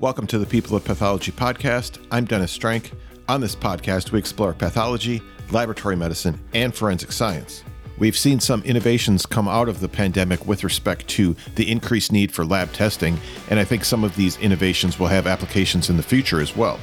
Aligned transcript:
Welcome 0.00 0.26
to 0.28 0.38
the 0.38 0.46
People 0.46 0.74
of 0.76 0.84
Pathology 0.84 1.30
podcast. 1.30 2.02
I'm 2.10 2.24
Dennis 2.24 2.52
Strand. 2.52 2.92
On 3.28 3.38
this 3.38 3.54
podcast, 3.54 4.12
we 4.12 4.18
explore 4.18 4.54
pathology, 4.54 5.20
laboratory 5.50 5.94
medicine, 5.94 6.40
and 6.54 6.74
forensic 6.74 7.12
science. 7.12 7.64
We've 7.98 8.16
seen 8.16 8.40
some 8.40 8.62
innovations 8.62 9.26
come 9.26 9.46
out 9.46 9.68
of 9.68 9.80
the 9.80 9.90
pandemic 9.90 10.46
with 10.46 10.64
respect 10.64 11.06
to 11.08 11.36
the 11.54 11.70
increased 11.70 12.12
need 12.12 12.32
for 12.32 12.46
lab 12.46 12.72
testing, 12.72 13.20
and 13.50 13.60
I 13.60 13.64
think 13.64 13.84
some 13.84 14.02
of 14.02 14.16
these 14.16 14.38
innovations 14.38 14.98
will 14.98 15.08
have 15.08 15.26
applications 15.26 15.90
in 15.90 15.98
the 15.98 16.02
future 16.02 16.40
as 16.40 16.56
well. 16.56 16.80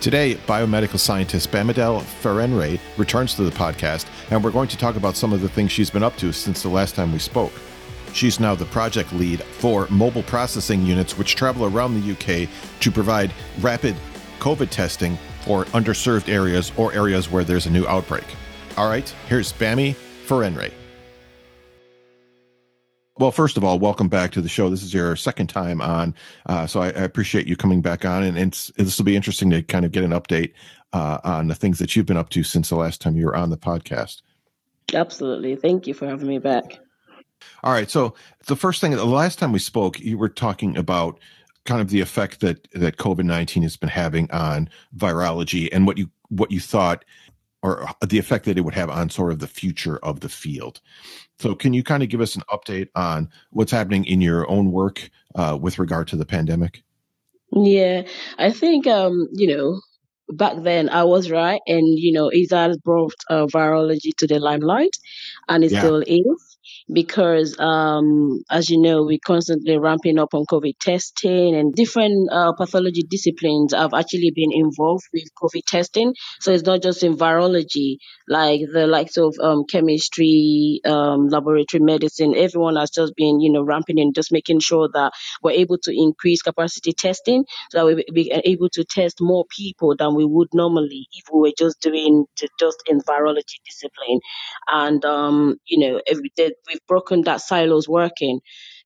Today, 0.00 0.36
biomedical 0.46 0.98
scientist 0.98 1.50
Bamidele 1.50 2.00
Farinre 2.22 2.80
returns 2.96 3.34
to 3.34 3.42
the 3.42 3.50
podcast, 3.50 4.06
and 4.30 4.42
we're 4.42 4.50
going 4.50 4.68
to 4.68 4.78
talk 4.78 4.96
about 4.96 5.16
some 5.16 5.34
of 5.34 5.42
the 5.42 5.48
things 5.50 5.72
she's 5.72 5.90
been 5.90 6.02
up 6.02 6.16
to 6.16 6.32
since 6.32 6.62
the 6.62 6.70
last 6.70 6.94
time 6.94 7.12
we 7.12 7.18
spoke. 7.18 7.52
She's 8.16 8.40
now 8.40 8.54
the 8.54 8.64
project 8.64 9.12
lead 9.12 9.42
for 9.42 9.86
mobile 9.90 10.22
processing 10.22 10.86
units, 10.86 11.18
which 11.18 11.34
travel 11.34 11.66
around 11.66 12.00
the 12.00 12.12
UK 12.12 12.48
to 12.80 12.90
provide 12.90 13.30
rapid 13.60 13.94
COVID 14.38 14.70
testing 14.70 15.18
for 15.42 15.66
underserved 15.66 16.30
areas 16.30 16.72
or 16.78 16.94
areas 16.94 17.30
where 17.30 17.44
there's 17.44 17.66
a 17.66 17.70
new 17.70 17.86
outbreak. 17.86 18.24
All 18.78 18.88
right, 18.88 19.06
here's 19.28 19.52
Bammy 19.52 19.94
Farinre. 20.26 20.72
Well, 23.18 23.32
first 23.32 23.58
of 23.58 23.64
all, 23.64 23.78
welcome 23.78 24.08
back 24.08 24.32
to 24.32 24.40
the 24.40 24.48
show. 24.48 24.70
This 24.70 24.82
is 24.82 24.94
your 24.94 25.14
second 25.14 25.48
time 25.48 25.82
on, 25.82 26.14
uh, 26.46 26.66
so 26.66 26.80
I, 26.80 26.86
I, 26.86 27.02
appreciate 27.02 27.46
you 27.46 27.54
coming 27.54 27.82
back 27.82 28.06
on, 28.06 28.22
and, 28.22 28.38
and 28.38 28.52
this 28.78 28.96
will 28.96 29.04
be 29.04 29.16
interesting 29.16 29.50
to 29.50 29.62
kind 29.62 29.84
of 29.84 29.92
get 29.92 30.04
an 30.04 30.12
update 30.12 30.54
uh, 30.94 31.18
on 31.22 31.48
the 31.48 31.54
things 31.54 31.78
that 31.80 31.94
you've 31.94 32.06
been 32.06 32.16
up 32.16 32.30
to 32.30 32.42
since 32.42 32.70
the 32.70 32.76
last 32.76 33.02
time 33.02 33.14
you 33.14 33.26
were 33.26 33.36
on 33.36 33.50
the 33.50 33.58
podcast. 33.58 34.22
Absolutely, 34.94 35.54
thank 35.54 35.86
you 35.86 35.92
for 35.92 36.06
having 36.06 36.28
me 36.28 36.38
back. 36.38 36.78
All 37.62 37.72
right. 37.72 37.90
So 37.90 38.14
the 38.46 38.56
first 38.56 38.80
thing, 38.80 38.92
the 38.92 39.04
last 39.04 39.38
time 39.38 39.52
we 39.52 39.58
spoke, 39.58 40.00
you 40.00 40.18
were 40.18 40.28
talking 40.28 40.76
about 40.76 41.18
kind 41.64 41.80
of 41.80 41.90
the 41.90 42.00
effect 42.00 42.40
that 42.40 42.68
that 42.72 42.96
COVID 42.96 43.24
nineteen 43.24 43.62
has 43.62 43.76
been 43.76 43.88
having 43.88 44.30
on 44.30 44.68
virology 44.96 45.68
and 45.72 45.86
what 45.86 45.98
you 45.98 46.10
what 46.28 46.50
you 46.50 46.60
thought 46.60 47.04
or 47.62 47.88
the 48.06 48.18
effect 48.18 48.44
that 48.44 48.56
it 48.56 48.60
would 48.60 48.74
have 48.74 48.90
on 48.90 49.10
sort 49.10 49.32
of 49.32 49.40
the 49.40 49.48
future 49.48 49.98
of 49.98 50.20
the 50.20 50.28
field. 50.28 50.80
So, 51.38 51.54
can 51.54 51.74
you 51.74 51.82
kind 51.82 52.02
of 52.02 52.08
give 52.08 52.20
us 52.20 52.36
an 52.36 52.42
update 52.50 52.88
on 52.94 53.28
what's 53.50 53.72
happening 53.72 54.04
in 54.04 54.20
your 54.20 54.48
own 54.50 54.70
work 54.70 55.10
uh, 55.34 55.58
with 55.60 55.78
regard 55.78 56.08
to 56.08 56.16
the 56.16 56.26
pandemic? 56.26 56.82
Yeah, 57.52 58.02
I 58.38 58.50
think 58.50 58.86
um, 58.86 59.28
you 59.32 59.48
know 59.48 59.80
back 60.30 60.54
then 60.62 60.88
I 60.88 61.04
was 61.04 61.30
right, 61.30 61.60
and 61.66 61.98
you 61.98 62.12
know 62.12 62.30
it 62.32 62.50
has 62.52 62.76
brought 62.78 63.14
uh, 63.28 63.46
virology 63.46 64.14
to 64.18 64.26
the 64.26 64.38
limelight, 64.38 64.96
and 65.48 65.64
it 65.64 65.72
yeah. 65.72 65.80
still 65.80 66.02
is 66.06 66.55
because, 66.92 67.58
um, 67.58 68.42
as 68.50 68.70
you 68.70 68.80
know, 68.80 69.02
we're 69.04 69.18
constantly 69.24 69.76
ramping 69.78 70.18
up 70.18 70.34
on 70.34 70.44
COVID 70.46 70.78
testing 70.80 71.54
and 71.54 71.74
different 71.74 72.28
uh, 72.30 72.52
pathology 72.52 73.02
disciplines 73.02 73.74
have 73.74 73.92
actually 73.92 74.32
been 74.34 74.52
involved 74.52 75.04
with 75.12 75.24
COVID 75.42 75.64
testing. 75.66 76.14
So 76.40 76.52
it's 76.52 76.64
not 76.64 76.82
just 76.82 77.02
in 77.02 77.16
virology, 77.16 77.96
like 78.28 78.60
the 78.72 78.86
likes 78.86 79.16
of 79.16 79.34
um, 79.42 79.64
chemistry, 79.68 80.80
um, 80.84 81.28
laboratory 81.28 81.82
medicine. 81.82 82.34
Everyone 82.36 82.76
has 82.76 82.90
just 82.90 83.14
been, 83.16 83.40
you 83.40 83.50
know, 83.52 83.62
ramping 83.62 83.98
in, 83.98 84.12
just 84.12 84.30
making 84.30 84.60
sure 84.60 84.88
that 84.94 85.12
we're 85.42 85.52
able 85.52 85.78
to 85.78 85.92
increase 85.92 86.42
capacity 86.42 86.92
testing 86.92 87.44
so 87.70 87.86
that 87.86 88.04
we 88.14 88.30
are 88.32 88.42
able 88.44 88.68
to 88.70 88.84
test 88.84 89.18
more 89.20 89.44
people 89.56 89.94
than 89.96 90.14
we 90.14 90.24
would 90.24 90.48
normally 90.54 91.08
if 91.12 91.24
we 91.32 91.40
were 91.40 91.54
just 91.58 91.80
doing 91.80 92.26
just 92.58 92.82
in 92.86 93.00
virology 93.00 93.58
discipline. 93.64 94.20
And, 94.68 95.04
um, 95.04 95.56
you 95.66 95.78
know, 95.78 96.00
every, 96.06 96.30
we've 96.76 96.86
broken 96.86 97.22
that 97.22 97.40
silos 97.40 97.88
working. 97.88 98.40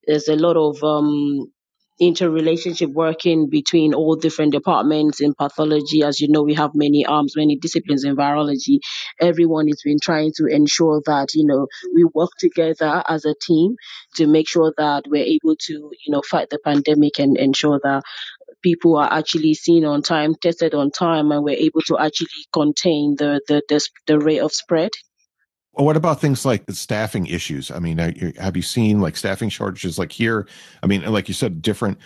There's 0.07 0.27
a 0.27 0.35
lot 0.35 0.57
of 0.57 0.83
um, 0.83 1.51
interrelationship 1.99 2.89
working 2.89 3.49
between 3.49 3.93
all 3.93 4.15
different 4.15 4.53
departments 4.53 5.21
in 5.21 5.33
pathology. 5.35 6.03
As 6.03 6.19
you 6.19 6.29
know, 6.29 6.41
we 6.41 6.55
have 6.55 6.71
many 6.73 7.05
arms, 7.05 7.35
many 7.35 7.57
disciplines 7.57 8.03
in 8.03 8.15
virology. 8.15 8.79
Everyone 9.19 9.67
has 9.67 9.81
been 9.83 9.99
trying 10.01 10.31
to 10.37 10.45
ensure 10.47 11.01
that, 11.05 11.33
you 11.35 11.45
know, 11.45 11.67
we 11.93 12.05
work 12.13 12.31
together 12.39 13.03
as 13.07 13.25
a 13.25 13.35
team 13.39 13.75
to 14.15 14.25
make 14.25 14.47
sure 14.47 14.73
that 14.77 15.03
we're 15.07 15.23
able 15.23 15.55
to, 15.67 15.73
you 15.73 16.11
know, 16.11 16.21
fight 16.21 16.49
the 16.49 16.59
pandemic 16.63 17.19
and 17.19 17.37
ensure 17.37 17.79
that 17.83 18.03
people 18.63 18.97
are 18.97 19.11
actually 19.11 19.53
seen 19.53 19.85
on 19.85 20.01
time, 20.01 20.35
tested 20.35 20.73
on 20.73 20.91
time, 20.91 21.31
and 21.31 21.43
we're 21.43 21.55
able 21.55 21.81
to 21.81 21.97
actually 21.99 22.45
contain 22.53 23.15
the, 23.17 23.41
the, 23.47 23.61
the, 23.69 23.87
the 24.07 24.19
rate 24.19 24.39
of 24.39 24.51
spread. 24.51 24.91
What 25.73 25.95
about 25.95 26.19
things 26.19 26.45
like 26.45 26.65
the 26.65 26.75
staffing 26.75 27.27
issues? 27.27 27.71
I 27.71 27.79
mean, 27.79 27.97
have 28.37 28.57
you 28.57 28.61
seen 28.61 28.99
like 28.99 29.15
staffing 29.15 29.49
shortages 29.49 29.97
like 29.97 30.11
here? 30.11 30.47
I 30.83 30.87
mean, 30.87 31.03
like 31.03 31.27
you 31.27 31.33
said, 31.33 31.61
different 31.61 31.97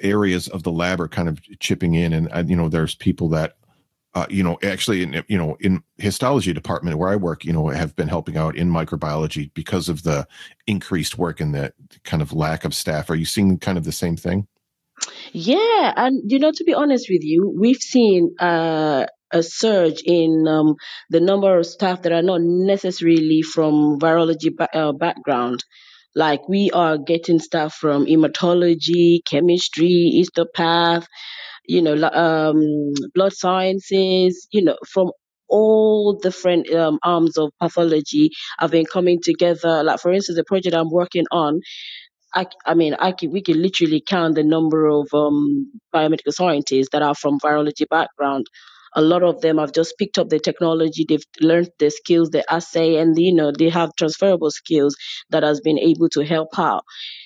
areas 0.00 0.48
of 0.48 0.64
the 0.64 0.72
lab 0.72 1.00
are 1.00 1.08
kind 1.08 1.28
of 1.28 1.40
chipping 1.60 1.94
in, 1.94 2.12
and, 2.12 2.50
you 2.50 2.56
know, 2.56 2.68
there's 2.68 2.96
people 2.96 3.28
that, 3.28 3.56
uh, 4.14 4.26
you 4.28 4.42
know, 4.42 4.58
actually, 4.62 5.02
in 5.02 5.22
you 5.28 5.38
know, 5.38 5.56
in 5.60 5.82
histology 5.98 6.52
department 6.52 6.98
where 6.98 7.08
I 7.08 7.16
work, 7.16 7.44
you 7.44 7.52
know, 7.52 7.68
have 7.68 7.94
been 7.96 8.08
helping 8.08 8.36
out 8.36 8.56
in 8.56 8.68
microbiology 8.68 9.50
because 9.54 9.88
of 9.88 10.02
the 10.02 10.26
increased 10.66 11.16
work 11.16 11.40
and 11.40 11.54
the 11.54 11.72
kind 12.04 12.22
of 12.22 12.32
lack 12.32 12.64
of 12.64 12.74
staff. 12.74 13.08
Are 13.08 13.14
you 13.14 13.24
seeing 13.24 13.58
kind 13.58 13.78
of 13.78 13.84
the 13.84 13.92
same 13.92 14.16
thing? 14.16 14.48
Yeah, 15.32 15.94
and 15.96 16.30
you 16.30 16.38
know, 16.38 16.52
to 16.52 16.64
be 16.64 16.74
honest 16.74 17.06
with 17.08 17.22
you, 17.22 17.54
we've 17.56 17.80
seen 17.80 18.34
uh, 18.38 19.06
a 19.32 19.42
surge 19.42 20.02
in 20.04 20.46
um, 20.48 20.74
the 21.10 21.20
number 21.20 21.58
of 21.58 21.66
staff 21.66 22.02
that 22.02 22.12
are 22.12 22.22
not 22.22 22.40
necessarily 22.42 23.42
from 23.42 23.98
virology 23.98 24.54
ba- 24.56 24.76
uh, 24.76 24.92
background. 24.92 25.64
Like 26.14 26.48
we 26.48 26.70
are 26.72 26.98
getting 26.98 27.38
staff 27.40 27.74
from 27.74 28.06
hematology, 28.06 29.20
chemistry, 29.26 30.12
histopath, 30.24 31.06
you 31.66 31.82
know, 31.82 31.94
um, 32.10 32.92
blood 33.14 33.32
sciences, 33.32 34.48
you 34.52 34.64
know, 34.64 34.76
from 34.88 35.10
all 35.48 36.18
different 36.22 36.70
um, 36.74 36.98
arms 37.02 37.38
of 37.38 37.50
pathology 37.60 38.30
have 38.58 38.70
been 38.70 38.86
coming 38.86 39.20
together. 39.22 39.82
Like 39.84 40.00
for 40.00 40.12
instance, 40.12 40.36
the 40.36 40.44
project 40.44 40.74
I'm 40.76 40.90
working 40.90 41.26
on, 41.32 41.60
I, 42.34 42.46
I 42.66 42.74
mean, 42.74 42.94
I 42.94 43.12
can, 43.12 43.32
we 43.32 43.42
can 43.42 43.60
literally 43.62 44.02
count 44.06 44.36
the 44.36 44.44
number 44.44 44.86
of 44.88 45.08
um, 45.14 45.72
biomedical 45.94 46.32
scientists 46.32 46.88
that 46.92 47.02
are 47.02 47.14
from 47.14 47.38
virology 47.40 47.88
background 47.88 48.46
a 48.94 49.02
lot 49.02 49.22
of 49.22 49.40
them 49.40 49.58
have 49.58 49.72
just 49.72 49.96
picked 49.98 50.18
up 50.18 50.28
the 50.28 50.38
technology. 50.38 51.04
They've 51.08 51.24
learned 51.40 51.70
the 51.78 51.90
skills 51.90 52.30
the 52.30 52.44
assay 52.52 52.96
and 52.96 53.16
you 53.18 53.34
know 53.34 53.52
they 53.52 53.68
have 53.70 53.94
transferable 53.96 54.50
skills 54.50 54.96
that 55.30 55.42
has 55.42 55.60
been 55.60 55.78
able 55.78 56.08
to 56.10 56.24
help 56.24 56.58
out. 56.58 56.84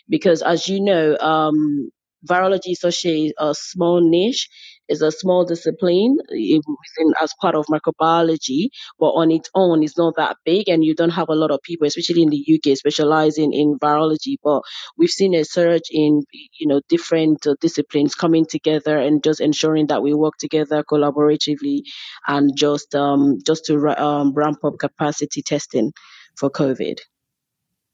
Because 0.08 0.42
as 0.42 0.68
you 0.68 0.80
know 0.80 1.16
um, 1.18 1.90
virology 2.28 2.72
is 2.72 2.80
such 2.80 3.04
a, 3.06 3.32
a 3.38 3.54
small 3.54 4.00
niche 4.00 4.48
is 4.88 5.02
a 5.02 5.10
small 5.10 5.44
discipline 5.44 6.18
eh, 6.32 6.58
within 6.58 7.14
as 7.20 7.34
part 7.40 7.54
of 7.54 7.66
microbiology, 7.66 8.68
but 8.98 9.10
on 9.10 9.30
its 9.30 9.50
own, 9.54 9.82
it's 9.82 9.98
not 9.98 10.16
that 10.16 10.36
big, 10.44 10.68
and 10.68 10.84
you 10.84 10.94
don't 10.94 11.10
have 11.10 11.28
a 11.28 11.34
lot 11.34 11.50
of 11.50 11.62
people, 11.62 11.86
especially 11.86 12.22
in 12.22 12.30
the 12.30 12.44
UK, 12.54 12.76
specializing 12.76 13.52
in 13.52 13.78
virology. 13.78 14.36
But 14.42 14.62
we've 14.96 15.10
seen 15.10 15.34
a 15.34 15.44
surge 15.44 15.88
in 15.90 16.22
you 16.58 16.66
know 16.66 16.80
different 16.88 17.46
uh, 17.46 17.54
disciplines 17.60 18.14
coming 18.14 18.46
together 18.46 18.98
and 18.98 19.22
just 19.22 19.40
ensuring 19.40 19.88
that 19.88 20.02
we 20.02 20.14
work 20.14 20.34
together 20.38 20.84
collaboratively, 20.84 21.82
and 22.26 22.56
just 22.56 22.94
um, 22.94 23.38
just 23.44 23.66
to 23.66 23.76
um, 24.00 24.32
ramp 24.34 24.58
up 24.64 24.78
capacity 24.78 25.42
testing 25.42 25.92
for 26.36 26.50
COVID. 26.50 26.98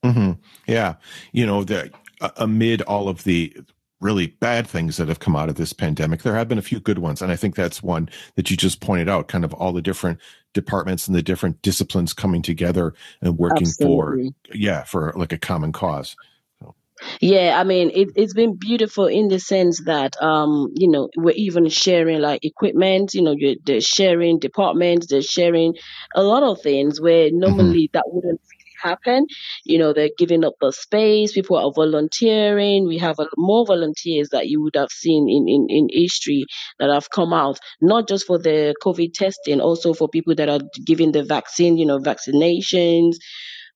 Mm-hmm. 0.05 0.33
Yeah, 0.67 0.95
you 1.33 1.47
know 1.47 1.65
uh, 2.21 2.31
amid 2.37 2.83
all 2.83 3.09
of 3.09 3.25
the 3.25 3.57
really 4.03 4.27
bad 4.27 4.67
things 4.67 4.97
that 4.97 5.09
have 5.09 5.21
come 5.21 5.37
out 5.37 5.49
of 5.49 5.55
this 5.55 5.73
pandemic. 5.73 6.23
There 6.23 6.35
have 6.35 6.49
been 6.49 6.59
a 6.59 6.63
few 6.63 6.81
good 6.81 6.99
ones. 6.99 7.23
And 7.23 7.31
I 7.33 7.37
think 7.37 7.55
that's 7.55 7.83
one 7.83 8.09
that 8.37 8.51
you 8.51 8.57
just 8.57 8.81
pointed 8.81 9.09
out, 9.09 9.29
kind 9.29 9.45
of 9.45 9.55
all 9.55 9.73
the 9.73 9.83
different 9.83 10.19
departments 10.53 11.07
and 11.07 11.17
the 11.17 11.23
different 11.23 11.63
disciplines 11.63 12.13
coming 12.13 12.43
together 12.43 12.95
and 13.21 13.39
working 13.39 13.69
Absolutely. 13.69 14.35
for, 14.49 14.57
yeah, 14.57 14.85
for 14.85 15.13
like 15.17 15.33
a 15.33 15.39
common 15.39 15.73
cause. 15.73 16.17
Yeah, 17.21 17.57
I 17.59 17.65
mean, 17.65 17.91
it, 17.93 18.11
it's 18.15 18.35
been 18.35 18.57
beautiful 18.57 19.07
in 19.07 19.29
the 19.29 19.41
sense 19.41 19.83
that, 19.87 20.21
um, 20.23 20.73
you 20.75 20.89
know, 20.89 21.09
we're 21.17 21.35
even 21.35 21.69
sharing 21.69 22.21
like 22.21 22.45
equipment, 22.45 23.15
you 23.15 23.23
know, 23.23 23.35
they're 23.65 23.81
sharing 23.81 24.39
departments, 24.39 25.09
they're 25.09 25.23
sharing 25.23 25.75
a 26.15 26.23
lot 26.23 26.45
of 26.45 26.61
things 26.61 27.01
where 27.01 27.29
mm-hmm. 27.29 27.41
normally 27.41 27.89
mm-hmm. 27.89 27.99
that 27.99 28.05
wouldn't 28.07 28.41
happen. 28.83 29.27
You 29.65 29.79
know, 29.79 29.93
they're 29.93 30.11
giving 30.17 30.45
up 30.45 30.55
the 30.61 30.73
space, 30.73 31.33
people 31.33 31.57
are 31.57 31.73
volunteering. 31.75 32.87
We 32.87 32.99
have 32.99 33.17
more 33.37 33.67
volunteers 33.67 34.31
that 34.31 34.49
you 34.49 34.63
would 34.63 34.77
have 34.77 34.91
seen 34.91 35.29
in, 35.29 35.49
in, 35.49 35.67
in 35.69 35.89
history 35.91 36.45
that 36.79 36.91
have 36.91 37.11
come 37.11 37.33
out, 37.33 37.59
not 37.81 38.09
just 38.09 38.27
for 38.27 38.39
the 38.39 38.75
COVID 38.83 39.13
testing, 39.15 39.61
also 39.61 39.95
for 39.95 40.09
people 40.09 40.35
that 40.37 40.49
are 40.49 40.61
giving 40.85 41.13
the 41.13 41.25
vaccine, 41.25 41.77
you 41.77 41.87
know, 41.87 41.99
vaccinations 41.99 43.17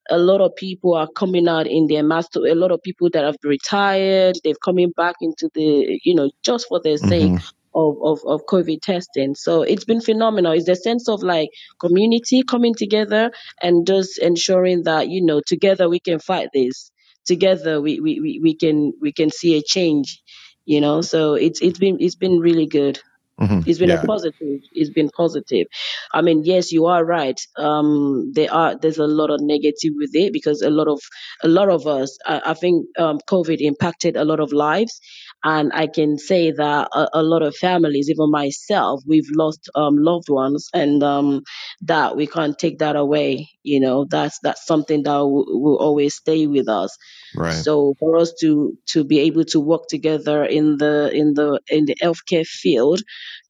a 0.09 0.19
lot 0.19 0.41
of 0.41 0.55
people 0.55 0.95
are 0.95 1.09
coming 1.09 1.49
out 1.49 1.67
in 1.67 1.87
their 1.87 2.03
master 2.03 2.41
a 2.47 2.55
lot 2.55 2.71
of 2.71 2.83
people 2.83 3.11
that 3.11 3.25
have 3.25 3.37
retired 3.43 4.37
they're 4.45 4.55
coming 4.65 4.93
back 4.97 5.17
into 5.21 5.51
the 5.55 5.99
you 6.05 6.15
know 6.15 6.31
just 6.45 6.69
for 6.69 6.81
their 6.83 6.97
mm-hmm. 6.97 7.37
sake 7.37 7.43
of, 7.77 7.97
of, 8.03 8.19
of 8.27 8.47
COVID 8.47 8.81
testing. 8.83 9.35
So 9.37 9.63
it's 9.63 9.85
been 9.85 10.01
phenomenal. 10.01 10.53
It's 10.53 10.67
the 10.67 10.77
sense 10.77 11.09
of 11.09 11.23
like 11.23 11.51
community 11.81 12.43
coming 12.43 12.75
together 12.75 13.31
and 13.63 13.87
just 13.87 14.19
ensuring 14.19 14.85
that, 14.85 15.09
you 15.09 15.23
know, 15.25 15.41
together 15.47 15.89
we 15.89 16.01
can 16.01 16.19
fight 16.21 16.49
this. 16.55 16.91
Together 17.27 17.81
we, 17.81 18.01
we, 18.01 18.21
we, 18.21 18.41
we 18.43 18.55
can 18.57 18.93
we 19.01 19.13
can 19.13 19.31
see 19.31 19.57
a 19.59 19.63
change 19.63 20.23
You 20.65 20.81
know, 20.81 21.01
so 21.03 21.35
it's 21.35 21.61
it's 21.63 21.79
been 21.79 21.99
it's 22.01 22.17
been 22.17 22.41
really 22.41 22.67
good. 22.67 22.99
Mhm. 23.41 23.67
It's 23.69 23.79
been 23.79 23.91
Yeah. 23.91 24.03
a 24.03 24.07
positive. 24.07 24.61
It's 24.73 24.91
been 24.99 25.11
positive. 25.17 25.67
I 26.13 26.23
mean, 26.23 26.43
yes, 26.45 26.73
you 26.73 26.87
are 26.87 27.05
right. 27.05 27.39
Um, 27.57 28.33
there 28.35 28.53
are 28.53 28.75
there's 28.81 28.99
a 28.99 29.07
lot 29.07 29.31
of 29.31 29.41
negative 29.43 29.93
with 29.95 30.15
it 30.15 30.33
because 30.33 30.63
a 30.63 30.71
lot 30.71 30.89
of 30.89 31.01
a 31.45 31.49
lot 31.49 31.69
of 31.69 31.87
us. 31.87 32.19
I, 32.27 32.41
I 32.53 32.55
think 32.55 32.87
um, 32.99 33.19
COVID 33.31 33.59
impacted 33.61 34.17
a 34.17 34.25
lot 34.25 34.41
of 34.41 34.53
lives, 34.53 35.01
and 35.45 35.71
I 35.75 35.87
can 35.87 36.19
say 36.19 36.51
that 36.51 36.89
a, 36.93 37.09
a 37.15 37.23
lot 37.23 37.43
of 37.43 37.57
families, 37.57 38.11
even 38.11 38.31
myself, 38.31 39.03
we've 39.07 39.29
lost 39.31 39.71
um, 39.75 39.97
loved 39.97 40.29
ones, 40.29 40.69
and 40.75 41.03
um, 41.03 41.43
that 41.83 42.17
we 42.17 42.27
can't 42.27 42.59
take 42.59 42.79
that 42.79 42.97
away. 42.97 43.49
You 43.63 43.81
know, 43.81 44.05
that's 44.05 44.39
that's 44.43 44.67
something 44.67 45.03
that 45.05 45.19
will, 45.19 45.47
will 45.61 45.79
always 45.79 46.15
stay 46.15 46.47
with 46.47 46.69
us. 46.69 46.97
Right. 47.37 47.53
So 47.53 47.95
for 47.99 48.17
us 48.17 48.33
to 48.41 48.77
to 48.89 49.05
be 49.05 49.21
able 49.21 49.45
to 49.47 49.61
work 49.61 49.89
together 49.89 50.45
in 50.45 50.79
the 50.79 51.11
in 51.13 51.35
the 51.35 51.61
in 51.69 51.85
the 51.85 51.97
healthcare 52.03 52.47
field 52.47 53.03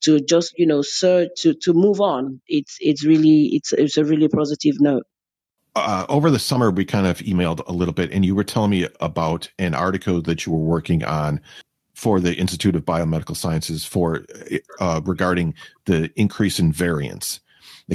to 0.02 0.20
just 0.20 0.54
you 0.58 0.66
know 0.66 0.82
to 1.36 1.54
to 1.54 1.72
move 1.72 2.00
on 2.00 2.40
it's 2.46 2.76
it's 2.80 3.04
really 3.04 3.50
it's 3.52 3.72
it's 3.72 3.96
a 3.96 4.04
really 4.04 4.28
positive 4.28 4.80
note 4.80 5.04
uh, 5.74 6.06
over 6.08 6.30
the 6.30 6.38
summer 6.38 6.70
we 6.70 6.84
kind 6.84 7.06
of 7.06 7.18
emailed 7.18 7.60
a 7.66 7.72
little 7.72 7.94
bit 7.94 8.10
and 8.12 8.24
you 8.24 8.34
were 8.34 8.44
telling 8.44 8.70
me 8.70 8.88
about 9.00 9.50
an 9.58 9.74
article 9.74 10.22
that 10.22 10.46
you 10.46 10.52
were 10.52 10.58
working 10.58 11.04
on 11.04 11.40
for 11.96 12.20
the 12.20 12.34
institute 12.36 12.76
of 12.76 12.84
biomedical 12.84 13.34
sciences 13.34 13.84
for 13.84 14.24
uh, 14.80 15.00
regarding 15.04 15.54
the 15.86 16.10
increase 16.14 16.60
in 16.60 16.70
variance. 16.70 17.40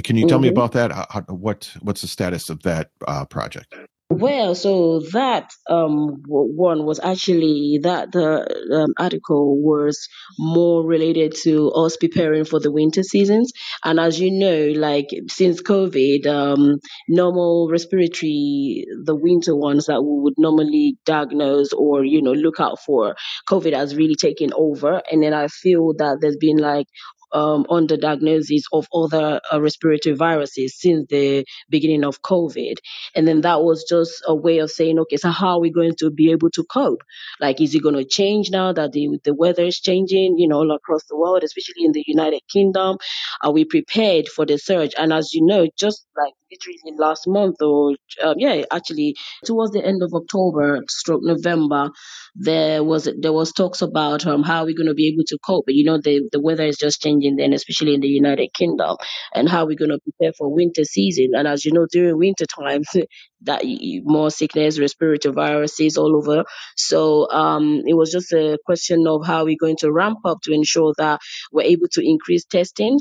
Can 0.02 0.16
you 0.16 0.26
tell 0.28 0.40
me 0.40 0.48
Mhm. 0.48 0.52
about 0.52 0.72
that? 0.72 0.90
How- 0.90 1.20
what 1.28 1.70
what's 1.82 2.00
the 2.02 2.08
status 2.08 2.50
of 2.50 2.62
that 2.64 2.90
uh, 3.06 3.24
project 3.26 3.72
Well, 4.14 4.54
so 4.56 5.00
that 5.12 5.50
um 5.70 6.22
w- 6.28 6.52
one 6.56 6.84
was 6.84 6.98
actually 7.00 7.78
that 7.82 8.10
the 8.12 8.44
um, 8.74 8.92
article 8.98 9.62
was 9.62 10.08
more 10.38 10.84
related 10.84 11.34
to 11.44 11.70
us 11.70 11.96
preparing 11.96 12.44
for 12.44 12.58
the 12.60 12.72
winter 12.72 13.02
seasons, 13.04 13.52
and 13.84 13.98
as 14.00 14.20
you 14.20 14.30
know, 14.32 14.72
like 14.76 15.06
since 15.28 15.62
COVID, 15.62 16.26
um, 16.26 16.78
normal 17.08 17.68
respiratory, 17.70 18.84
the 19.04 19.14
winter 19.16 19.54
ones 19.56 19.86
that 19.86 20.02
we 20.02 20.20
would 20.22 20.34
normally 20.36 20.96
diagnose 21.06 21.72
or 21.72 22.04
you 22.04 22.20
know 22.20 22.32
look 22.32 22.58
out 22.60 22.80
for, 22.84 23.14
COVID 23.48 23.72
has 23.74 23.94
really 23.96 24.16
taken 24.16 24.50
over, 24.54 25.00
and 25.10 25.22
then 25.22 25.32
I 25.32 25.46
feel 25.46 25.94
that 25.98 26.18
there's 26.20 26.36
been 26.38 26.58
like 26.58 26.86
um, 27.32 27.66
diagnosis 27.86 28.64
of 28.72 28.86
other 28.92 29.40
uh, 29.52 29.60
respiratory 29.60 30.14
viruses 30.14 30.78
since 30.78 31.06
the 31.08 31.44
beginning 31.68 32.04
of 32.04 32.22
COVID. 32.22 32.76
And 33.14 33.26
then 33.26 33.42
that 33.42 33.62
was 33.62 33.84
just 33.88 34.22
a 34.26 34.34
way 34.34 34.58
of 34.58 34.70
saying, 34.70 34.98
okay, 35.00 35.16
so 35.16 35.30
how 35.30 35.54
are 35.56 35.60
we 35.60 35.70
going 35.70 35.94
to 35.98 36.10
be 36.10 36.30
able 36.30 36.50
to 36.50 36.64
cope? 36.64 37.02
Like, 37.40 37.60
is 37.60 37.74
it 37.74 37.82
going 37.82 37.96
to 37.96 38.04
change 38.04 38.50
now 38.50 38.72
that 38.72 38.92
the, 38.92 39.18
the 39.24 39.34
weather 39.34 39.64
is 39.64 39.80
changing, 39.80 40.38
you 40.38 40.48
know, 40.48 40.58
all 40.58 40.72
across 40.72 41.04
the 41.04 41.16
world, 41.16 41.42
especially 41.44 41.84
in 41.84 41.92
the 41.92 42.04
United 42.06 42.42
Kingdom? 42.52 42.98
Are 43.42 43.52
we 43.52 43.64
prepared 43.64 44.28
for 44.28 44.46
the 44.46 44.58
surge? 44.58 44.94
And 44.96 45.12
as 45.12 45.32
you 45.32 45.44
know, 45.44 45.66
just 45.76 46.06
like 46.16 46.34
literally 46.52 46.98
last 46.98 47.24
month 47.26 47.60
or, 47.62 47.94
um, 48.22 48.34
yeah, 48.38 48.62
actually 48.70 49.16
towards 49.44 49.72
the 49.72 49.84
end 49.84 50.02
of 50.02 50.12
October, 50.14 50.80
stroke 50.88 51.22
November, 51.22 51.90
there 52.34 52.82
was 52.82 53.08
there 53.18 53.32
was 53.32 53.52
talks 53.52 53.82
about 53.82 54.26
um, 54.26 54.42
how 54.42 54.64
we're 54.64 54.76
going 54.76 54.88
to 54.88 54.94
be 54.94 55.08
able 55.08 55.24
to 55.26 55.38
cope. 55.44 55.66
But 55.66 55.74
you 55.74 55.84
know, 55.84 55.98
the, 56.00 56.28
the 56.32 56.40
weather 56.40 56.64
is 56.64 56.78
just 56.78 57.02
changing 57.02 57.36
then, 57.36 57.52
especially 57.52 57.94
in 57.94 58.00
the 58.00 58.08
United 58.08 58.52
Kingdom, 58.54 58.96
and 59.34 59.48
how 59.48 59.66
we're 59.66 59.76
going 59.76 59.90
to 59.90 59.98
prepare 59.98 60.32
for 60.36 60.52
winter 60.52 60.84
season. 60.84 61.32
And 61.34 61.46
as 61.46 61.64
you 61.64 61.72
know, 61.72 61.86
during 61.90 62.18
winter 62.18 62.46
times, 62.46 62.88
that 63.42 63.62
more 64.04 64.30
sickness, 64.30 64.78
respiratory 64.78 65.34
viruses 65.34 65.96
all 65.96 66.16
over. 66.16 66.44
So 66.76 67.28
um, 67.30 67.82
it 67.86 67.94
was 67.94 68.10
just 68.12 68.32
a 68.32 68.58
question 68.64 69.06
of 69.06 69.26
how 69.26 69.44
we're 69.44 69.56
going 69.60 69.76
to 69.78 69.92
ramp 69.92 70.18
up 70.24 70.38
to 70.44 70.52
ensure 70.52 70.94
that 70.98 71.20
we're 71.50 71.62
able 71.62 71.88
to 71.92 72.08
increase 72.08 72.44
testing 72.44 72.98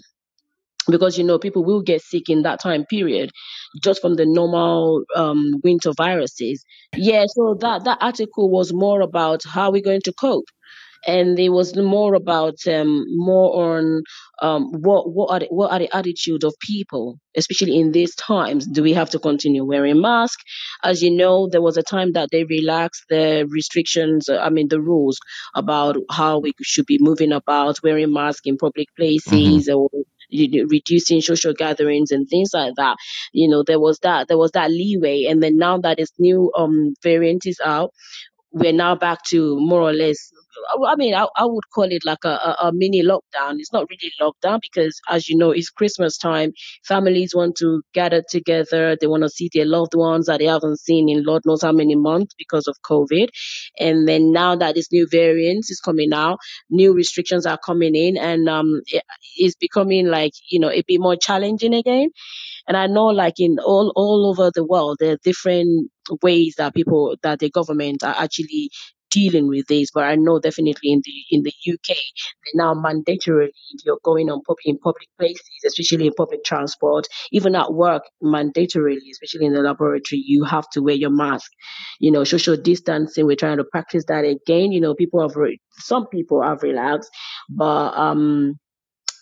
because 0.89 1.17
you 1.17 1.23
know 1.23 1.37
people 1.37 1.63
will 1.63 1.81
get 1.81 2.01
sick 2.01 2.29
in 2.29 2.41
that 2.41 2.59
time 2.59 2.85
period 2.85 3.31
just 3.83 4.01
from 4.01 4.15
the 4.15 4.25
normal 4.25 5.03
um, 5.15 5.53
winter 5.63 5.91
viruses 5.95 6.65
yeah 6.95 7.25
so 7.27 7.55
that 7.59 7.83
that 7.83 7.97
article 8.01 8.49
was 8.49 8.73
more 8.73 9.01
about 9.01 9.41
how 9.45 9.71
we're 9.71 9.81
going 9.81 10.01
to 10.03 10.13
cope 10.13 10.45
and 11.07 11.39
it 11.39 11.49
was 11.49 11.75
more 11.75 12.13
about 12.13 12.55
um, 12.67 13.03
more 13.07 13.75
on 13.75 14.03
um, 14.41 14.71
what 14.71 15.11
what 15.11 15.31
are 15.31 15.39
the, 15.39 15.47
what 15.47 15.71
are 15.71 15.79
the 15.79 15.95
attitude 15.95 16.43
of 16.43 16.53
people, 16.59 17.19
especially 17.35 17.79
in 17.79 17.91
these 17.91 18.15
times. 18.15 18.67
Do 18.67 18.83
we 18.83 18.93
have 18.93 19.09
to 19.11 19.19
continue 19.19 19.65
wearing 19.65 20.01
masks? 20.01 20.43
As 20.83 21.01
you 21.01 21.11
know, 21.11 21.47
there 21.49 21.61
was 21.61 21.77
a 21.77 21.83
time 21.83 22.13
that 22.13 22.29
they 22.31 22.43
relaxed 22.43 23.03
the 23.09 23.47
restrictions. 23.49 24.29
uh, 24.29 24.37
I 24.37 24.49
mean, 24.49 24.67
the 24.69 24.81
rules 24.81 25.19
about 25.55 25.97
how 26.09 26.39
we 26.39 26.53
should 26.61 26.85
be 26.85 26.97
moving 26.99 27.31
about 27.31 27.79
wearing 27.83 28.13
masks 28.13 28.41
in 28.45 28.57
public 28.57 28.87
places 28.95 29.69
or 29.69 29.89
you 30.31 30.49
know, 30.63 30.67
reducing 30.69 31.21
social 31.21 31.53
gatherings 31.53 32.11
and 32.11 32.27
things 32.29 32.51
like 32.53 32.73
that. 32.77 32.97
You 33.33 33.49
know, 33.49 33.63
there 33.63 33.79
was 33.79 33.99
that 33.99 34.27
there 34.27 34.37
was 34.37 34.51
that 34.51 34.71
leeway, 34.71 35.25
and 35.25 35.43
then 35.43 35.57
now 35.57 35.77
that 35.79 35.97
this 35.97 36.11
new 36.19 36.51
um 36.57 36.95
variant 37.03 37.45
is 37.45 37.59
out 37.63 37.91
we're 38.51 38.73
now 38.73 38.95
back 38.95 39.19
to 39.29 39.59
more 39.59 39.81
or 39.81 39.93
less 39.93 40.31
I 40.87 40.95
mean, 40.95 41.13
I, 41.13 41.27
I 41.35 41.45
would 41.45 41.69
call 41.73 41.85
it 41.85 42.03
like 42.05 42.23
a, 42.23 42.29
a, 42.29 42.57
a 42.67 42.71
mini 42.73 43.03
lockdown. 43.03 43.55
It's 43.59 43.73
not 43.73 43.87
really 43.89 44.11
lockdown 44.21 44.59
because, 44.61 44.99
as 45.09 45.29
you 45.29 45.37
know, 45.37 45.51
it's 45.51 45.69
Christmas 45.69 46.17
time. 46.17 46.51
Families 46.87 47.33
want 47.35 47.55
to 47.57 47.81
gather 47.93 48.23
together. 48.27 48.95
They 48.99 49.07
want 49.07 49.23
to 49.23 49.29
see 49.29 49.49
their 49.53 49.65
loved 49.65 49.93
ones 49.95 50.27
that 50.27 50.39
they 50.39 50.45
haven't 50.45 50.79
seen 50.79 51.09
in 51.09 51.23
Lord 51.23 51.43
knows 51.45 51.61
how 51.61 51.71
many 51.71 51.95
months 51.95 52.33
because 52.37 52.67
of 52.67 52.75
COVID. 52.85 53.29
And 53.79 54.07
then 54.07 54.31
now 54.31 54.55
that 54.55 54.75
this 54.75 54.91
new 54.91 55.07
variant 55.09 55.65
is 55.69 55.79
coming 55.83 56.13
out, 56.13 56.39
new 56.69 56.93
restrictions 56.93 57.45
are 57.45 57.57
coming 57.57 57.95
in, 57.95 58.17
and 58.17 58.47
um, 58.49 58.81
it, 58.87 59.03
it's 59.37 59.55
becoming 59.55 60.07
like 60.07 60.33
you 60.49 60.59
know 60.59 60.69
a 60.69 60.83
bit 60.87 60.99
more 60.99 61.15
challenging 61.15 61.73
again. 61.73 62.09
And 62.67 62.77
I 62.77 62.87
know, 62.87 63.07
like 63.07 63.39
in 63.39 63.57
all 63.59 63.91
all 63.95 64.27
over 64.29 64.51
the 64.53 64.65
world, 64.65 64.97
there 64.99 65.13
are 65.13 65.19
different 65.23 65.91
ways 66.21 66.55
that 66.57 66.73
people 66.75 67.15
that 67.23 67.39
the 67.39 67.49
government 67.49 68.03
are 68.03 68.15
actually 68.17 68.69
dealing 69.11 69.47
with 69.47 69.67
this. 69.67 69.91
But 69.93 70.05
I 70.05 70.15
know 70.15 70.39
definitely 70.39 70.91
in 70.91 71.01
the 71.05 71.13
in 71.31 71.43
the 71.43 71.53
UK, 71.71 71.95
they 71.95 72.51
now 72.55 72.73
mandatorily 72.73 73.49
if 73.73 73.85
you're 73.85 73.99
going 74.03 74.29
on 74.31 74.41
pub, 74.43 74.57
in 74.65 74.77
public 74.79 75.07
places, 75.19 75.43
especially 75.65 76.07
in 76.07 76.13
public 76.13 76.43
transport, 76.43 77.07
even 77.31 77.55
at 77.55 77.73
work, 77.73 78.03
mandatorily, 78.23 79.11
especially 79.11 79.45
in 79.45 79.53
the 79.53 79.61
laboratory, 79.61 80.23
you 80.25 80.43
have 80.45 80.69
to 80.71 80.81
wear 80.81 80.95
your 80.95 81.11
mask. 81.11 81.51
You 81.99 82.11
know, 82.11 82.23
social 82.23 82.57
distancing. 82.57 83.25
We're 83.25 83.35
trying 83.35 83.57
to 83.57 83.63
practice 83.63 84.05
that 84.07 84.25
again. 84.25 84.71
You 84.71 84.81
know, 84.81 84.95
people 84.95 85.21
have 85.21 85.35
re- 85.35 85.59
some 85.79 86.07
people 86.07 86.41
have 86.41 86.63
relaxed, 86.63 87.09
but 87.49 87.93
um 87.97 88.57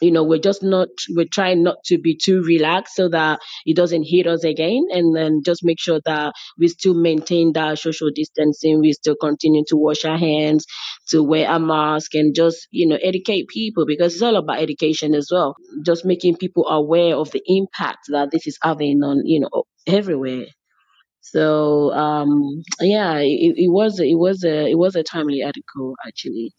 you 0.01 0.11
know 0.11 0.23
we're 0.23 0.39
just 0.39 0.63
not 0.63 0.89
we're 1.15 1.25
trying 1.31 1.63
not 1.63 1.77
to 1.85 1.97
be 1.97 2.15
too 2.15 2.41
relaxed 2.43 2.95
so 2.95 3.09
that 3.09 3.39
it 3.65 3.75
doesn't 3.75 4.03
hit 4.03 4.27
us 4.27 4.43
again. 4.43 4.85
And 4.91 5.15
then 5.15 5.41
just 5.43 5.63
make 5.63 5.79
sure 5.79 5.99
that 6.05 6.33
we 6.57 6.67
still 6.67 6.93
maintain 6.93 7.53
that 7.53 7.79
social 7.79 8.09
distancing. 8.13 8.79
We 8.79 8.93
still 8.93 9.15
continue 9.15 9.63
to 9.67 9.75
wash 9.75 10.05
our 10.05 10.17
hands 10.17 10.65
to 11.09 11.23
wear 11.23 11.49
a 11.49 11.59
mask 11.59 12.13
and 12.15 12.35
just 12.35 12.67
you 12.71 12.87
know 12.87 12.97
educate 13.01 13.47
people 13.47 13.85
because 13.85 14.13
it's 14.13 14.21
all 14.21 14.35
about 14.35 14.59
education 14.59 15.13
as 15.13 15.29
well. 15.31 15.55
Just 15.85 16.05
making 16.05 16.37
people 16.37 16.67
aware 16.67 17.15
of 17.15 17.31
the 17.31 17.41
impact 17.45 18.05
that 18.09 18.31
this 18.31 18.47
is 18.47 18.57
having 18.61 19.03
on 19.03 19.21
you 19.25 19.39
know 19.39 19.63
everywhere. 19.87 20.45
So 21.21 21.91
um 21.93 22.63
yeah 22.79 23.17
it, 23.17 23.55
it 23.57 23.71
was 23.71 23.99
it 23.99 24.17
was 24.17 24.43
a 24.43 24.69
it 24.69 24.77
was 24.77 24.95
a 24.95 25.03
timely 25.03 25.43
article 25.43 25.95
actually. 26.07 26.53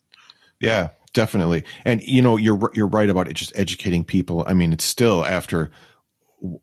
Yeah, 0.61 0.90
definitely. 1.12 1.64
And 1.85 2.02
you 2.02 2.23
know, 2.23 2.37
you're 2.37 2.71
you're 2.75 2.87
right 2.87 3.11
about 3.11 3.29
it. 3.29 3.35
Just 3.35 3.52
educating 3.57 4.05
people. 4.05 4.45
I 4.47 4.55
mean, 4.55 4.73
it's 4.73 4.85
still 4.85 5.25
after 5.25 5.71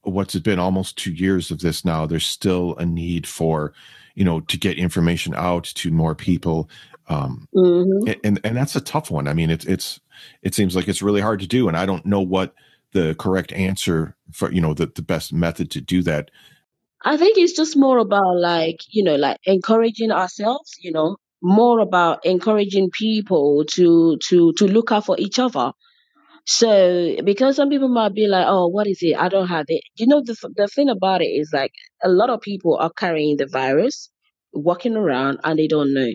what's 0.02 0.36
it 0.36 0.44
been 0.44 0.60
almost 0.60 0.98
two 0.98 1.14
years 1.14 1.52
of 1.52 1.60
this 1.60 1.86
now. 1.86 2.06
There's 2.06 2.26
still 2.26 2.76
a 2.78 2.86
need 2.86 3.28
for, 3.28 3.74
you 4.16 4.26
know, 4.26 4.40
to 4.42 4.58
get 4.58 4.78
information 4.78 5.34
out 5.36 5.66
to 5.66 5.92
more 5.92 6.16
people. 6.16 6.70
Um, 7.10 7.48
hmm 7.54 8.12
and 8.24 8.40
and 8.44 8.58
that's 8.58 8.76
a 8.76 8.82
tough 8.82 9.12
one. 9.12 9.28
I 9.28 9.34
mean, 9.34 9.50
it's 9.50 9.66
it's 9.66 10.00
it 10.42 10.56
seems 10.56 10.76
like 10.76 10.88
it's 10.88 11.02
really 11.02 11.22
hard 11.22 11.40
to 11.42 11.48
do, 11.48 11.68
and 11.68 11.78
I 11.78 11.86
don't 11.86 12.06
know 12.06 12.22
what 12.22 12.54
the 12.94 13.16
correct 13.20 13.52
answer 13.54 14.16
for 14.32 14.52
you 14.52 14.62
know 14.62 14.74
the 14.74 14.88
the 14.88 15.02
best 15.02 15.34
method 15.34 15.72
to 15.72 15.82
do 15.82 16.02
that. 16.04 16.32
I 17.06 17.18
think 17.18 17.38
it's 17.38 17.54
just 17.54 17.78
more 17.78 18.00
about 18.00 18.38
like, 18.38 18.80
you 18.90 19.04
know, 19.04 19.16
like 19.16 19.38
encouraging 19.46 20.12
ourselves, 20.12 20.76
you 20.82 20.92
know, 20.92 21.18
more 21.42 21.80
about 21.80 22.26
encouraging 22.26 22.90
people 22.92 23.66
to 23.74 24.18
to 24.30 24.54
to 24.58 24.68
look 24.68 24.92
out 24.92 25.06
for 25.06 25.16
each 25.20 25.40
other. 25.40 25.72
So 26.46 27.18
because 27.24 27.58
some 27.58 27.70
people 27.70 27.90
might 27.90 28.14
be 28.16 28.28
like, 28.28 28.46
oh, 28.48 28.68
what 28.68 28.88
is 28.88 29.00
it? 29.02 29.18
I 29.18 29.30
don't 29.30 29.48
have 29.48 29.66
it. 29.70 29.82
You 29.98 30.08
know, 30.08 30.22
the 30.26 30.36
the 30.56 30.68
thing 30.68 30.90
about 30.90 31.22
it 31.22 31.28
is 31.28 31.52
like 31.54 31.72
a 32.04 32.10
lot 32.10 32.30
of 32.30 32.42
people 32.42 32.78
are 32.78 32.92
carrying 32.92 33.38
the 33.38 33.48
virus, 33.48 34.10
walking 34.54 34.96
around, 34.96 35.40
and 35.44 35.60
they 35.60 35.68
don't 35.68 35.94
know. 35.94 36.10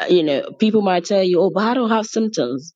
Uh, 0.00 0.06
You 0.06 0.22
know, 0.22 0.52
people 0.58 0.82
might 0.82 1.04
tell 1.04 1.22
you, 1.22 1.40
oh, 1.40 1.50
but 1.50 1.64
I 1.64 1.74
don't 1.74 1.90
have 1.90 2.06
symptoms 2.06 2.72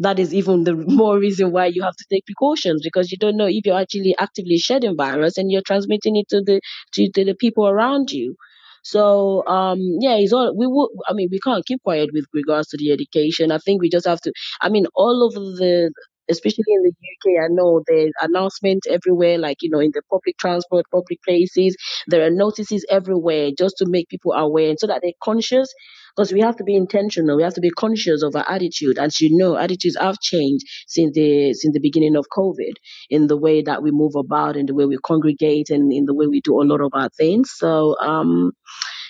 that 0.00 0.18
is 0.18 0.34
even 0.34 0.64
the 0.64 0.74
more 1.02 1.18
reason 1.18 1.52
why 1.52 1.66
you 1.66 1.82
have 1.82 1.96
to 1.96 2.06
take 2.12 2.26
precautions 2.26 2.82
because 2.84 3.12
you 3.12 3.18
don't 3.18 3.36
know 3.38 3.46
if 3.48 3.66
you're 3.66 3.80
actually 3.80 4.14
actively 4.18 4.58
shedding 4.58 4.96
virus 4.96 5.38
and 5.38 5.50
you're 5.52 5.62
transmitting 5.66 6.16
it 6.16 6.28
to 6.30 6.42
the 6.42 6.60
to, 6.94 7.10
to 7.12 7.24
the 7.24 7.34
people 7.34 7.68
around 7.68 8.10
you 8.12 8.36
So 8.82 9.46
um 9.46 9.78
yeah, 10.00 10.16
it's 10.16 10.32
all 10.32 10.54
we 10.56 10.66
will 10.66 10.90
I 11.08 11.12
mean 11.12 11.28
we 11.30 11.38
can't 11.40 11.64
keep 11.66 11.82
quiet 11.82 12.10
with 12.12 12.24
regards 12.32 12.68
to 12.68 12.76
the 12.78 12.92
education. 12.92 13.52
I 13.52 13.58
think 13.58 13.80
we 13.82 13.90
just 13.90 14.06
have 14.06 14.20
to 14.22 14.32
I 14.62 14.68
mean 14.68 14.86
all 14.94 15.22
over 15.24 15.38
the 15.40 15.92
especially 16.30 16.64
in 16.68 16.82
the 16.84 16.90
UK, 16.90 17.44
I 17.44 17.48
know 17.50 17.82
there's 17.88 18.12
announcements 18.20 18.86
everywhere, 18.88 19.36
like 19.36 19.58
you 19.62 19.70
know, 19.70 19.80
in 19.80 19.90
the 19.92 20.02
public 20.10 20.38
transport, 20.38 20.86
public 20.92 21.18
places. 21.26 21.76
There 22.06 22.24
are 22.24 22.30
notices 22.30 22.86
everywhere 22.88 23.50
just 23.58 23.76
to 23.78 23.86
make 23.88 24.08
people 24.08 24.32
aware, 24.32 24.68
and 24.70 24.78
so 24.78 24.86
that 24.86 25.00
they're 25.02 25.12
conscious. 25.22 25.72
Because 26.16 26.32
we 26.32 26.40
have 26.40 26.56
to 26.56 26.64
be 26.64 26.76
intentional, 26.76 27.36
we 27.36 27.42
have 27.42 27.54
to 27.54 27.60
be 27.60 27.70
conscious 27.70 28.22
of 28.22 28.36
our 28.36 28.48
attitude. 28.50 28.98
As 28.98 29.20
you 29.20 29.36
know, 29.36 29.56
attitudes 29.56 29.96
have 30.00 30.20
changed 30.20 30.66
since 30.86 31.14
the 31.14 31.54
since 31.54 31.74
the 31.74 31.80
beginning 31.80 32.16
of 32.16 32.26
COVID 32.36 32.74
in 33.10 33.26
the 33.28 33.36
way 33.36 33.62
that 33.62 33.82
we 33.82 33.90
move 33.90 34.14
about, 34.16 34.56
in 34.56 34.66
the 34.66 34.74
way 34.74 34.86
we 34.86 34.98
congregate, 35.04 35.70
and 35.70 35.92
in 35.92 36.04
the 36.06 36.14
way 36.14 36.26
we 36.26 36.40
do 36.40 36.60
a 36.60 36.64
lot 36.64 36.80
of 36.80 36.90
our 36.94 37.08
things. 37.10 37.52
So 37.56 37.96
um, 38.00 38.52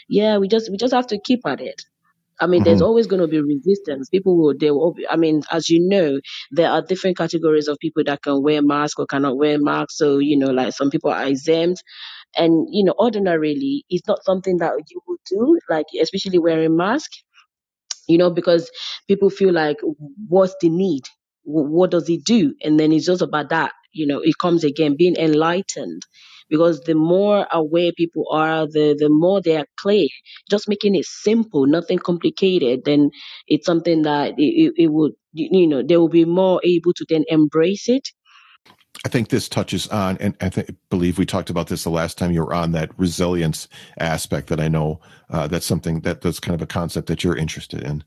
yeah, 0.09 0.39
we 0.39 0.49
just 0.49 0.71
we 0.71 0.77
just 0.79 0.95
have 0.95 1.09
to 1.09 1.21
keep 1.21 1.41
at 1.47 1.61
it. 1.61 1.83
I 2.41 2.47
mean, 2.47 2.65
there's 2.65 2.81
Mhm. 2.81 2.87
always 2.87 3.07
going 3.07 3.23
to 3.23 3.29
be 3.29 3.41
resistance. 3.41 4.09
People 4.11 4.37
will, 4.37 4.55
they 4.59 4.71
will, 4.71 4.95
I 5.11 5.17
mean, 5.17 5.43
as 5.51 5.69
you 5.71 5.81
know, 5.89 6.21
there 6.51 6.71
are 6.71 6.83
different 6.83 7.17
categories 7.17 7.69
of 7.69 7.79
people 7.81 8.05
that 8.05 8.23
can 8.23 8.43
wear 8.43 8.63
masks 8.63 8.99
or 8.99 9.07
cannot 9.07 9.39
wear 9.39 9.59
masks. 9.59 9.97
So, 9.99 10.19
you 10.19 10.39
know, 10.39 10.51
like 10.51 10.73
some 10.75 10.91
people 10.91 11.11
are 11.11 11.25
exempt. 11.27 11.83
And, 12.37 12.67
you 12.71 12.85
know, 12.85 12.95
ordinarily, 12.99 13.85
it's 13.91 14.07
not 14.07 14.25
something 14.25 14.59
that 14.59 14.73
you 14.91 15.01
would 15.09 15.21
do, 15.29 15.59
like, 15.69 15.87
especially 16.01 16.39
wearing 16.39 16.77
mask 16.77 17.11
you 18.09 18.19
know, 18.19 18.31
because 18.31 18.71
people 19.09 19.31
feel 19.31 19.53
like, 19.53 19.79
what's 20.29 20.55
the 20.61 20.69
need? 20.69 21.03
Wh- 21.45 21.71
What 21.71 21.91
does 21.91 22.09
it 22.09 22.25
do? 22.25 22.55
And 22.63 22.79
then 22.79 22.93
it's 22.93 23.07
just 23.07 23.23
about 23.23 23.51
that. 23.51 23.73
You 23.93 24.07
know, 24.07 24.21
it 24.23 24.39
comes 24.39 24.65
again, 24.65 24.97
being 24.97 25.17
enlightened. 25.17 26.03
Because 26.49 26.81
the 26.81 26.95
more 26.95 27.47
aware 27.53 27.93
people 27.97 28.25
are, 28.33 28.67
the, 28.67 28.97
the 28.99 29.09
more 29.09 29.41
they 29.41 29.57
are 29.57 29.67
clear. 29.79 30.09
Just 30.51 30.69
making 30.69 30.97
it 30.97 31.05
simple, 31.05 31.67
nothing 31.67 31.99
complicated, 31.99 32.81
then 32.85 33.11
it's 33.47 33.67
something 33.67 34.03
that 34.03 34.35
it, 34.37 34.43
it, 34.43 34.73
it 34.77 34.87
would, 34.89 35.13
you 35.33 35.69
know, 35.69 35.83
they 35.87 35.97
will 35.97 36.09
be 36.09 36.25
more 36.25 36.61
able 36.65 36.93
to 36.95 37.07
then 37.09 37.25
embrace 37.29 37.89
it. 37.89 38.09
I 39.05 39.09
think 39.09 39.29
this 39.29 39.49
touches 39.49 39.89
on, 39.89 40.19
and 40.19 40.37
I 40.41 40.49
think, 40.49 40.77
believe 40.91 41.17
we 41.17 41.25
talked 41.25 41.49
about 41.49 41.69
this 41.69 41.85
the 41.85 41.91
last 41.91 42.19
time 42.19 42.33
you 42.33 42.45
were 42.45 42.53
on 42.53 42.73
that 42.73 42.91
resilience 42.99 43.69
aspect 43.99 44.49
that 44.49 44.61
I 44.61 44.69
know 44.69 45.01
uh, 45.31 45.47
that's 45.47 45.67
something 45.67 46.01
that 46.01 46.21
that's 46.21 46.41
kind 46.41 46.55
of 46.55 46.63
a 46.63 46.67
concept 46.67 47.07
that 47.09 47.25
you're 47.25 47.37
interested 47.37 47.83
in. 47.83 48.05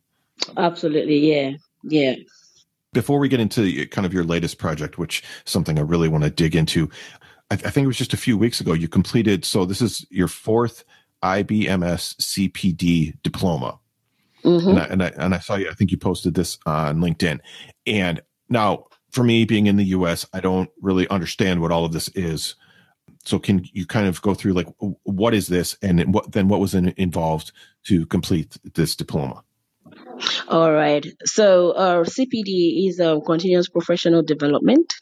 Absolutely, 0.57 1.17
yeah, 1.17 1.51
yeah. 1.83 2.15
Before 2.91 3.17
we 3.17 3.27
get 3.27 3.39
into 3.39 3.87
kind 3.87 4.05
of 4.05 4.13
your 4.13 4.23
latest 4.23 4.59
project, 4.59 4.99
which 4.99 5.23
is 5.45 5.51
something 5.51 5.79
I 5.79 5.83
really 5.83 6.09
want 6.09 6.25
to 6.25 6.29
dig 6.29 6.55
into, 6.55 6.89
I, 7.49 7.55
I 7.55 7.69
think 7.71 7.85
it 7.85 7.87
was 7.87 7.97
just 7.97 8.13
a 8.13 8.17
few 8.17 8.37
weeks 8.37 8.61
ago 8.61 8.73
you 8.73 8.87
completed. 8.87 9.45
So 9.45 9.65
this 9.65 9.81
is 9.81 10.05
your 10.11 10.27
fourth 10.27 10.83
IBMS 11.23 12.15
CPD 12.17 13.13
diploma. 13.23 13.79
hmm 14.43 14.69
and 14.69 14.79
I, 14.79 14.83
and 14.85 15.03
I 15.03 15.07
and 15.17 15.33
I 15.33 15.39
saw 15.39 15.55
you. 15.55 15.69
I 15.71 15.73
think 15.73 15.89
you 15.91 15.97
posted 15.97 16.35
this 16.35 16.59
on 16.65 16.97
LinkedIn. 16.99 17.39
And 17.87 18.21
now, 18.49 18.85
for 19.13 19.23
me, 19.23 19.45
being 19.45 19.67
in 19.67 19.77
the 19.77 19.85
U.S., 19.85 20.25
I 20.33 20.39
don't 20.39 20.69
really 20.81 21.07
understand 21.07 21.61
what 21.61 21.71
all 21.71 21.85
of 21.85 21.93
this 21.93 22.09
is. 22.09 22.55
So, 23.23 23.39
can 23.39 23.65
you 23.71 23.85
kind 23.85 24.07
of 24.07 24.21
go 24.21 24.33
through 24.33 24.53
like 24.53 24.67
what 25.03 25.33
is 25.33 25.47
this, 25.47 25.77
and 25.81 26.13
what 26.13 26.33
then 26.33 26.49
what 26.49 26.59
was 26.59 26.73
in, 26.73 26.93
involved 26.97 27.51
to 27.85 28.05
complete 28.07 28.57
this 28.73 28.95
diploma? 28.95 29.43
All 30.47 30.71
right. 30.73 31.05
So, 31.23 31.71
uh, 31.71 32.03
CPD 32.03 32.87
is 32.87 32.99
a 32.99 33.21
continuous 33.25 33.69
professional 33.69 34.23
development, 34.23 34.93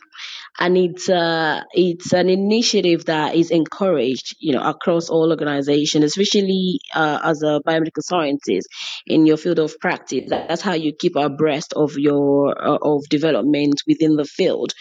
and 0.59 0.77
it's 0.77 1.09
uh, 1.09 1.61
it's 1.73 2.13
an 2.13 2.29
initiative 2.29 3.05
that 3.05 3.35
is 3.35 3.51
encouraged, 3.51 4.35
you 4.39 4.53
know, 4.53 4.61
across 4.61 5.09
all 5.09 5.31
organizations, 5.31 6.03
especially 6.05 6.79
uh, 6.93 7.19
as 7.23 7.41
a 7.41 7.61
biomedical 7.65 8.01
scientist 8.01 8.67
in 9.07 9.25
your 9.25 9.37
field 9.37 9.59
of 9.59 9.79
practice. 9.79 10.29
That's 10.29 10.61
how 10.61 10.73
you 10.73 10.93
keep 10.93 11.15
abreast 11.15 11.73
of 11.73 11.97
your 11.97 12.55
uh, 12.57 12.77
of 12.81 13.03
development 13.09 13.81
within 13.87 14.15
the 14.15 14.25
field, 14.25 14.73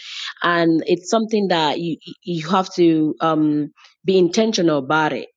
and 0.43 0.83
it's 0.85 1.09
something 1.09 1.47
that 1.47 1.79
you 1.79 1.97
you 2.23 2.47
have 2.49 2.73
to 2.75 3.15
um, 3.21 3.71
be 4.05 4.17
intentional 4.17 4.79
about 4.79 5.13
it 5.13 5.29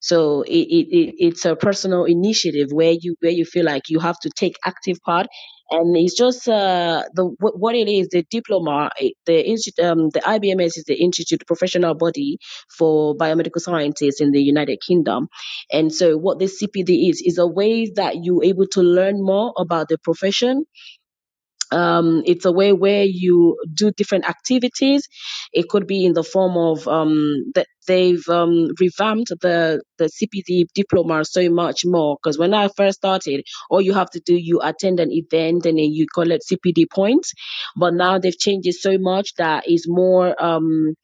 so 0.00 0.42
it, 0.42 0.50
it, 0.52 0.88
it 0.96 1.14
it's 1.18 1.44
a 1.44 1.56
personal 1.56 2.04
initiative 2.04 2.68
where 2.72 2.94
you 3.00 3.16
where 3.20 3.32
you 3.32 3.44
feel 3.44 3.64
like 3.64 3.82
you 3.88 4.00
have 4.00 4.18
to 4.20 4.30
take 4.30 4.56
active 4.64 4.98
part, 5.04 5.26
and 5.70 5.96
it's 5.96 6.16
just 6.16 6.48
uh 6.48 7.04
the 7.14 7.24
what 7.40 7.74
it 7.74 7.88
is 7.88 8.08
the 8.08 8.24
diploma 8.30 8.90
the 9.26 9.48
institute 9.48 9.84
um 9.84 10.08
the 10.10 10.20
IBMS 10.20 10.78
is 10.78 10.84
the 10.86 10.94
institute 11.00 11.42
professional 11.46 11.94
body 11.94 12.38
for 12.78 13.14
biomedical 13.16 13.60
scientists 13.60 14.20
in 14.20 14.32
the 14.32 14.42
United 14.42 14.78
Kingdom, 14.86 15.28
and 15.72 15.92
so 15.92 16.16
what 16.16 16.38
the 16.38 16.46
CPD 16.46 17.10
is 17.10 17.22
is 17.24 17.38
a 17.38 17.46
way 17.46 17.90
that 17.96 18.24
you're 18.24 18.44
able 18.44 18.66
to 18.68 18.80
learn 18.82 19.22
more 19.22 19.52
about 19.58 19.88
the 19.88 19.98
profession 19.98 20.64
um, 21.72 22.22
it's 22.26 22.44
a 22.44 22.52
way 22.52 22.72
where 22.72 23.04
you 23.04 23.56
do 23.72 23.90
different 23.92 24.28
activities. 24.28 25.08
It 25.52 25.68
could 25.68 25.86
be 25.86 26.04
in 26.04 26.12
the 26.12 26.24
form 26.24 26.56
of 26.56 26.86
um, 26.88 27.52
that 27.54 27.66
they've 27.86 28.26
um, 28.28 28.68
revamped 28.80 29.30
the 29.40 29.82
the 29.98 30.06
CPD 30.06 30.66
diploma 30.74 31.24
so 31.24 31.48
much 31.50 31.84
more. 31.84 32.16
Because 32.22 32.38
when 32.38 32.54
I 32.54 32.68
first 32.68 32.98
started, 32.98 33.44
all 33.70 33.80
you 33.80 33.94
have 33.94 34.10
to 34.10 34.20
do 34.20 34.34
you 34.34 34.60
attend 34.62 35.00
an 35.00 35.10
event 35.12 35.66
and 35.66 35.78
then 35.78 35.92
you 35.92 36.06
collect 36.12 36.44
CPD 36.50 36.86
points. 36.90 37.32
But 37.76 37.94
now 37.94 38.18
they've 38.18 38.38
changed 38.38 38.68
it 38.68 38.74
so 38.74 38.98
much 38.98 39.34
that 39.36 39.64
it's 39.66 39.88
more 39.88 40.40
um, 40.42 40.94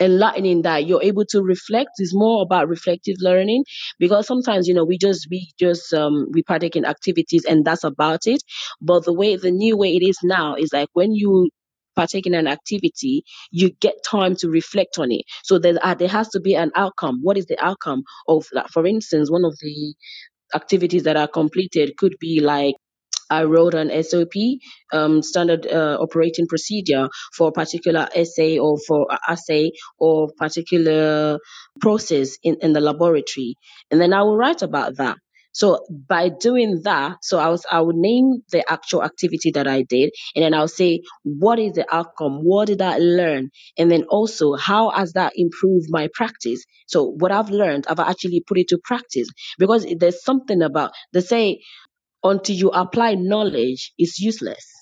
enlightening 0.00 0.62
that 0.62 0.86
you're 0.86 1.02
able 1.02 1.24
to 1.26 1.42
reflect 1.42 1.90
is 1.98 2.14
more 2.14 2.42
about 2.42 2.68
reflective 2.68 3.16
learning 3.20 3.64
because 3.98 4.26
sometimes 4.26 4.66
you 4.68 4.74
know 4.74 4.84
we 4.84 4.98
just 4.98 5.28
we 5.30 5.50
just 5.58 5.92
um 5.94 6.26
we 6.32 6.42
partake 6.42 6.76
in 6.76 6.84
activities 6.84 7.44
and 7.44 7.64
that's 7.64 7.84
about 7.84 8.20
it. 8.26 8.42
But 8.80 9.04
the 9.04 9.12
way 9.12 9.36
the 9.36 9.50
new 9.50 9.76
way 9.76 9.96
it 9.96 10.02
is 10.02 10.18
now 10.22 10.54
is 10.56 10.72
like 10.72 10.88
when 10.94 11.12
you 11.12 11.50
partake 11.96 12.26
in 12.26 12.34
an 12.34 12.46
activity 12.46 13.24
you 13.50 13.70
get 13.80 13.94
time 14.04 14.36
to 14.36 14.48
reflect 14.48 14.98
on 14.98 15.12
it. 15.12 15.22
So 15.44 15.58
there, 15.58 15.74
uh, 15.82 15.94
there 15.94 16.08
has 16.08 16.28
to 16.30 16.40
be 16.40 16.54
an 16.54 16.70
outcome. 16.76 17.20
What 17.22 17.36
is 17.36 17.46
the 17.46 17.58
outcome 17.62 18.02
of 18.28 18.46
like 18.52 18.68
for 18.68 18.86
instance 18.86 19.30
one 19.30 19.44
of 19.44 19.56
the 19.60 19.94
activities 20.54 21.04
that 21.04 21.16
are 21.16 21.28
completed 21.28 21.96
could 21.98 22.16
be 22.20 22.40
like 22.40 22.74
I 23.30 23.44
wrote 23.44 23.74
an 23.74 23.90
SOP, 24.02 24.34
um, 24.92 25.22
standard 25.22 25.66
uh, 25.66 25.98
operating 26.00 26.46
procedure 26.46 27.08
for 27.36 27.48
a 27.48 27.52
particular 27.52 28.08
assay 28.14 28.58
or 28.58 28.78
for 28.86 29.06
a 29.10 29.18
assay 29.28 29.72
or 29.98 30.30
particular 30.36 31.38
process 31.80 32.36
in, 32.42 32.56
in 32.60 32.72
the 32.72 32.80
laboratory. 32.80 33.56
And 33.90 34.00
then 34.00 34.12
I 34.12 34.22
will 34.22 34.36
write 34.36 34.62
about 34.62 34.96
that. 34.96 35.16
So 35.52 35.84
by 36.08 36.28
doing 36.28 36.82
that, 36.84 37.18
so 37.22 37.38
I 37.38 37.48
was 37.48 37.66
I 37.70 37.80
would 37.80 37.96
name 37.96 38.42
the 38.52 38.64
actual 38.70 39.02
activity 39.02 39.50
that 39.52 39.66
I 39.66 39.82
did, 39.82 40.10
and 40.36 40.44
then 40.44 40.54
I'll 40.54 40.68
say 40.68 41.02
what 41.24 41.58
is 41.58 41.72
the 41.72 41.92
outcome, 41.92 42.44
what 42.44 42.68
did 42.68 42.80
I 42.80 42.98
learn, 42.98 43.50
and 43.76 43.90
then 43.90 44.04
also 44.04 44.54
how 44.54 44.90
has 44.90 45.12
that 45.14 45.32
improved 45.36 45.88
my 45.90 46.08
practice. 46.14 46.64
So 46.86 47.04
what 47.04 47.32
I've 47.32 47.50
learned, 47.50 47.86
I've 47.88 47.98
actually 48.00 48.42
put 48.46 48.58
it 48.58 48.68
to 48.68 48.78
practice 48.84 49.28
because 49.58 49.86
there's 49.98 50.22
something 50.22 50.62
about 50.62 50.92
they 51.12 51.20
say 51.20 51.60
until 52.24 52.56
you 52.56 52.70
apply 52.70 53.14
knowledge 53.14 53.92
is 53.98 54.18
useless 54.18 54.79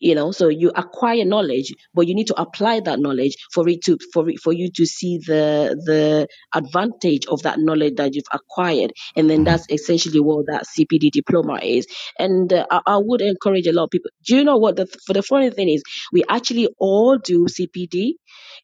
you 0.00 0.14
know 0.14 0.32
so 0.32 0.48
you 0.48 0.70
acquire 0.74 1.24
knowledge 1.24 1.72
but 1.94 2.06
you 2.08 2.14
need 2.14 2.26
to 2.26 2.40
apply 2.40 2.80
that 2.80 2.98
knowledge 3.00 3.36
for 3.52 3.68
it 3.68 3.82
to 3.84 3.98
for 4.12 4.28
it, 4.28 4.40
for 4.40 4.52
you 4.52 4.70
to 4.72 4.86
see 4.86 5.18
the 5.18 5.78
the 5.86 6.26
advantage 6.54 7.26
of 7.26 7.42
that 7.42 7.58
knowledge 7.58 7.94
that 7.96 8.14
you've 8.14 8.24
acquired. 8.32 8.92
And 9.16 9.28
then 9.30 9.40
Mhm. 9.40 9.44
that's 9.44 9.66
essentially 9.70 10.20
what 10.20 10.46
that 10.46 10.64
cpd 10.66 11.10
diploma 11.10 11.60
is. 11.62 11.86
And 12.18 12.52
uh, 12.52 12.66
I, 12.70 12.80
I 12.86 12.96
would 12.98 13.20
encourage 13.20 13.66
a 13.66 13.72
lot 13.72 13.84
of 13.84 13.90
people 13.90 14.10
do 14.26 14.36
you 14.36 14.44
know 14.44 14.56
what 14.56 14.76
the 14.76 14.86
for 15.06 15.12
the 15.12 15.22
funny 15.22 15.50
thing 15.50 15.68
is 15.68 15.82
we 16.12 16.24
actually 16.28 16.68
all 16.78 17.18
do 17.18 17.46
cpd 17.46 18.14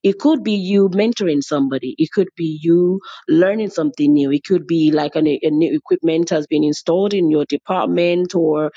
it 0.02 0.18
could 0.18 0.42
be 0.44 0.52
you 0.54 0.88
mentoring 0.88 1.42
somebody. 1.42 1.94
It 1.98 2.10
could 2.12 2.28
be 2.36 2.58
you 2.62 3.00
learning 3.28 3.70
something 3.70 4.12
new. 4.12 4.30
It 4.30 4.44
could 4.44 4.66
be 4.66 4.90
like 4.92 5.16
an, 5.16 5.26
a 5.26 5.50
new 5.50 5.74
equipment 5.74 6.30
has 6.30 6.46
been 6.46 6.64
installed 6.64 7.14
in 7.14 7.30
your 7.30 7.44
department 7.44 8.34
or 8.34 8.70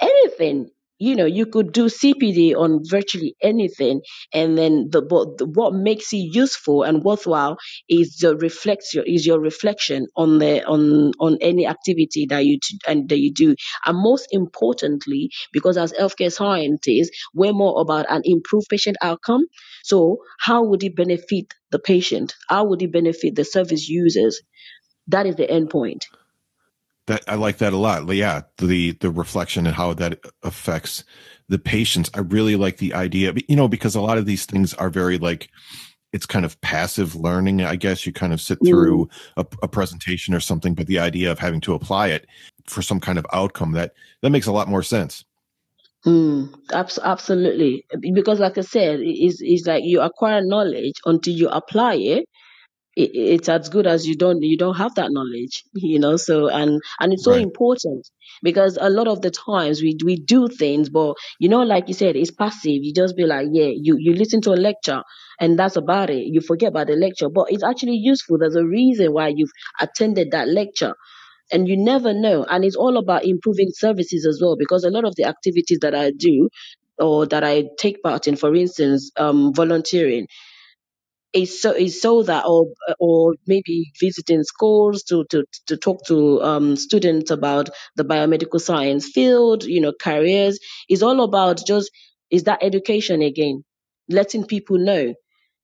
anything. 0.00 0.70
You 0.98 1.14
know, 1.16 1.24
you 1.26 1.46
could 1.46 1.72
do 1.72 1.88
CPD 1.88 2.54
on 2.54 2.80
virtually 2.84 3.36
anything, 3.42 4.00
and 4.32 4.56
then 4.58 4.88
the 4.90 5.02
but 5.02 5.46
what 5.56 5.72
makes 5.74 6.12
it 6.12 6.28
useful 6.34 6.82
and 6.82 7.02
worthwhile 7.04 7.58
is 7.88 8.16
the 8.20 8.36
reflects 8.36 8.92
your 8.94 9.04
is 9.04 9.24
your 9.26 9.38
reflection 9.40 10.06
on 10.16 10.38
the 10.38 10.64
on 10.64 11.12
on 11.20 11.38
any 11.40 11.66
activity 11.66 12.26
that 12.26 12.44
you 12.46 12.58
t- 12.62 12.78
and 12.88 13.08
that 13.08 13.18
you 13.18 13.32
do, 13.32 13.54
and 13.86 13.98
most 13.98 14.26
importantly, 14.32 15.30
because 15.52 15.76
as 15.76 15.92
healthcare 15.92 16.32
scientists, 16.32 17.10
we're 17.34 17.52
more 17.52 17.80
about 17.80 18.06
an 18.08 18.22
improved 18.24 18.66
patient 18.70 18.96
outcome. 19.02 19.42
So, 19.84 20.18
how 20.40 20.64
would 20.64 20.82
it 20.84 20.96
benefit 20.96 21.54
the 21.70 21.78
patient? 21.78 22.34
How 22.48 22.64
would 22.66 22.82
it 22.82 22.92
benefit 22.92 23.34
the 23.36 23.44
service 23.44 23.88
users? 23.88 24.40
That 25.08 25.26
is 25.26 25.36
the 25.36 25.50
end 25.50 25.70
point. 25.70 26.06
That 27.06 27.22
I 27.28 27.34
like 27.34 27.58
that 27.58 27.72
a 27.72 27.76
lot. 27.76 28.08
Yeah, 28.14 28.42
the 28.58 28.92
the 28.92 29.10
reflection 29.10 29.66
and 29.66 29.74
how 29.74 29.92
that 29.94 30.20
affects 30.42 31.04
the 31.48 31.58
patients. 31.58 32.10
I 32.14 32.20
really 32.20 32.56
like 32.56 32.78
the 32.78 32.94
idea, 32.94 33.34
you 33.48 33.56
know, 33.56 33.68
because 33.68 33.94
a 33.94 34.00
lot 34.00 34.18
of 34.18 34.26
these 34.26 34.46
things 34.46 34.72
are 34.74 34.88
very 34.88 35.18
like 35.18 35.50
it's 36.14 36.26
kind 36.26 36.44
of 36.44 36.60
passive 36.60 37.16
learning. 37.16 37.60
I 37.62 37.76
guess 37.76 38.06
you 38.06 38.12
kind 38.12 38.32
of 38.32 38.40
sit 38.40 38.58
through 38.64 39.06
mm. 39.06 39.10
a, 39.36 39.46
a, 39.64 39.68
presentation 39.68 40.32
or 40.32 40.38
something, 40.38 40.72
but 40.72 40.86
the 40.86 41.00
idea 41.00 41.32
of 41.32 41.40
having 41.40 41.60
to 41.62 41.74
apply 41.74 42.08
it 42.08 42.26
for 42.66 42.82
some 42.82 43.00
kind 43.00 43.18
of 43.18 43.26
outcome 43.32 43.72
that 43.72 43.94
that 44.22 44.30
makes 44.30 44.46
a 44.46 44.52
lot 44.52 44.68
more 44.68 44.82
sense. 44.82 45.24
Mm, 46.06 46.54
absolutely, 46.72 47.84
because 48.12 48.38
like 48.38 48.56
I 48.58 48.60
said, 48.60 49.00
it's, 49.02 49.40
it's 49.40 49.66
like 49.66 49.84
you 49.84 50.00
acquire 50.02 50.40
knowledge 50.40 50.94
until 51.04 51.34
you 51.34 51.48
apply 51.48 51.94
it, 51.94 52.28
it, 52.96 53.10
it's 53.14 53.48
as 53.48 53.68
good 53.68 53.86
as 53.86 54.06
you 54.06 54.16
don't 54.16 54.42
you 54.42 54.56
don't 54.58 54.76
have 54.76 54.94
that 54.96 55.12
knowledge 55.12 55.64
you 55.74 55.98
know 55.98 56.16
so 56.16 56.48
and 56.48 56.80
and 57.00 57.12
it's 57.12 57.24
so 57.24 57.32
right. 57.32 57.36
important 57.36 58.08
because 58.42 58.78
a 58.80 58.90
lot 58.90 59.08
of 59.08 59.22
the 59.22 59.30
times 59.30 59.82
we 59.82 59.96
we 60.04 60.16
do 60.16 60.48
things 60.48 60.88
but 60.88 61.14
you 61.38 61.48
know 61.48 61.62
like 61.62 61.88
you 61.88 61.94
said 61.94 62.16
it's 62.16 62.30
passive. 62.30 62.82
You 62.82 62.92
just 62.94 63.16
be 63.16 63.24
like 63.26 63.48
yeah 63.52 63.70
you 63.74 63.96
you 63.98 64.14
listen 64.14 64.40
to 64.42 64.52
a 64.52 64.56
lecture 64.56 65.02
and 65.40 65.58
that's 65.58 65.76
about 65.76 66.10
it. 66.10 66.26
You 66.26 66.40
forget 66.40 66.70
about 66.70 66.88
the 66.88 66.96
lecture 66.96 67.28
but 67.28 67.46
it's 67.50 67.64
actually 67.64 67.96
useful. 67.96 68.38
There's 68.38 68.56
a 68.56 68.64
reason 68.66 69.12
why 69.12 69.28
you've 69.34 69.52
attended 69.80 70.30
that 70.32 70.48
lecture 70.48 70.94
and 71.52 71.68
you 71.68 71.76
never 71.76 72.14
know. 72.14 72.44
And 72.48 72.64
it's 72.64 72.76
all 72.76 72.98
about 72.98 73.24
improving 73.24 73.68
services 73.72 74.26
as 74.26 74.40
well 74.42 74.56
because 74.58 74.84
a 74.84 74.90
lot 74.90 75.04
of 75.04 75.14
the 75.16 75.24
activities 75.26 75.78
that 75.82 75.94
i 75.94 76.10
do 76.12 76.48
or 76.98 77.26
that 77.26 77.44
i 77.44 77.64
take 77.78 78.02
part 78.02 78.26
in 78.28 78.36
for 78.36 78.54
instance 78.54 79.10
um, 79.18 79.52
volunteering 79.54 80.26
is 81.34 81.60
so 81.60 81.72
is 81.72 82.00
so 82.00 82.22
that 82.22 82.44
or 82.46 82.68
or 83.00 83.34
maybe 83.46 83.92
visiting 84.00 84.44
schools 84.44 85.02
to 85.04 85.24
to 85.30 85.44
to 85.66 85.76
talk 85.76 86.04
to 86.06 86.40
um, 86.42 86.76
students 86.76 87.30
about 87.30 87.70
the 87.96 88.04
biomedical 88.04 88.60
science 88.60 89.08
field, 89.08 89.64
you 89.64 89.80
know, 89.80 89.92
careers. 90.00 90.58
Is 90.88 91.02
all 91.02 91.22
about 91.22 91.66
just 91.66 91.90
is 92.30 92.44
that 92.44 92.62
education 92.62 93.20
again, 93.22 93.64
letting 94.08 94.46
people 94.46 94.78
know 94.78 95.14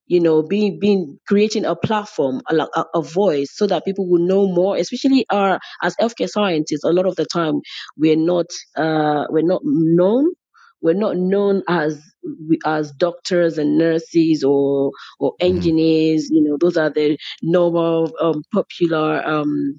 you 0.07 0.19
know, 0.19 0.43
being 0.43 0.77
being 0.77 1.19
creating 1.25 1.63
a 1.63 1.73
platform, 1.73 2.41
a, 2.49 2.55
a, 2.55 2.85
a, 2.95 3.01
voice, 3.01 3.55
so 3.55 3.65
that 3.65 3.85
people 3.85 4.09
will 4.09 4.19
know 4.19 4.45
more. 4.45 4.75
Especially 4.75 5.25
our 5.29 5.57
as 5.81 5.95
healthcare 5.95 6.27
scientists, 6.27 6.83
a 6.83 6.91
lot 6.91 7.05
of 7.05 7.15
the 7.15 7.25
time 7.25 7.61
we're 7.97 8.17
not 8.17 8.47
uh, 8.75 9.25
we're 9.29 9.47
not 9.47 9.61
known 9.63 10.33
we're 10.81 10.93
not 10.93 11.17
known 11.17 11.63
as 11.67 12.01
as 12.65 12.91
doctors 12.91 13.57
and 13.57 13.77
nurses 13.77 14.43
or 14.43 14.91
or 15.19 15.31
mm-hmm. 15.33 15.55
engineers. 15.55 16.29
You 16.29 16.43
know, 16.43 16.57
those 16.59 16.77
are 16.77 16.89
the 16.89 17.17
normal 17.41 18.11
um, 18.19 18.43
popular 18.53 19.25
um, 19.25 19.77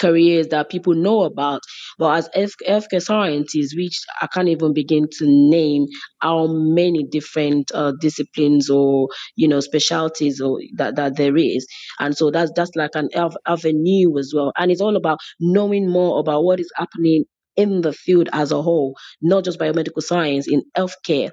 careers 0.00 0.48
that 0.48 0.70
people 0.70 0.94
know 0.94 1.22
about. 1.22 1.60
But 1.98 2.28
as 2.34 2.54
healthcare 2.66 3.02
scientists, 3.02 3.74
which 3.76 3.98
I 4.20 4.26
can't 4.26 4.48
even 4.48 4.72
begin 4.72 5.08
to 5.18 5.26
name 5.26 5.86
how 6.20 6.46
many 6.48 7.04
different 7.04 7.70
uh, 7.74 7.92
disciplines 8.00 8.70
or 8.70 9.08
you 9.36 9.48
know 9.48 9.60
specialties 9.60 10.40
or 10.40 10.60
that, 10.76 10.96
that 10.96 11.16
there 11.16 11.36
is, 11.36 11.66
and 11.98 12.16
so 12.16 12.30
that's 12.30 12.52
that's 12.54 12.74
like 12.76 12.94
an 12.94 13.08
avenue 13.46 14.18
as 14.18 14.32
well. 14.34 14.52
And 14.56 14.70
it's 14.70 14.80
all 14.80 14.96
about 14.96 15.18
knowing 15.40 15.88
more 15.88 16.20
about 16.20 16.44
what 16.44 16.60
is 16.60 16.70
happening 16.76 17.24
in 17.56 17.80
the 17.80 17.92
field 17.92 18.28
as 18.32 18.52
a 18.52 18.62
whole, 18.62 18.96
not 19.20 19.44
just 19.44 19.58
biomedical 19.58 20.02
science, 20.02 20.48
in 20.48 20.62
healthcare 20.76 21.30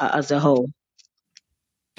as 0.00 0.30
a 0.30 0.40
whole. 0.40 0.68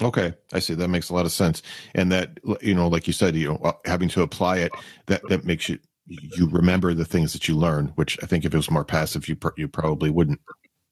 Okay, 0.02 0.32
I 0.52 0.60
see. 0.60 0.74
That 0.74 0.88
makes 0.88 1.10
a 1.10 1.14
lot 1.14 1.26
of 1.26 1.32
sense, 1.32 1.62
and 1.94 2.10
that 2.10 2.38
you 2.62 2.74
know, 2.74 2.88
like 2.88 3.06
you 3.06 3.12
said, 3.12 3.36
you 3.36 3.48
know, 3.48 3.56
uh, 3.56 3.72
having 3.84 4.08
to 4.10 4.22
apply 4.22 4.58
it 4.58 4.72
that 5.06 5.20
that 5.28 5.44
makes 5.44 5.68
you 5.68 5.78
you 6.06 6.48
remember 6.48 6.94
the 6.94 7.04
things 7.04 7.32
that 7.34 7.48
you 7.48 7.56
learn, 7.56 7.88
which 7.96 8.18
I 8.22 8.26
think 8.26 8.44
if 8.44 8.54
it 8.54 8.56
was 8.56 8.70
more 8.70 8.84
passive, 8.84 9.28
you 9.28 9.36
you 9.56 9.68
probably 9.68 10.10
wouldn't. 10.10 10.40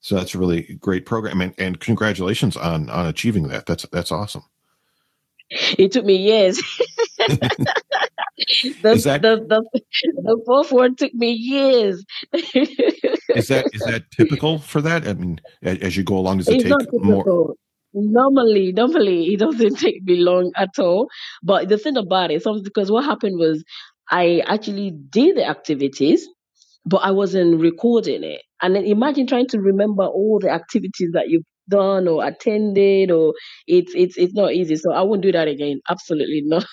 So 0.01 0.15
that's 0.15 0.35
a 0.35 0.37
really 0.37 0.77
great 0.79 1.05
program, 1.05 1.41
and, 1.41 1.53
and 1.57 1.79
congratulations 1.79 2.55
on 2.55 2.89
on 2.89 3.07
achieving 3.07 3.47
that. 3.47 3.65
That's 3.65 3.85
that's 3.91 4.11
awesome. 4.11 4.43
It 5.51 5.91
took 5.91 6.05
me 6.05 6.15
years. 6.15 6.61
the, 8.81 8.95
that, 9.03 9.21
the, 9.21 9.45
the, 9.47 9.81
the 10.23 10.41
fourth 10.45 10.71
one 10.71 10.95
took 10.95 11.13
me 11.13 11.31
years. 11.31 12.03
is 12.33 13.47
that 13.47 13.69
is 13.73 13.81
that 13.81 14.05
typical 14.11 14.57
for 14.57 14.81
that? 14.81 15.07
I 15.07 15.13
mean, 15.13 15.39
as 15.61 15.95
you 15.95 16.03
go 16.03 16.17
along, 16.17 16.37
does 16.37 16.47
it 16.47 16.65
it's 16.65 16.85
take 16.85 17.03
more? 17.03 17.55
Normally, 17.93 18.71
normally 18.71 19.33
it 19.33 19.39
doesn't 19.39 19.75
take 19.79 20.03
me 20.03 20.15
long 20.17 20.51
at 20.55 20.79
all. 20.79 21.09
But 21.43 21.69
the 21.69 21.77
thing 21.77 21.97
about 21.97 22.31
it, 22.31 22.41
something 22.41 22.63
because 22.63 22.91
what 22.91 23.05
happened 23.05 23.39
was 23.39 23.63
I 24.09 24.41
actually 24.47 24.91
did 24.91 25.37
the 25.37 25.47
activities, 25.47 26.27
but 26.85 26.97
I 26.97 27.11
wasn't 27.11 27.61
recording 27.61 28.23
it. 28.23 28.41
And 28.61 28.75
then 28.75 28.83
imagine 28.85 29.27
trying 29.27 29.47
to 29.49 29.59
remember 29.59 30.05
all 30.05 30.39
the 30.39 30.49
activities 30.49 31.11
that 31.13 31.29
you've 31.29 31.45
done 31.69 32.07
or 32.07 32.25
attended 32.25 33.11
or 33.11 33.35
it's 33.67 33.93
it's 33.95 34.17
it's 34.17 34.33
not 34.33 34.53
easy. 34.53 34.75
So 34.75 34.91
I 34.91 35.03
won't 35.03 35.21
do 35.21 35.31
that 35.31 35.47
again. 35.47 35.81
Absolutely 35.87 36.41
not. 36.45 36.65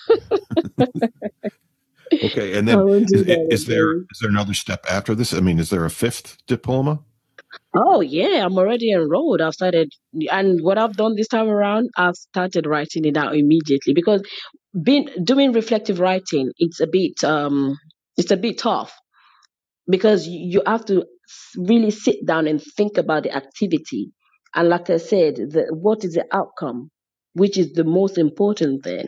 Okay, 2.13 2.57
and 2.57 2.67
then 2.67 2.87
is, 2.87 3.11
is 3.13 3.65
there 3.65 4.01
is 4.01 4.19
there 4.21 4.29
another 4.29 4.53
step 4.53 4.85
after 4.89 5.15
this? 5.15 5.33
I 5.33 5.39
mean, 5.39 5.59
is 5.59 5.69
there 5.69 5.85
a 5.85 5.89
fifth 5.89 6.37
diploma? 6.47 6.99
Oh 7.75 8.01
yeah, 8.01 8.45
I'm 8.45 8.57
already 8.57 8.91
enrolled. 8.91 9.41
I've 9.41 9.53
started, 9.53 9.91
and 10.31 10.59
what 10.61 10.77
I've 10.77 10.95
done 10.95 11.15
this 11.15 11.27
time 11.27 11.47
around, 11.47 11.89
I've 11.97 12.15
started 12.15 12.65
writing 12.65 13.05
it 13.05 13.17
out 13.17 13.35
immediately 13.35 13.93
because 13.93 14.21
being 14.83 15.09
doing 15.23 15.53
reflective 15.53 15.99
writing, 15.99 16.51
it's 16.57 16.79
a 16.79 16.87
bit 16.87 17.23
um, 17.23 17.77
it's 18.17 18.31
a 18.31 18.37
bit 18.37 18.59
tough 18.59 18.93
because 19.89 20.27
you 20.27 20.61
have 20.65 20.85
to 20.85 21.05
really 21.57 21.91
sit 21.91 22.25
down 22.25 22.47
and 22.47 22.61
think 22.61 22.97
about 22.97 23.23
the 23.23 23.35
activity 23.35 24.11
and 24.57 24.69
like 24.69 24.89
I 24.89 24.97
said, 24.97 25.35
the, 25.35 25.67
what 25.69 26.03
is 26.03 26.13
the 26.13 26.25
outcome, 26.31 26.89
which 27.33 27.57
is 27.57 27.73
the 27.73 27.83
most 27.83 28.17
important 28.17 28.83
thing. 28.83 29.05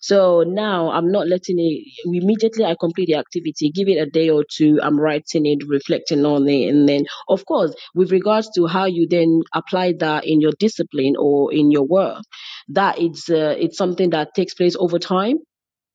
So 0.00 0.44
now 0.46 0.90
I'm 0.90 1.10
not 1.10 1.26
letting 1.28 1.58
it 1.58 1.84
immediately 2.04 2.64
I 2.64 2.76
complete 2.78 3.06
the 3.06 3.16
activity, 3.16 3.70
give 3.70 3.88
it 3.88 3.98
a 3.98 4.06
day 4.06 4.30
or 4.30 4.44
two, 4.50 4.78
I'm 4.82 4.98
writing 4.98 5.46
it, 5.46 5.58
reflecting 5.66 6.24
on 6.24 6.48
it. 6.48 6.68
And 6.68 6.88
then, 6.88 7.04
of 7.28 7.44
course, 7.46 7.74
with 7.94 8.12
regards 8.12 8.48
to 8.56 8.66
how 8.66 8.84
you 8.84 9.06
then 9.08 9.40
apply 9.54 9.94
that 10.00 10.24
in 10.24 10.40
your 10.40 10.52
discipline 10.58 11.14
or 11.18 11.52
in 11.52 11.70
your 11.70 11.84
work, 11.84 12.22
that 12.68 12.98
it's, 12.98 13.28
uh, 13.28 13.56
it's 13.58 13.76
something 13.76 14.10
that 14.10 14.34
takes 14.34 14.54
place 14.54 14.76
over 14.78 14.98
time 14.98 15.36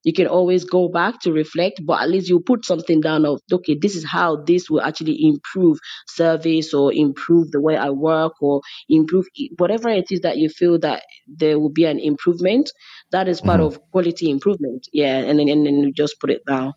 you 0.04 0.12
can 0.12 0.26
always 0.26 0.64
go 0.64 0.88
back 0.88 1.20
to 1.20 1.32
reflect, 1.32 1.80
but 1.84 2.02
at 2.02 2.10
least 2.10 2.28
you 2.28 2.40
put 2.40 2.64
something 2.64 3.00
down 3.00 3.24
of, 3.24 3.40
okay, 3.50 3.76
this 3.80 3.96
is 3.96 4.04
how 4.04 4.36
this 4.36 4.68
will 4.68 4.82
actually 4.82 5.16
improve 5.20 5.78
service 6.06 6.74
or 6.74 6.92
improve 6.92 7.50
the 7.50 7.60
way 7.60 7.76
I 7.76 7.90
work 7.90 8.34
or 8.40 8.60
improve 8.88 9.26
whatever 9.56 9.88
it 9.88 10.06
is 10.10 10.20
that 10.20 10.36
you 10.36 10.50
feel 10.50 10.78
that 10.80 11.02
there 11.26 11.58
will 11.58 11.72
be 11.72 11.86
an 11.86 11.98
improvement. 11.98 12.70
That 13.12 13.28
is 13.28 13.40
part 13.40 13.60
mm-hmm. 13.60 13.76
of 13.76 13.90
quality 13.90 14.30
improvement. 14.30 14.86
Yeah. 14.92 15.16
And 15.16 15.38
then, 15.38 15.48
and 15.48 15.66
then 15.66 15.78
you 15.78 15.92
just 15.92 16.20
put 16.20 16.30
it 16.30 16.44
down. 16.46 16.74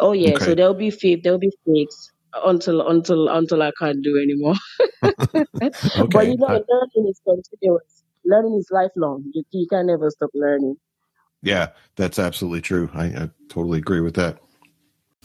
Oh 0.00 0.12
yeah. 0.12 0.34
Okay. 0.34 0.44
So 0.44 0.54
there'll 0.54 0.74
be 0.74 0.90
fifth, 0.90 1.22
there'll 1.22 1.38
be 1.38 1.52
six 1.66 2.10
until, 2.44 2.86
until, 2.88 3.28
until 3.28 3.62
I 3.62 3.70
can't 3.78 4.02
do 4.02 4.18
anymore. 4.20 4.54
But 5.02 6.26
you 6.26 6.36
know, 6.36 6.48
learning 6.48 7.08
is 7.08 7.20
continuous. 7.24 8.02
Learning 8.24 8.56
is 8.58 8.68
lifelong. 8.70 9.24
You, 9.32 9.44
you 9.50 9.66
can 9.70 9.86
never 9.86 10.10
stop 10.10 10.30
learning. 10.34 10.76
Yeah, 11.44 11.68
that's 11.96 12.18
absolutely 12.18 12.62
true. 12.62 12.90
I, 12.94 13.04
I, 13.04 13.30
totally 13.48 13.78
agree 13.78 14.00
with 14.00 14.14
that. 14.14 14.38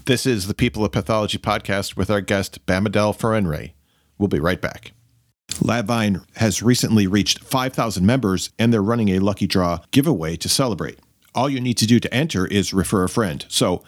This 0.06 0.26
is 0.26 0.48
the 0.48 0.54
People 0.54 0.86
of 0.86 0.92
Pathology 0.92 1.38
podcast 1.38 1.96
with 1.96 2.12
our 2.12 2.22
guest, 2.22 2.66
Bamidele 2.66 3.18
Farinre. 3.18 3.72
We'll 4.18 4.28
be 4.28 4.40
right 4.40 4.62
back. 4.62 4.92
LabVine 5.48 6.24
has 6.36 6.62
recently 6.62 7.08
reached 7.08 7.40
5,000 7.40 8.06
members, 8.06 8.52
and 8.60 8.72
they're 8.72 8.82
running 8.84 9.10
a 9.10 9.20
lucky 9.20 9.48
draw 9.48 9.80
giveaway 9.92 10.36
to 10.38 10.50
celebrate. 10.50 11.00
All 11.34 11.50
you 11.50 11.60
need 11.60 11.78
to 11.78 11.88
do 11.88 12.00
to 12.00 12.14
enter 12.14 12.46
is 12.46 12.74
refer 12.74 13.04
a 13.04 13.10
friend. 13.10 13.46
So 13.50 13.84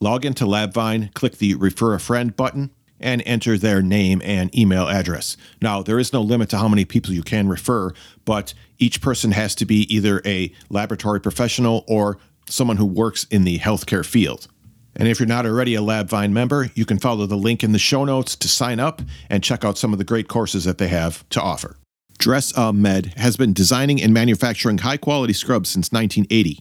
log 0.00 0.24
into 0.24 0.44
LabVine, 0.44 1.12
click 1.14 1.38
the 1.38 1.54
Refer 1.54 1.94
a 1.94 2.00
Friend 2.00 2.34
button, 2.34 2.70
and 3.02 3.22
enter 3.26 3.58
their 3.58 3.82
name 3.82 4.22
and 4.24 4.56
email 4.56 4.88
address. 4.88 5.36
Now, 5.60 5.82
there 5.82 5.98
is 5.98 6.12
no 6.12 6.22
limit 6.22 6.50
to 6.50 6.58
how 6.58 6.68
many 6.68 6.84
people 6.84 7.12
you 7.12 7.22
can 7.22 7.48
refer, 7.48 7.92
but 8.24 8.54
each 8.78 9.00
person 9.00 9.32
has 9.32 9.54
to 9.56 9.66
be 9.66 9.82
either 9.94 10.22
a 10.24 10.52
laboratory 10.70 11.20
professional 11.20 11.84
or 11.86 12.18
someone 12.48 12.76
who 12.76 12.86
works 12.86 13.24
in 13.30 13.44
the 13.44 13.58
healthcare 13.58 14.04
field. 14.04 14.48
And 14.94 15.08
if 15.08 15.18
you're 15.18 15.26
not 15.26 15.46
already 15.46 15.74
a 15.74 15.80
LabVine 15.80 16.32
member, 16.32 16.70
you 16.74 16.84
can 16.84 16.98
follow 16.98 17.26
the 17.26 17.36
link 17.36 17.64
in 17.64 17.72
the 17.72 17.78
show 17.78 18.04
notes 18.04 18.36
to 18.36 18.48
sign 18.48 18.78
up 18.78 19.00
and 19.30 19.42
check 19.42 19.64
out 19.64 19.78
some 19.78 19.92
of 19.92 19.98
the 19.98 20.04
great 20.04 20.28
courses 20.28 20.64
that 20.64 20.78
they 20.78 20.88
have 20.88 21.26
to 21.30 21.40
offer. 21.40 21.76
Dress 22.18 22.52
A 22.56 22.72
Med 22.72 23.14
has 23.16 23.36
been 23.36 23.52
designing 23.52 24.00
and 24.00 24.12
manufacturing 24.12 24.78
high 24.78 24.98
quality 24.98 25.32
scrubs 25.32 25.70
since 25.70 25.90
1980. 25.90 26.60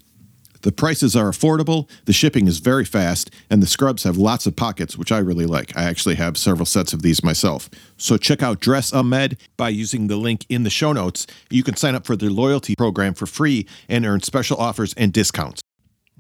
The 0.62 0.72
prices 0.72 1.16
are 1.16 1.30
affordable, 1.30 1.90
the 2.06 2.14
shipping 2.14 2.48
is 2.48 2.60
very 2.60 2.86
fast, 2.86 3.32
and 3.50 3.62
the 3.62 3.68
scrubs 3.68 4.04
have 4.04 4.18
lots 4.18 4.46
of 4.46 4.56
pockets, 4.56 4.98
which 4.98 5.12
I 5.12 5.18
really 5.18 5.46
like. 5.46 5.76
I 5.76 5.84
actually 5.84 6.16
have 6.16 6.38
several 6.38 6.66
sets 6.66 6.94
of 6.94 7.02
these 7.02 7.24
myself. 7.24 7.70
So 7.98 8.18
check 8.18 8.44
out 8.44 8.60
Dress 8.60 8.94
A 8.94 9.04
Med 9.04 9.38
by 9.58 9.70
using 9.70 10.08
the 10.08 10.18
link 10.18 10.46
in 10.50 10.64
the 10.64 10.70
show 10.70 10.94
notes. 10.94 11.26
You 11.50 11.64
can 11.64 11.76
sign 11.76 11.96
up 11.96 12.06
for 12.06 12.16
their 12.16 12.30
loyalty 12.30 12.76
program 12.76 13.14
for 13.14 13.26
free 13.26 13.68
and 13.90 14.06
earn 14.06 14.22
special 14.22 14.58
offers 14.58 14.94
and 14.96 15.12
discounts. 15.12 15.62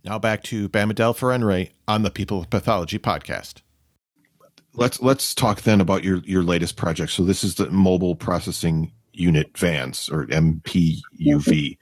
Now 0.04 0.18
back 0.18 0.42
to 0.44 0.68
Bamidele 0.70 1.18
Farinre 1.18 1.70
on 1.88 2.02
the 2.02 2.10
People 2.10 2.42
of 2.42 2.50
Pathology 2.50 2.98
podcast. 2.98 3.62
Let's 4.74 5.02
let's 5.02 5.36
talk 5.36 5.62
then 5.62 5.82
about 5.82 6.04
your 6.04 6.20
your 6.20 6.44
latest 6.44 6.78
project. 6.78 7.12
So 7.12 7.24
this 7.24 7.44
is 7.44 7.56
the 7.56 7.70
mobile 7.70 8.16
processing 8.16 8.92
unit 9.14 9.56
vans 9.58 10.10
or 10.10 10.26
MPUV. 10.28 11.78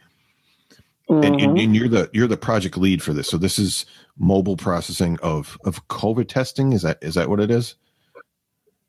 And, 1.09 1.41
and, 1.41 1.59
and, 1.59 1.75
you're 1.75 1.89
the 1.89 2.07
you're 2.13 2.27
the 2.27 2.37
project 2.37 2.77
lead 2.77 3.01
for 3.01 3.13
this. 3.13 3.27
So 3.27 3.37
this 3.37 3.57
is 3.57 3.87
mobile 4.19 4.57
processing 4.57 5.17
of 5.23 5.57
of 5.65 5.87
COVID 5.87 6.27
testing. 6.27 6.71
Is 6.71 6.83
that 6.83 6.99
is 7.01 7.15
that 7.15 7.29
what 7.29 7.39
it 7.39 7.49
is? 7.49 7.75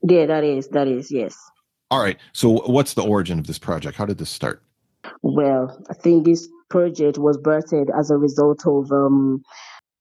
Yeah, 0.02 0.26
that 0.26 0.44
is 0.44 0.68
that 0.68 0.86
is 0.86 1.10
yes. 1.10 1.34
All 1.90 2.02
right. 2.02 2.18
So 2.32 2.62
what's 2.66 2.94
the 2.94 3.02
origin 3.02 3.38
of 3.38 3.46
this 3.46 3.58
project? 3.58 3.96
How 3.96 4.04
did 4.04 4.18
this 4.18 4.28
start? 4.28 4.62
Well, 5.22 5.82
I 5.90 5.94
think 5.94 6.26
this 6.26 6.46
project 6.68 7.16
was 7.16 7.38
birthed 7.38 7.86
as 7.98 8.10
a 8.10 8.16
result 8.16 8.66
of 8.66 8.92
um, 8.92 9.42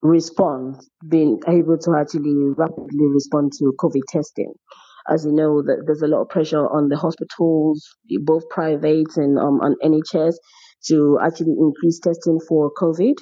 response, 0.01 0.89
being 1.07 1.39
able 1.47 1.77
to 1.77 1.95
actually 1.95 2.35
rapidly 2.57 3.07
respond 3.07 3.53
to 3.59 3.73
COVID 3.79 4.03
testing. 4.07 4.53
As 5.09 5.25
you 5.25 5.31
know, 5.31 5.61
that 5.63 5.83
there's 5.85 6.01
a 6.01 6.07
lot 6.07 6.21
of 6.21 6.29
pressure 6.29 6.67
on 6.67 6.89
the 6.89 6.97
hospitals, 6.97 7.87
both 8.23 8.47
private 8.49 9.07
and 9.15 9.39
um, 9.39 9.59
on 9.61 9.75
NHS, 9.83 10.35
to 10.87 11.19
actually 11.21 11.55
increase 11.59 11.99
testing 11.99 12.39
for 12.47 12.71
COVID. 12.73 13.15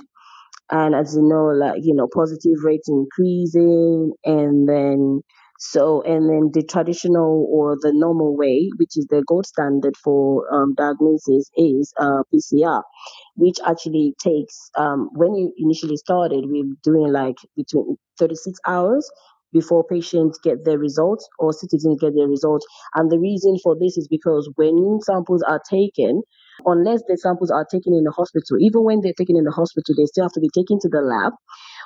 And 0.70 0.96
as 0.96 1.16
you 1.16 1.22
know, 1.24 1.46
like 1.48 1.82
you 1.84 1.94
know, 1.96 2.08
positive 2.14 2.64
rates 2.64 2.90
increasing, 2.90 4.14
and 4.26 4.68
then 4.68 5.22
so, 5.60 6.02
and 6.04 6.30
then 6.30 6.52
the 6.54 6.64
traditional 6.64 7.48
or 7.52 7.78
the 7.82 7.92
normal 7.94 8.36
way, 8.38 8.70
which 8.78 8.98
is 8.98 9.08
the 9.10 9.24
gold 9.28 9.46
standard 9.46 9.96
for 9.98 10.46
um, 10.54 10.74
diagnosis, 10.76 11.50
is 11.56 11.94
uh, 12.00 12.24
PCR, 12.34 12.84
which 13.36 13.58
actually 13.66 14.14
takes, 14.22 14.70
um, 14.78 15.10
when 15.14 15.36
you 15.36 15.54
initially 15.58 15.98
started, 15.98 16.46
we 16.52 16.62
are 16.62 16.76
doing 16.84 17.12
like 17.12 17.38
between 17.56 17.98
36 18.20 18.60
hours 18.68 19.10
before 19.54 19.84
patients 19.86 20.38
get 20.44 20.66
their 20.66 20.78
results 20.78 21.28
or 21.40 21.54
citizens 21.54 21.98
get 22.02 22.14
their 22.16 22.28
results. 22.28 22.66
And 22.96 23.10
the 23.10 23.20
reason 23.20 23.58
for 23.64 23.76
this 23.80 23.98
is 23.98 24.08
because 24.10 24.52
when 24.56 25.00
samples 25.02 25.42
are 25.48 25.62
taken, 25.70 26.22
unless 26.66 27.04
the 27.08 27.18
samples 27.18 27.52
are 27.52 27.66
taken 27.70 27.94
in 27.94 28.04
the 28.04 28.12
hospital, 28.12 28.58
even 28.60 28.84
when 28.84 29.02
they're 29.02 29.18
taken 29.18 29.38
in 29.38 29.44
the 29.44 29.52
hospital, 29.52 29.96
they 29.98 30.06
still 30.06 30.26
have 30.26 30.34
to 30.34 30.42
be 30.42 30.50
taken 30.54 30.80
to 30.82 30.90
the 30.90 31.02
lab 31.02 31.34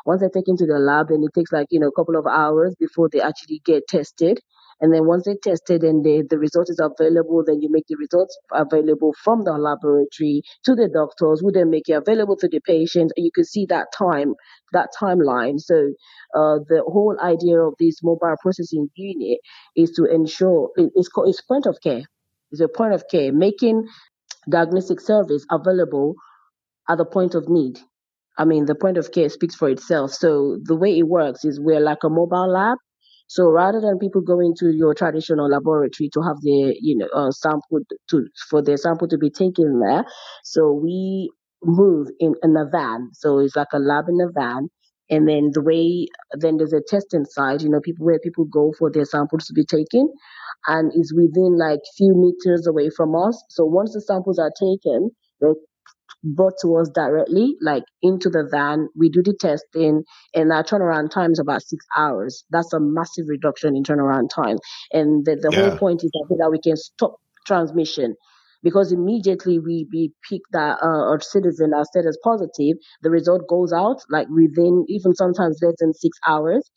once 0.06 0.22
they're 0.22 0.30
taken 0.30 0.58
to 0.58 0.66
the 0.66 0.80
lab, 0.80 1.10
then 1.10 1.24
it 1.24 1.34
takes 1.34 1.52
like, 1.52 1.68
you 1.70 1.80
know, 1.80 1.88
a 1.88 1.92
couple 1.92 2.16
of 2.18 2.26
hours 2.26 2.76
before 2.80 3.10
they 3.12 3.22
actually 3.22 3.62
get 3.66 3.88
tested. 3.88 4.40
And 4.80 4.92
then 4.92 5.06
once 5.06 5.26
they're 5.26 5.36
tested 5.42 5.84
and 5.84 6.04
they, 6.04 6.24
the 6.28 6.40
result 6.40 6.68
is 6.70 6.82
available, 6.82 7.44
then 7.46 7.62
you 7.62 7.70
make 7.70 7.86
the 7.88 7.98
results 7.98 8.36
available 8.52 9.14
from 9.24 9.44
the 9.44 9.52
laboratory 9.52 10.42
to 10.66 10.74
the 10.74 10.90
doctors, 10.92 11.42
who 11.42 11.52
then 11.52 11.70
make 11.70 11.88
it 11.88 11.94
available 11.94 12.36
to 12.38 12.48
the 12.48 12.60
patient. 12.62 13.12
You 13.16 13.30
can 13.34 13.46
see 13.46 13.68
that 13.70 13.88
time, 13.96 14.34
that 14.74 14.90
timeline. 15.00 15.60
So 15.60 15.76
uh, 16.34 16.66
the 16.68 16.84
whole 16.88 17.16
idea 17.22 17.60
of 17.62 17.76
this 17.80 18.02
mobile 18.02 18.36
processing 18.42 18.90
unit 18.96 19.38
is 19.76 19.92
to 19.92 20.06
ensure 20.06 20.72
it's 20.78 21.10
called 21.10 21.30
it's 21.30 21.42
point 21.42 21.68
of 21.68 21.78
care. 21.84 22.04
It's 22.52 22.62
a 22.62 22.68
point 22.68 22.94
of 22.94 23.04
care, 23.10 23.32
making 23.32 23.88
diagnostic 24.50 25.00
service 25.00 25.46
available 25.52 26.16
at 26.90 26.98
the 26.98 27.06
point 27.06 27.36
of 27.36 27.50
need. 27.50 27.80
I 28.38 28.46
mean, 28.46 28.66
the 28.66 28.76
point 28.76 28.98
of 28.98 29.12
care 29.12 29.30
speaks 29.30 29.56
for 29.56 29.70
itself. 29.70 30.12
So 30.12 30.58
the 30.64 30.76
way 30.76 30.98
it 30.98 31.08
works 31.08 31.46
is 31.46 31.60
we're 31.60 31.80
like 31.82 32.04
a 32.04 32.10
mobile 32.10 32.52
lab. 32.52 32.78
So 33.28 33.50
rather 33.50 33.80
than 33.82 34.00
people 34.00 34.22
going 34.22 34.56
to 34.60 34.72
your 34.72 34.94
traditional 34.94 35.50
laboratory 35.50 36.10
to 36.14 36.22
have 36.22 36.38
their, 36.44 36.74
you 36.80 36.98
know, 36.98 37.08
uh, 37.16 37.32
sample 37.32 37.80
to 38.10 38.26
for 38.50 38.62
their 38.62 38.78
sample 38.78 39.08
to 39.08 39.18
be 39.18 39.30
taken 39.30 39.80
there, 39.80 40.06
so 40.44 40.74
we 40.74 41.32
move 41.64 42.10
in, 42.20 42.36
in 42.44 42.58
a 42.58 42.66
van. 42.70 43.10
So 43.14 43.40
it's 43.40 43.56
like 43.56 43.70
a 43.74 43.80
lab 43.80 44.06
in 44.10 44.20
a 44.22 44.32
van. 44.34 44.70
And 45.12 45.28
then 45.28 45.52
the 45.54 45.62
way, 45.62 46.08
then 46.40 46.58
there's 46.58 46.74
a 46.74 46.82
testing 46.88 47.26
site, 47.26 47.62
you 47.62 47.70
know, 47.70 47.82
people 47.82 48.06
where 48.06 48.20
people 48.20 48.46
go 48.46 48.74
for 48.80 48.90
their 48.90 49.06
samples 49.06 49.46
to 49.48 49.54
be 49.54 49.66
taken, 49.66 50.12
and 50.68 50.92
is 50.96 51.14
within 51.14 51.58
like 51.58 51.80
few 51.98 52.16
meters 52.16 52.66
away 52.66 52.90
from 52.90 53.16
us. 53.16 53.44
So 53.50 53.66
once 53.66 53.94
the 53.94 54.02
samples 54.02 54.40
are 54.40 54.52
taken, 54.58 55.12
they're 55.42 55.54
brought 56.24 56.54
to 56.62 56.76
us 56.78 56.90
directly, 56.90 57.56
like 57.62 57.84
into 58.02 58.30
the 58.30 58.48
van. 58.50 58.88
We 58.96 59.10
do 59.10 59.22
the 59.24 59.36
testing, 59.40 60.04
and 60.34 60.52
our 60.52 60.64
turnaround 60.64 61.12
time 61.12 61.32
is 61.32 61.40
about 61.40 61.62
six 61.64 61.86
hours. 61.98 62.44
That's 62.50 62.74
a 62.74 62.80
massive 62.80 63.26
reduction 63.28 63.76
in 63.76 63.84
turnaround 63.84 64.30
time. 64.34 64.58
And 64.94 65.26
the, 65.26 65.36
the 65.36 65.50
yeah. 65.52 65.70
whole 65.70 65.78
point 65.78 66.04
is 66.04 66.12
that 66.14 66.50
we 66.52 66.60
can 66.60 66.78
stop 66.78 67.16
transmission 67.46 68.16
because 68.64 68.92
immediately 68.92 69.60
we, 69.60 69.88
we 69.92 70.14
pick 70.30 70.42
that 70.54 70.78
uh, 70.84 70.88
our 70.88 71.20
citizen 71.22 71.72
as 71.80 71.90
said 71.94 72.06
as 72.08 72.18
positive, 72.24 72.78
the 73.02 73.10
result 73.10 73.48
goes 73.50 73.74
out 73.74 73.98
like 74.10 74.28
within 74.30 74.86
even 74.90 75.16
sometimes 75.16 75.60
less 75.64 75.76
than 75.80 75.94
six 75.94 76.18
hours. 76.28 76.70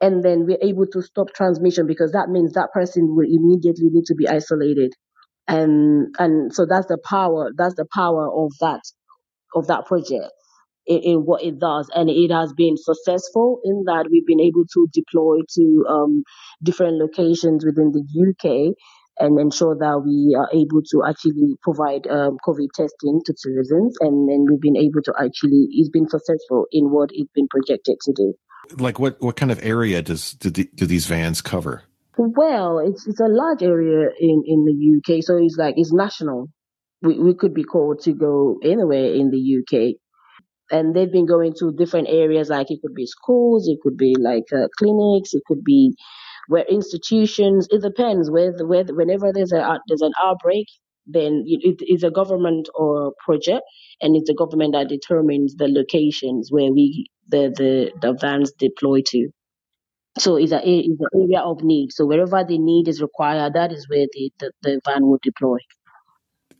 And 0.00 0.24
then 0.24 0.46
we're 0.46 0.58
able 0.62 0.86
to 0.92 1.02
stop 1.02 1.28
transmission 1.34 1.86
because 1.86 2.12
that 2.12 2.28
means 2.28 2.54
that 2.54 2.72
person 2.72 3.14
will 3.16 3.26
immediately 3.28 3.88
need 3.90 4.04
to 4.06 4.14
be 4.16 4.28
isolated. 4.28 4.92
And 5.48 6.14
and 6.18 6.54
so 6.54 6.66
that's 6.68 6.88
the 6.88 6.98
power 7.08 7.50
that's 7.56 7.76
the 7.76 7.86
power 7.94 8.28
of 8.32 8.52
that 8.60 8.82
of 9.54 9.66
that 9.68 9.86
project. 9.86 10.32
In, 10.86 10.98
in 11.04 11.18
what 11.20 11.44
it 11.44 11.60
does. 11.60 11.88
And 11.94 12.10
it 12.10 12.32
has 12.32 12.52
been 12.54 12.76
successful 12.76 13.60
in 13.64 13.84
that 13.86 14.08
we've 14.10 14.26
been 14.26 14.40
able 14.40 14.64
to 14.74 14.88
deploy 14.92 15.38
to 15.56 15.84
um, 15.88 16.24
different 16.62 16.98
locations 16.98 17.64
within 17.64 17.92
the 17.92 18.02
uk 18.02 18.74
and 19.18 19.38
ensure 19.38 19.76
that 19.76 20.02
we 20.04 20.34
are 20.38 20.48
able 20.52 20.82
to 20.82 21.02
actually 21.06 21.56
provide 21.62 22.06
um, 22.08 22.36
covid 22.46 22.68
testing 22.74 23.20
to 23.24 23.34
citizens 23.36 23.96
and 24.00 24.28
then 24.28 24.44
we've 24.48 24.60
been 24.60 24.76
able 24.76 25.02
to 25.02 25.12
actually 25.18 25.68
it's 25.70 25.90
been 25.90 26.08
successful 26.08 26.66
in 26.72 26.86
what 26.86 27.10
it's 27.12 27.30
been 27.34 27.48
projected 27.48 27.96
to 28.00 28.12
do 28.14 28.34
like 28.78 28.98
what 28.98 29.20
what 29.20 29.36
kind 29.36 29.52
of 29.52 29.62
area 29.62 30.00
does 30.02 30.32
do, 30.32 30.50
the, 30.50 30.68
do 30.74 30.86
these 30.86 31.06
vans 31.06 31.40
cover 31.40 31.82
well, 32.16 32.78
it's 32.78 33.06
it's 33.06 33.20
a 33.20 33.28
large 33.28 33.62
area 33.62 34.10
in 34.20 34.42
in 34.46 34.64
the 34.64 35.16
UK, 35.16 35.22
so 35.22 35.36
it's 35.38 35.56
like 35.56 35.74
it's 35.78 35.92
national. 35.92 36.48
We 37.00 37.18
we 37.18 37.34
could 37.34 37.54
be 37.54 37.64
called 37.64 38.00
to 38.02 38.12
go 38.12 38.58
anywhere 38.62 39.14
in 39.14 39.30
the 39.30 39.40
UK, 39.60 39.96
and 40.70 40.94
they've 40.94 41.10
been 41.10 41.26
going 41.26 41.54
to 41.58 41.72
different 41.72 42.08
areas. 42.10 42.50
Like 42.50 42.70
it 42.70 42.80
could 42.82 42.94
be 42.94 43.06
schools, 43.06 43.66
it 43.66 43.78
could 43.82 43.96
be 43.96 44.14
like 44.18 44.44
uh, 44.52 44.68
clinics, 44.78 45.32
it 45.32 45.42
could 45.46 45.64
be 45.64 45.94
where 46.48 46.64
institutions. 46.64 47.68
It 47.70 47.82
depends. 47.82 48.30
Where 48.30 48.52
where 48.52 48.84
whenever 48.84 49.32
there's 49.32 49.52
a 49.52 49.80
there's 49.88 50.02
an 50.02 50.12
outbreak, 50.22 50.66
then 51.06 51.44
it 51.46 51.82
is 51.86 52.02
a 52.02 52.10
government 52.10 52.68
or 52.74 53.12
project, 53.24 53.62
and 54.00 54.16
it's 54.16 54.28
the 54.28 54.34
government 54.34 54.74
that 54.74 54.88
determines 54.88 55.54
the 55.56 55.68
locations 55.68 56.48
where 56.50 56.72
we 56.72 57.06
the 57.28 57.52
the 57.56 57.92
the 58.00 58.16
vans 58.20 58.52
deploy 58.52 59.00
to. 59.06 59.28
So 60.18 60.36
it's, 60.36 60.52
a, 60.52 60.60
it's 60.62 61.00
an 61.00 61.22
area 61.22 61.40
of 61.40 61.62
need. 61.62 61.92
So 61.92 62.04
wherever 62.04 62.44
the 62.44 62.58
need 62.58 62.86
is 62.86 63.00
required, 63.00 63.54
that 63.54 63.72
is 63.72 63.88
where 63.88 64.06
the, 64.12 64.30
the, 64.40 64.52
the 64.60 64.80
van 64.84 65.06
will 65.06 65.18
deploy. 65.22 65.56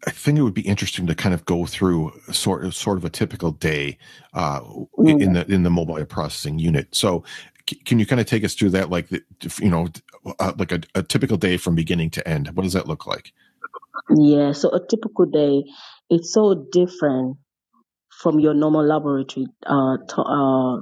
I 0.07 0.11
think 0.11 0.39
it 0.39 0.43
would 0.43 0.55
be 0.55 0.63
interesting 0.63 1.07
to 1.07 1.15
kind 1.15 1.35
of 1.35 1.45
go 1.45 1.65
through 1.65 2.13
sort 2.33 2.65
of 2.65 2.75
sort 2.75 2.99
of 2.99 3.05
a 3.05 3.11
typical 3.11 3.53
day 3.53 3.99
uh, 4.33 4.61
mm. 4.61 5.21
in 5.21 5.35
the 5.35 5.47
in 5.53 5.63
the 5.63 5.71
mobile 5.71 6.05
processing 6.05 6.59
unit. 6.59 6.89
So, 6.93 7.23
can 7.75 7.99
you 7.99 8.07
kind 8.07 8.21
of 8.21 8.27
take 8.27 8.45
us 8.45 8.55
through 8.55 8.71
that, 8.71 8.91
like 8.91 9.09
the, 9.09 9.23
you 9.61 9.71
know, 9.71 9.89
uh, 10.39 10.53
like 10.57 10.73
a, 10.73 10.81
a, 10.95 11.03
typical 11.03 11.37
day 11.37 11.57
from 11.57 11.75
beginning 11.75 12.11
to 12.11 12.27
end? 12.29 12.49
What 12.55 12.63
does 12.63 12.73
that 12.73 12.89
look 12.89 13.07
like? 13.07 13.33
Yeah, 14.11 14.53
so 14.53 14.71
a 14.71 14.81
typical 14.87 15.27
day, 15.27 15.65
it's 16.11 16.33
so 16.33 16.67
different 16.73 17.37
from 18.23 18.41
your 18.41 18.55
normal 18.55 18.85
laboratory 18.85 19.47
uh, 19.67 19.97
to, 20.09 20.23
uh, 20.23 20.77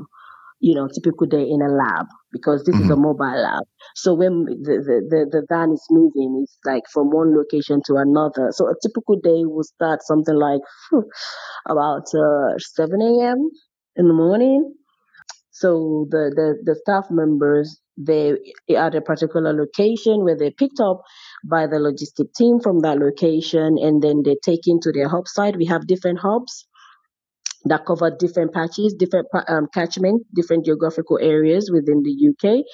you 0.60 0.74
know, 0.74 0.88
typical 0.88 1.26
day 1.26 1.42
in 1.42 1.62
a 1.62 1.68
lab 1.68 2.06
because 2.32 2.64
this 2.64 2.74
mm-hmm. 2.74 2.84
is 2.84 2.90
a 2.90 2.94
mm-hmm. 2.94 3.02
mobile 3.02 3.42
lab. 3.42 3.64
So 3.94 4.14
when 4.14 4.44
the, 4.44 4.54
the, 4.84 5.02
the, 5.08 5.26
the, 5.30 5.46
van 5.48 5.72
is 5.72 5.86
moving, 5.90 6.40
it's 6.42 6.56
like 6.64 6.84
from 6.92 7.10
one 7.10 7.36
location 7.36 7.80
to 7.86 7.96
another. 7.96 8.50
So 8.52 8.68
a 8.68 8.74
typical 8.82 9.16
day 9.16 9.44
will 9.44 9.64
start 9.64 10.02
something 10.02 10.34
like 10.34 10.60
whew, 10.90 11.08
about 11.68 12.06
uh, 12.14 12.58
7 12.58 13.00
a.m. 13.00 13.48
in 13.96 14.06
the 14.06 14.14
morning. 14.14 14.74
So 15.60 16.06
the, 16.08 16.32
the, 16.34 16.72
the 16.72 16.74
staff 16.74 17.04
members, 17.10 17.82
they 17.98 18.32
at 18.74 18.94
a 18.94 19.02
particular 19.02 19.52
location 19.52 20.24
where 20.24 20.36
they're 20.36 20.50
picked 20.50 20.80
up 20.80 21.02
by 21.44 21.66
the 21.66 21.76
logistic 21.76 22.32
team 22.34 22.60
from 22.60 22.80
that 22.80 22.98
location 22.98 23.76
and 23.78 24.02
then 24.02 24.22
they're 24.24 24.42
taken 24.42 24.80
to 24.80 24.90
their 24.90 25.08
hub 25.08 25.28
site. 25.28 25.58
We 25.58 25.66
have 25.66 25.86
different 25.86 26.20
hubs 26.20 26.66
that 27.66 27.84
cover 27.84 28.10
different 28.10 28.54
patches, 28.54 28.94
different 28.98 29.26
um, 29.48 29.66
catchment, 29.74 30.22
different 30.34 30.64
geographical 30.64 31.18
areas 31.20 31.70
within 31.70 32.02
the 32.02 32.14
UK. 32.30 32.64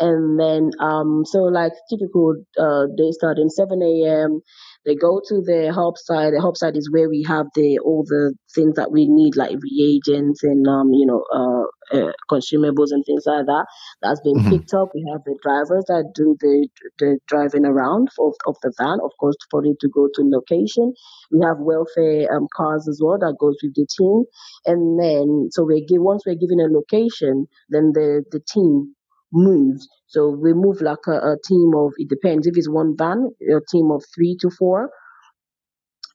And 0.00 0.40
then, 0.40 0.72
um, 0.80 1.22
so 1.24 1.44
like 1.44 1.72
typical, 1.88 2.34
uh, 2.58 2.86
they 2.98 3.12
start 3.12 3.38
in 3.38 3.48
7 3.48 3.80
a.m. 3.80 4.40
They 4.84 4.94
go 4.94 5.20
to 5.28 5.40
the 5.40 5.72
hub 5.74 5.96
site. 5.96 6.32
The 6.32 6.40
hub 6.40 6.56
site 6.56 6.76
is 6.76 6.90
where 6.90 7.08
we 7.08 7.24
have 7.26 7.46
the 7.54 7.78
all 7.78 8.04
the 8.06 8.34
things 8.54 8.76
that 8.76 8.92
we 8.92 9.06
need, 9.08 9.36
like 9.36 9.56
reagents 9.62 10.42
and 10.42 10.66
um, 10.68 10.92
you 10.92 11.06
know, 11.06 11.24
uh, 11.32 11.96
uh, 11.96 12.12
consumables 12.30 12.90
and 12.90 13.04
things 13.04 13.24
like 13.26 13.46
that. 13.46 13.66
That's 14.02 14.20
been 14.20 14.36
mm-hmm. 14.36 14.50
picked 14.50 14.74
up. 14.74 14.90
We 14.94 15.04
have 15.12 15.22
the 15.24 15.38
drivers 15.42 15.84
that 15.88 16.12
do 16.14 16.36
the 16.40 16.68
the 16.98 17.18
driving 17.28 17.64
around 17.64 18.08
of, 18.18 18.34
of 18.46 18.56
the 18.62 18.72
van, 18.78 18.98
of 19.02 19.12
course, 19.18 19.36
for 19.50 19.64
it 19.64 19.76
to 19.80 19.88
go 19.88 20.08
to 20.14 20.22
location. 20.22 20.92
We 21.32 21.40
have 21.44 21.58
welfare 21.58 22.32
um, 22.34 22.48
cars 22.54 22.86
as 22.88 23.00
well 23.02 23.18
that 23.18 23.36
goes 23.40 23.56
with 23.62 23.74
the 23.74 23.86
team, 23.96 24.24
and 24.66 25.00
then 25.00 25.48
so 25.50 25.64
we 25.64 25.84
give 25.84 26.02
once 26.02 26.24
we're 26.26 26.36
given 26.36 26.60
a 26.60 26.68
location, 26.68 27.46
then 27.70 27.92
the 27.94 28.24
the 28.30 28.40
team 28.40 28.94
moves. 29.34 29.88
So 30.06 30.30
we 30.30 30.54
move 30.54 30.80
like 30.80 31.06
a, 31.08 31.12
a 31.34 31.36
team 31.46 31.72
of, 31.76 31.92
it 31.98 32.08
depends. 32.08 32.46
If 32.46 32.56
it's 32.56 32.70
one 32.70 32.96
van, 32.96 33.30
a 33.42 33.60
team 33.70 33.90
of 33.90 34.04
three 34.14 34.36
to 34.40 34.50
four. 34.50 34.90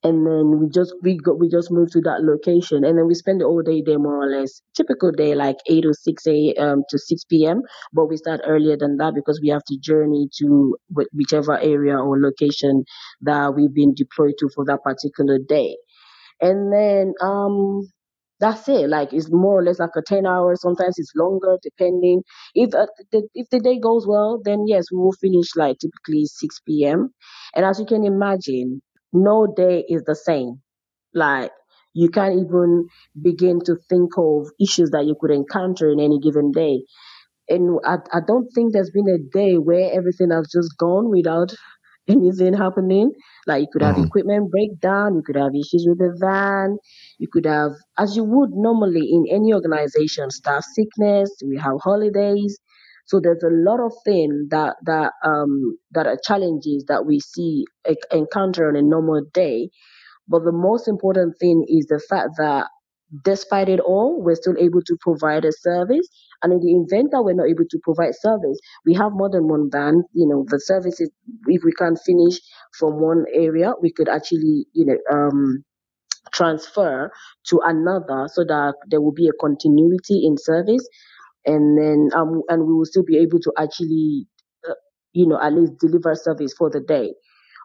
and 0.02 0.26
then 0.26 0.60
we 0.60 0.70
just 0.70 0.94
we 1.04 1.18
got 1.18 1.38
we 1.40 1.50
just 1.50 1.70
move 1.72 1.92
to 1.92 2.00
that 2.02 2.22
location 2.24 2.86
and 2.86 2.98
then 2.98 3.06
we 3.06 3.14
spend 3.14 3.42
the 3.42 3.46
whole 3.46 3.62
day 3.62 3.82
there 3.86 4.00
more 4.00 4.24
or 4.24 4.30
less 4.30 4.62
typical 4.76 5.12
day 5.12 5.36
like 5.36 5.58
8 5.68 5.86
or 5.86 5.94
6 5.94 6.26
a.m 6.28 6.84
to 6.90 6.98
6 6.98 7.24
p.m 7.26 7.62
but 7.92 8.06
we 8.06 8.16
start 8.16 8.40
earlier 8.46 8.78
than 8.78 8.96
that 8.98 9.14
because 9.14 9.40
we 9.42 9.50
have 9.50 9.64
to 9.68 9.78
journey 9.82 10.30
to 10.40 10.78
whichever 11.14 11.60
area 11.60 11.98
or 11.98 12.18
location 12.20 12.84
that 13.22 13.54
we've 13.56 13.74
been 13.74 13.94
deployed 13.94 14.36
to 14.40 14.50
for 14.56 14.64
that 14.66 14.82
particular 14.84 15.38
day 15.38 15.76
and 16.42 16.74
then 16.74 17.14
um 17.22 17.90
that's 18.40 18.68
it. 18.70 18.90
Like 18.90 19.14
it's 19.14 19.30
more 19.32 19.60
or 19.60 19.64
less 19.64 19.80
like 19.80 19.96
a 19.98 20.02
10 20.02 20.26
hours. 20.26 20.62
Sometimes 20.62 20.96
it's 20.98 21.12
longer 21.16 21.58
depending. 21.62 22.24
If 22.56 22.74
uh, 22.74 22.88
the, 23.12 23.28
if 23.34 23.50
the 23.50 23.60
day 23.60 23.80
goes 23.80 24.08
well 24.08 24.40
then 24.44 24.66
yes 24.68 24.86
we 24.92 24.98
will 25.00 25.14
finish 25.14 25.56
like 25.56 25.78
typically 25.80 26.26
6 26.26 26.60
p.m 26.86 27.10
and 27.56 27.66
as 27.66 27.80
you 27.80 27.86
can 27.86 28.06
imagine 28.06 28.82
no 29.14 29.48
day 29.56 29.86
is 29.90 30.04
the 30.06 30.16
same. 30.16 30.62
Like 31.14 31.52
you 31.94 32.10
can't 32.10 32.36
even 32.40 32.88
begin 33.22 33.60
to 33.66 33.76
think 33.90 34.12
of 34.18 34.48
issues 34.62 34.92
that 34.92 35.06
you 35.06 35.16
could 35.20 35.32
encounter 35.32 35.90
in 35.90 36.00
any 36.00 36.20
given 36.20 36.52
day. 36.52 36.84
And 37.50 37.80
I, 37.86 37.98
I 38.14 38.20
don't 38.26 38.48
think 38.54 38.74
there's 38.74 38.92
been 38.92 39.10
a 39.10 39.18
day 39.18 39.56
where 39.58 39.92
everything 39.92 40.30
has 40.32 40.48
just 40.54 40.78
gone 40.78 41.10
without 41.10 41.52
anything 42.10 42.54
happening. 42.54 43.12
Like 43.48 43.62
you 43.62 43.68
could 43.72 43.82
have 43.84 43.96
hmm 43.96 44.10
equipment 44.10 44.52
breakdown, 44.52 45.16
you 45.16 45.24
could 45.26 45.36
have 45.38 45.54
issues 45.56 45.86
with 45.88 46.00
the 46.00 46.16
van, 46.20 46.78
you 47.20 47.28
could 47.32 47.46
have, 47.46 47.72
as 47.98 48.16
you 48.16 48.24
would 48.24 48.52
normally 48.54 49.10
in 49.12 49.26
any 49.30 49.54
organization, 49.54 50.30
staff 50.32 50.64
sickness, 50.74 51.32
we 51.46 51.58
have 51.58 51.78
holidays. 51.84 52.58
So 53.06 53.20
there's 53.20 53.44
a 53.44 53.50
lot 53.52 53.80
of 53.80 53.94
things 54.06 54.50
that 54.50 54.76
that 54.86 55.14
um 55.26 55.78
that 55.92 56.08
are 56.08 56.18
challenges 56.24 56.86
that 56.88 57.06
we 57.06 57.20
see 57.20 57.66
e- 57.90 57.96
encounter 58.12 58.68
on 58.70 58.76
a 58.76 58.82
normal 58.84 59.22
day 59.34 59.70
but 60.28 60.44
the 60.44 60.52
most 60.52 60.88
important 60.88 61.36
thing 61.40 61.66
is 61.68 61.86
the 61.88 62.00
fact 62.10 62.30
that 62.38 62.68
despite 63.24 63.70
it 63.70 63.80
all, 63.80 64.22
we're 64.24 64.36
still 64.36 64.56
able 64.60 64.82
to 64.84 64.98
provide 65.02 65.46
a 65.46 65.52
service. 65.52 66.08
And 66.44 66.54
in 66.54 66.60
the 66.60 66.74
event 66.74 67.12
that 67.12 67.24
we're 67.24 67.34
not 67.34 67.50
able 67.50 67.66
to 67.70 67.80
provide 67.84 68.16
service, 68.16 68.60
we 68.86 68.94
have 68.96 69.12
more 69.14 69.30
than 69.30 69.48
one 69.48 69.70
van. 69.72 70.04
You 70.14 70.28
know, 70.28 70.46
the 70.48 70.60
services, 70.60 71.10
if 71.48 71.64
we 71.64 71.72
can't 71.74 72.00
finish 72.06 72.40
from 72.78 73.02
one 73.02 73.26
area, 73.34 73.74
we 73.82 73.92
could 73.92 74.10
actually, 74.10 74.68
you 74.74 74.86
know, 74.86 74.98
um, 75.12 75.64
transfer 76.34 77.12
to 77.48 77.62
another 77.66 78.28
so 78.34 78.44
that 78.46 78.76
there 78.90 79.02
will 79.02 79.14
be 79.14 79.28
a 79.28 79.34
continuity 79.42 80.26
in 80.26 80.38
service. 80.38 80.88
And 81.46 81.78
then, 81.78 82.10
um, 82.16 82.42
and 82.50 82.66
we 82.68 82.74
will 82.74 82.86
still 82.86 83.04
be 83.06 83.18
able 83.18 83.40
to 83.40 83.54
actually, 83.58 84.28
uh, 84.70 84.74
you 85.14 85.28
know, 85.28 85.40
at 85.42 85.54
least 85.54 85.74
deliver 85.80 86.16
service 86.16 86.54
for 86.54 86.70
the 86.70 86.82
day. 86.82 87.14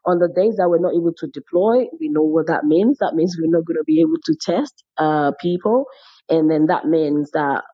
On 0.07 0.19
the 0.19 0.29
days 0.29 0.57
that 0.57 0.69
we're 0.69 0.79
not 0.79 0.95
able 0.95 1.13
to 1.19 1.27
deploy, 1.29 1.87
we 2.01 2.09
know 2.11 2.23
what 2.23 2.47
that 2.49 2.65
means. 2.65 2.99
That 2.99 3.15
means 3.15 3.37
we're 3.41 3.51
not 3.51 3.65
going 3.67 3.79
to 3.79 3.85
be 3.87 4.01
able 4.01 4.21
to 4.25 4.37
test 4.41 4.85
uh, 4.99 5.33
people. 5.41 5.87
And 6.29 6.51
then 6.51 6.67
that 6.67 6.87
means 6.87 7.31
that 7.33 7.65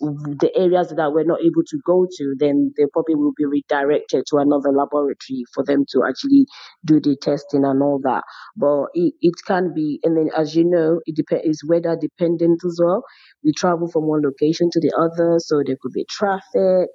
the 0.00 0.50
areas 0.54 0.92
that 0.94 1.12
we're 1.12 1.24
not 1.24 1.40
able 1.40 1.62
to 1.66 1.78
go 1.86 2.06
to, 2.18 2.34
then 2.38 2.72
they 2.76 2.84
probably 2.92 3.14
will 3.14 3.32
be 3.36 3.46
redirected 3.46 4.24
to 4.28 4.36
another 4.36 4.70
laboratory 4.70 5.44
for 5.54 5.64
them 5.64 5.84
to 5.90 6.02
actually 6.06 6.46
do 6.84 7.00
the 7.00 7.16
testing 7.20 7.64
and 7.64 7.82
all 7.82 7.98
that. 8.02 8.22
But 8.56 8.86
it, 8.94 9.14
it 9.22 9.34
can 9.46 9.72
be, 9.74 9.98
and 10.02 10.16
then 10.16 10.30
as 10.36 10.54
you 10.54 10.64
know, 10.64 11.00
it 11.06 11.16
depends, 11.16 11.44
it's 11.46 11.66
weather 11.66 11.96
dependent 11.98 12.60
as 12.66 12.78
well. 12.82 13.04
We 13.42 13.52
travel 13.52 13.88
from 13.90 14.04
one 14.06 14.22
location 14.22 14.68
to 14.72 14.80
the 14.80 14.92
other, 14.98 15.38
so 15.38 15.62
there 15.64 15.76
could 15.80 15.92
be 15.92 16.04
traffic 16.10 16.90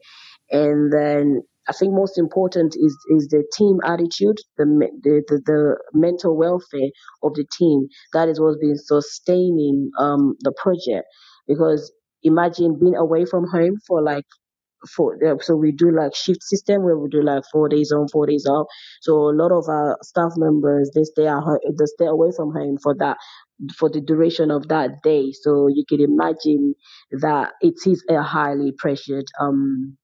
and 0.52 0.92
then 0.92 1.42
I 1.72 1.74
think 1.78 1.94
most 1.94 2.18
important 2.20 2.76
is 2.76 2.96
is 3.18 3.28
the 3.30 3.44
team 3.58 3.80
attitude, 3.86 4.38
the 4.58 4.66
the 5.04 5.24
the, 5.30 5.42
the 5.46 5.78
mental 5.94 6.38
welfare 6.38 6.90
of 7.24 7.34
the 7.36 7.46
team. 7.58 7.88
That 8.14 8.30
is 8.30 8.40
what's 8.40 8.60
been 8.60 8.78
sustaining 8.78 9.92
um 10.00 10.36
the 10.42 10.54
project. 10.64 11.08
Because 11.48 11.92
imagine 12.24 12.80
being 12.80 12.96
away 12.96 13.26
from 13.26 13.48
home 13.48 13.78
for 13.88 14.02
like 14.04 14.26
four 14.96 15.18
uh, 15.26 15.36
so 15.42 15.56
we 15.56 15.72
do 15.72 15.92
like 15.92 16.16
shift 16.16 16.44
system 16.44 16.84
where 16.84 16.98
we 16.98 17.08
do 17.10 17.22
like 17.22 17.44
four 17.52 17.70
days 17.70 17.92
on 17.92 18.08
four 18.10 18.26
days 18.28 18.46
off. 18.48 18.68
So 19.02 19.14
a 19.30 19.36
lot 19.36 19.52
of 19.52 19.66
our 19.70 19.98
staff 20.04 20.34
members 20.38 20.92
they 20.96 21.04
stay 21.04 21.28
at 21.28 21.42
home 21.42 21.60
they 21.78 21.86
stay 21.86 22.06
away 22.08 22.30
from 22.36 22.52
home 22.54 22.78
for 22.82 22.96
that 22.98 23.18
for 23.78 23.90
the 23.90 24.02
duration 24.02 24.52
of 24.52 24.68
that 24.70 25.04
day. 25.04 25.32
So 25.34 25.68
you 25.68 25.84
can 25.88 26.02
imagine 26.02 26.76
that 27.22 27.54
it 27.62 27.76
is 27.86 28.04
a 28.10 28.22
highly 28.24 28.74
pressured 28.78 29.26
um 29.40 29.98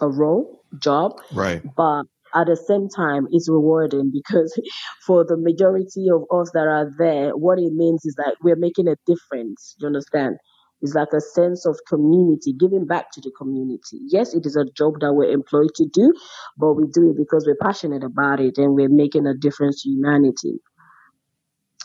a 0.00 0.08
role, 0.08 0.57
job, 0.80 1.12
Right. 1.32 1.62
but 1.76 2.04
at 2.34 2.46
the 2.46 2.56
same 2.56 2.88
time, 2.88 3.26
it's 3.30 3.48
rewarding 3.48 4.10
because 4.12 4.58
for 5.06 5.24
the 5.24 5.36
majority 5.36 6.06
of 6.12 6.24
us 6.32 6.50
that 6.52 6.66
are 6.66 6.90
there, 6.98 7.36
what 7.36 7.58
it 7.58 7.72
means 7.72 8.04
is 8.04 8.14
that 8.16 8.36
we're 8.42 8.56
making 8.56 8.88
a 8.88 8.96
difference. 9.06 9.76
You 9.78 9.86
understand? 9.86 10.36
It's 10.80 10.94
like 10.94 11.12
a 11.12 11.20
sense 11.20 11.66
of 11.66 11.78
community, 11.88 12.52
giving 12.52 12.86
back 12.86 13.10
to 13.12 13.20
the 13.20 13.32
community. 13.36 13.98
Yes, 14.08 14.32
it 14.34 14.46
is 14.46 14.56
a 14.56 14.64
job 14.76 15.00
that 15.00 15.12
we're 15.14 15.30
employed 15.32 15.74
to 15.74 15.86
do, 15.92 16.12
but 16.56 16.74
we 16.74 16.86
do 16.86 17.10
it 17.10 17.16
because 17.16 17.46
we're 17.46 17.56
passionate 17.60 18.04
about 18.04 18.40
it 18.40 18.58
and 18.58 18.74
we're 18.74 18.88
making 18.88 19.26
a 19.26 19.34
difference 19.34 19.82
to 19.82 19.90
humanity. 19.90 20.60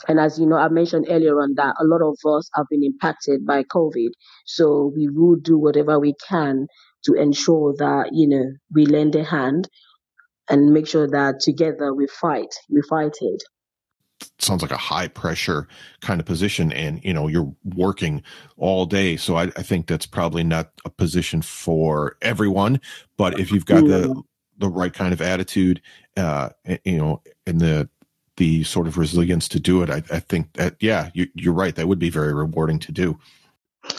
And 0.08 0.20
as 0.20 0.38
you 0.38 0.46
know, 0.46 0.58
I 0.58 0.68
mentioned 0.70 1.08
earlier 1.10 1.40
on 1.42 1.54
that 1.56 1.76
a 1.80 1.86
lot 1.86 2.02
of 2.02 2.18
us 2.38 2.50
have 2.56 2.66
been 2.70 2.84
impacted 2.84 3.46
by 3.46 3.64
COVID. 3.64 4.10
So 4.46 4.92
we 4.96 5.08
will 5.10 5.36
do 5.38 5.58
whatever 5.58 6.00
we 6.00 6.14
can 6.28 6.68
to 7.06 7.14
ensure 7.14 7.74
that, 7.78 8.10
you 8.12 8.28
know, 8.28 8.46
we 8.74 8.86
lend 8.86 9.16
a 9.16 9.24
hand 9.24 9.70
and 10.50 10.74
make 10.74 10.88
sure 10.88 11.08
that 11.08 11.40
together 11.40 11.94
we 11.94 12.08
fight, 12.08 12.54
we 12.70 12.82
fight 12.90 13.14
it. 13.22 13.44
Sounds 14.40 14.62
like 14.62 14.72
a 14.72 14.78
high 14.78 15.08
pressure 15.10 15.68
kind 16.02 16.20
of 16.20 16.26
position, 16.26 16.72
and 16.72 17.04
you 17.04 17.14
know 17.14 17.28
you're 17.28 17.54
working 17.64 18.24
all 18.58 18.86
day. 18.86 19.18
So 19.18 19.36
I, 19.36 19.44
I 19.44 19.64
think 19.64 19.88
that's 19.88 20.06
probably 20.06 20.44
not 20.44 20.72
a 20.86 20.90
position 20.90 21.42
for 21.42 22.16
everyone. 22.22 22.80
But 23.18 23.40
if 23.40 23.52
you've 23.52 23.66
got 23.66 23.86
the 23.86 24.08
Mm. 24.08 24.24
the 24.58 24.70
right 24.70 24.94
kind 24.94 25.14
of 25.14 25.22
attitude, 25.22 25.82
uh, 26.16 26.50
and, 26.64 26.80
you 26.86 26.98
know, 26.98 27.22
and 27.46 27.60
the 27.60 27.90
the 28.38 28.64
sort 28.64 28.88
of 28.88 28.98
resilience 28.98 29.48
to 29.50 29.60
do 29.60 29.82
it, 29.82 29.90
I, 29.90 30.04
I 30.12 30.20
think 30.20 30.54
that 30.54 30.76
yeah, 30.80 31.10
you, 31.14 31.28
you're 31.36 31.54
right. 31.54 31.76
That 31.76 31.88
would 31.88 32.00
be 32.00 32.10
very 32.10 32.34
rewarding 32.34 32.80
to 32.80 32.92
do. 32.92 33.20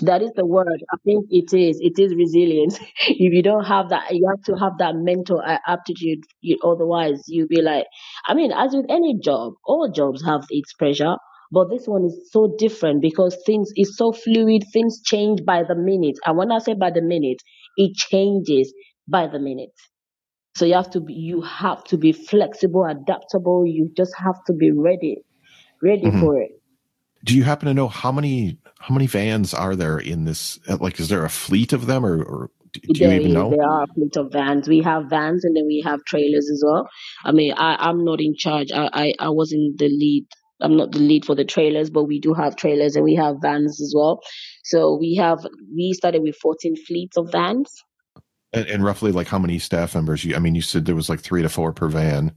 That 0.02 0.22
is 0.22 0.30
the 0.36 0.46
word. 0.46 0.84
I 0.92 0.96
think 1.04 1.26
it 1.30 1.52
is. 1.52 1.78
It 1.80 1.98
is 1.98 2.14
resilience. 2.14 2.78
if 3.08 3.32
you 3.32 3.42
don't 3.42 3.64
have 3.64 3.90
that, 3.90 4.14
you 4.14 4.26
have 4.28 4.42
to 4.44 4.54
have 4.62 4.78
that 4.78 4.94
mental 4.96 5.40
a- 5.40 5.60
aptitude. 5.66 6.20
You, 6.40 6.58
otherwise, 6.64 7.22
you'll 7.28 7.48
be 7.48 7.60
like, 7.62 7.86
I 8.26 8.34
mean, 8.34 8.52
as 8.52 8.74
with 8.74 8.86
any 8.88 9.18
job, 9.22 9.54
all 9.64 9.90
jobs 9.94 10.24
have 10.24 10.44
its 10.50 10.72
pressure, 10.74 11.16
but 11.52 11.70
this 11.70 11.86
one 11.86 12.04
is 12.04 12.30
so 12.32 12.54
different 12.58 13.02
because 13.02 13.36
things 13.46 13.70
is 13.76 13.96
so 13.96 14.12
fluid. 14.12 14.64
Things 14.72 15.00
change 15.04 15.44
by 15.44 15.62
the 15.64 15.74
minute, 15.74 16.16
and 16.26 16.36
when 16.38 16.50
I 16.52 16.58
say 16.58 16.74
by 16.74 16.90
the 16.90 17.02
minute, 17.02 17.38
it 17.76 17.94
changes 17.96 18.72
by 19.08 19.26
the 19.26 19.38
minute. 19.38 19.70
So 20.56 20.66
you 20.66 20.74
have 20.74 20.90
to 20.90 21.00
be, 21.00 21.14
you 21.14 21.42
have 21.42 21.84
to 21.84 21.98
be 21.98 22.12
flexible, 22.12 22.84
adaptable. 22.84 23.66
You 23.66 23.90
just 23.96 24.14
have 24.18 24.42
to 24.46 24.52
be 24.54 24.70
ready, 24.72 25.18
ready 25.82 26.10
Mhm. 26.10 26.20
for 26.20 26.40
it. 26.40 26.52
Do 27.24 27.36
you 27.36 27.42
happen 27.44 27.66
to 27.66 27.74
know 27.74 27.88
how 27.88 28.12
many 28.12 28.58
how 28.78 28.94
many 28.94 29.06
vans 29.06 29.54
are 29.54 29.74
there 29.74 29.98
in 29.98 30.24
this? 30.26 30.58
uh, 30.68 30.76
Like, 30.80 31.00
is 31.00 31.08
there 31.08 31.24
a 31.24 31.30
fleet 31.30 31.72
of 31.72 31.86
them, 31.86 32.04
or, 32.04 32.22
or 32.22 32.50
do 32.72 32.80
do 32.92 33.00
you 33.00 33.08
There 33.08 33.20
even 33.20 33.32
know? 33.32 33.50
there 33.50 33.66
are 33.68 33.84
a 33.84 33.86
fleet 33.94 34.16
of 34.16 34.32
vans. 34.32 34.68
We 34.68 34.82
have 34.82 35.08
vans 35.08 35.44
and 35.44 35.56
then 35.56 35.66
we 35.66 35.82
have 35.86 36.04
trailers 36.04 36.50
as 36.50 36.62
well. 36.66 36.88
I 37.24 37.32
mean, 37.32 37.52
I, 37.56 37.76
I'm 37.78 38.04
not 38.04 38.20
in 38.20 38.34
charge. 38.36 38.72
I, 38.72 38.90
I, 38.92 39.14
I 39.18 39.28
wasn't 39.30 39.78
the 39.78 39.88
lead. 39.88 40.26
I'm 40.60 40.76
not 40.76 40.92
the 40.92 40.98
lead 40.98 41.24
for 41.24 41.34
the 41.34 41.44
trailers, 41.44 41.90
but 41.90 42.04
we 42.04 42.20
do 42.20 42.34
have 42.34 42.56
trailers 42.56 42.96
and 42.96 43.04
we 43.04 43.14
have 43.16 43.36
vans 43.40 43.80
as 43.80 43.92
well. 43.96 44.20
So 44.64 44.96
we 44.96 45.14
have, 45.16 45.46
we 45.74 45.92
started 45.92 46.22
with 46.22 46.36
14 46.36 46.76
fleets 46.86 47.16
of 47.16 47.30
vans. 47.32 47.70
And, 48.52 48.66
and 48.68 48.84
roughly, 48.84 49.12
like, 49.12 49.28
how 49.28 49.38
many 49.38 49.58
staff 49.58 49.94
members? 49.94 50.24
You, 50.24 50.36
I 50.36 50.38
mean, 50.38 50.54
you 50.54 50.62
said 50.62 50.84
there 50.84 50.94
was 50.94 51.08
like 51.08 51.20
three 51.20 51.42
to 51.42 51.48
four 51.48 51.72
per 51.72 51.88
van. 51.88 52.34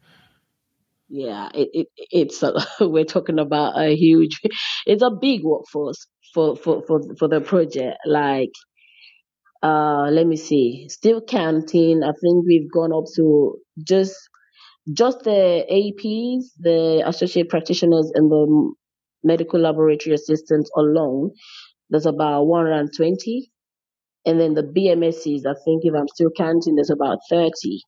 Yeah, 1.10 1.50
it, 1.54 1.70
it 1.74 1.88
it's 2.12 2.44
a, 2.44 2.54
we're 2.82 3.06
talking 3.06 3.40
about 3.40 3.80
a 3.80 3.96
huge, 3.96 4.40
it's 4.86 5.04
a 5.04 5.10
big 5.12 5.44
workforce 5.44 6.08
for, 6.34 6.56
for, 6.58 6.84
for, 6.86 7.02
for 7.18 7.28
the 7.28 7.40
project. 7.42 7.98
Like, 8.06 8.52
uh, 9.64 10.10
let 10.12 10.28
me 10.28 10.36
see, 10.36 10.88
still 10.90 11.22
counting. 11.22 12.04
I 12.04 12.12
think 12.22 12.46
we've 12.46 12.72
gone 12.72 12.94
up 12.94 13.06
to 13.16 13.58
just 13.84 14.16
just 14.94 15.22
the 15.24 15.66
APs, 15.72 16.46
the 16.60 17.04
associate 17.06 17.50
practitioners, 17.50 18.12
and 18.16 18.32
the 18.32 18.74
medical 19.24 19.60
laboratory 19.62 20.16
assistants 20.16 20.72
alone, 20.78 21.32
there's 21.90 22.06
about 22.08 22.46
120. 22.46 23.52
And 24.26 24.40
then 24.40 24.56
the 24.56 24.64
BMSCs, 24.64 25.46
I 25.48 25.56
think 25.66 25.84
if 25.86 25.94
I'm 25.96 26.08
still 26.10 26.32
counting, 26.38 26.76
there's 26.76 26.92
about 26.92 27.20
30. 27.30 27.82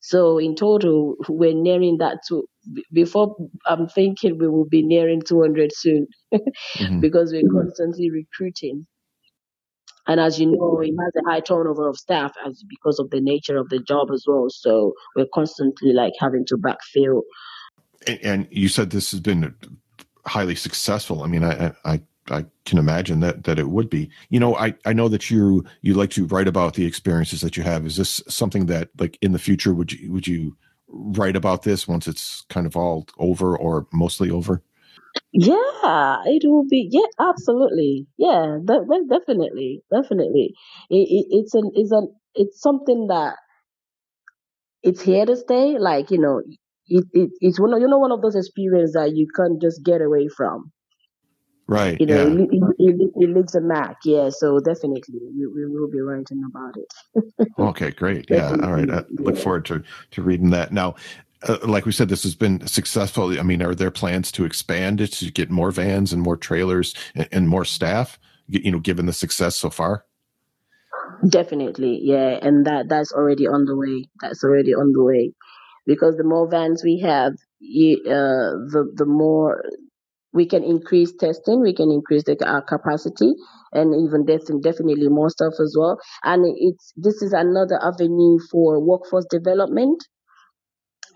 So 0.00 0.38
in 0.38 0.54
total, 0.56 1.16
we're 1.28 1.54
nearing 1.54 1.98
that 1.98 2.20
to 2.28 2.44
before 2.92 3.36
I'm 3.66 3.88
thinking 3.88 4.38
we 4.38 4.48
will 4.48 4.66
be 4.66 4.82
nearing 4.82 5.22
200 5.22 5.72
soon 5.74 6.06
Mhm. 6.80 7.00
because 7.00 7.32
we're 7.32 7.48
constantly 7.52 8.10
recruiting. 8.10 8.86
And 10.06 10.20
as 10.20 10.40
you 10.40 10.46
know, 10.46 10.80
it 10.80 10.94
has 10.98 11.12
a 11.24 11.30
high 11.30 11.40
turnover 11.40 11.88
of 11.88 11.96
staff 11.98 12.32
as 12.46 12.64
because 12.68 12.98
of 12.98 13.10
the 13.10 13.20
nature 13.20 13.58
of 13.58 13.68
the 13.68 13.78
job 13.80 14.08
as 14.12 14.24
well. 14.26 14.46
So 14.50 14.94
we're 15.16 15.28
constantly 15.34 15.92
like 15.92 16.14
having 16.20 16.44
to 16.46 16.56
backfill 16.56 17.22
And, 18.06 18.20
and 18.24 18.48
you 18.50 18.68
said 18.68 18.90
this 18.90 19.10
has 19.12 19.20
been 19.20 19.54
highly 20.26 20.56
successful. 20.56 21.22
I 21.22 21.26
mean, 21.28 21.44
I, 21.44 21.68
I, 21.68 21.72
I 21.94 22.00
can 22.26 22.78
imagine 22.78 23.20
that 23.20 23.44
that 23.44 23.58
it 23.58 23.70
would 23.70 23.90
be. 23.90 24.10
You 24.28 24.40
know, 24.40 24.56
I, 24.56 24.74
I 24.84 24.92
know 24.92 25.08
that 25.08 25.30
you 25.30 25.64
you 25.82 25.94
like 25.94 26.10
to 26.10 26.26
write 26.26 26.48
about 26.48 26.74
the 26.74 26.86
experiences 26.86 27.40
that 27.40 27.56
you 27.56 27.62
have. 27.62 27.86
Is 27.86 27.96
this 27.96 28.22
something 28.28 28.66
that 28.66 28.90
like 28.98 29.18
in 29.20 29.32
the 29.32 29.38
future 29.38 29.74
would 29.74 29.92
you 29.92 30.12
would 30.12 30.26
you 30.26 30.56
write 30.88 31.36
about 31.36 31.62
this 31.62 31.86
once 31.88 32.06
it's 32.08 32.44
kind 32.48 32.66
of 32.66 32.76
all 32.76 33.06
over 33.18 33.56
or 33.56 33.86
mostly 33.92 34.30
over? 34.30 34.62
Yeah, 35.32 36.22
it 36.26 36.42
will 36.44 36.66
be. 36.68 36.88
Yeah, 36.90 37.06
absolutely. 37.18 38.06
Yeah, 38.16 38.58
de- 38.64 39.04
definitely, 39.08 39.82
definitely. 39.92 40.54
It, 40.88 40.96
it, 40.96 41.26
it's 41.30 41.54
an 41.54 41.70
it's 41.74 41.92
an 41.92 42.14
it's 42.34 42.60
something 42.60 43.08
that 43.08 43.34
it's 44.82 45.02
here 45.02 45.26
to 45.26 45.36
stay. 45.36 45.78
Like 45.78 46.10
you 46.10 46.18
know, 46.18 46.42
it, 46.86 47.04
it 47.12 47.30
it's 47.40 47.60
one 47.60 47.72
of, 47.74 47.80
you 47.80 47.88
know 47.88 47.98
one 47.98 48.12
of 48.12 48.22
those 48.22 48.36
experiences 48.36 48.94
that 48.94 49.16
you 49.16 49.26
can't 49.36 49.60
just 49.60 49.84
get 49.84 50.00
away 50.02 50.28
from. 50.36 50.72
Right. 51.70 52.00
You 52.00 52.06
know, 52.06 52.26
Yeah. 52.26 52.26
it, 52.26 52.48
it, 52.78 53.12
it, 53.16 53.30
leaves 53.30 53.54
a 53.54 53.60
mark. 53.62 53.98
Yeah, 54.04 54.30
so 54.30 54.58
definitely 54.60 55.20
we, 55.36 55.46
we 55.46 55.66
will 55.66 55.90
be 55.90 56.00
writing 56.00 56.42
about 56.50 56.74
it. 56.76 57.48
Okay. 57.58 57.92
Great. 57.92 58.26
Yeah. 58.30 58.50
All 58.62 58.72
right. 58.72 58.90
I 58.90 59.04
look 59.10 59.36
Yeah. 59.36 59.42
forward 59.42 59.64
to 59.66 59.82
to 60.12 60.22
reading 60.22 60.50
that. 60.50 60.72
Now, 60.72 60.96
uh, 61.48 61.58
like 61.64 61.86
we 61.86 61.92
said, 61.92 62.08
this 62.08 62.24
has 62.24 62.34
been 62.34 62.66
successful. 62.66 63.38
I 63.38 63.42
mean, 63.42 63.62
are 63.62 63.74
there 63.74 63.90
plans 63.92 64.32
to 64.32 64.44
expand 64.44 65.00
it 65.00 65.12
to 65.14 65.30
get 65.30 65.50
more 65.50 65.70
vans 65.70 66.12
and 66.12 66.22
more 66.22 66.36
trailers 66.36 66.94
and, 67.14 67.28
and 67.32 67.48
more 67.48 67.64
staff? 67.64 68.18
You 68.48 68.72
know, 68.72 68.80
given 68.80 69.06
the 69.06 69.12
success 69.12 69.56
so 69.56 69.70
far. 69.70 70.04
Definitely, 71.28 72.00
yeah, 72.02 72.38
and 72.42 72.66
that 72.66 72.88
that's 72.88 73.12
already 73.12 73.46
on 73.46 73.64
the 73.66 73.76
way. 73.76 74.08
That's 74.22 74.42
already 74.44 74.74
on 74.74 74.92
the 74.92 75.04
way, 75.04 75.32
because 75.86 76.16
the 76.16 76.24
more 76.24 76.48
vans 76.50 76.82
we 76.84 77.00
have, 77.00 77.34
you, 77.60 77.98
uh, 78.06 78.56
the 78.72 78.90
the 78.96 79.06
more 79.06 79.62
we 80.32 80.46
can 80.46 80.62
increase 80.64 81.12
testing, 81.16 81.60
we 81.60 81.74
can 81.74 81.90
increase 81.90 82.24
the 82.24 82.36
our 82.46 82.62
capacity, 82.62 83.32
and 83.72 83.94
even 83.94 84.24
def- 84.26 84.62
definitely 84.62 85.08
more 85.08 85.30
stuff 85.30 85.54
as 85.60 85.76
well. 85.78 85.98
And 86.24 86.44
it's 86.58 86.92
this 86.96 87.22
is 87.22 87.32
another 87.32 87.78
avenue 87.82 88.38
for 88.50 88.80
workforce 88.84 89.26
development 89.30 90.02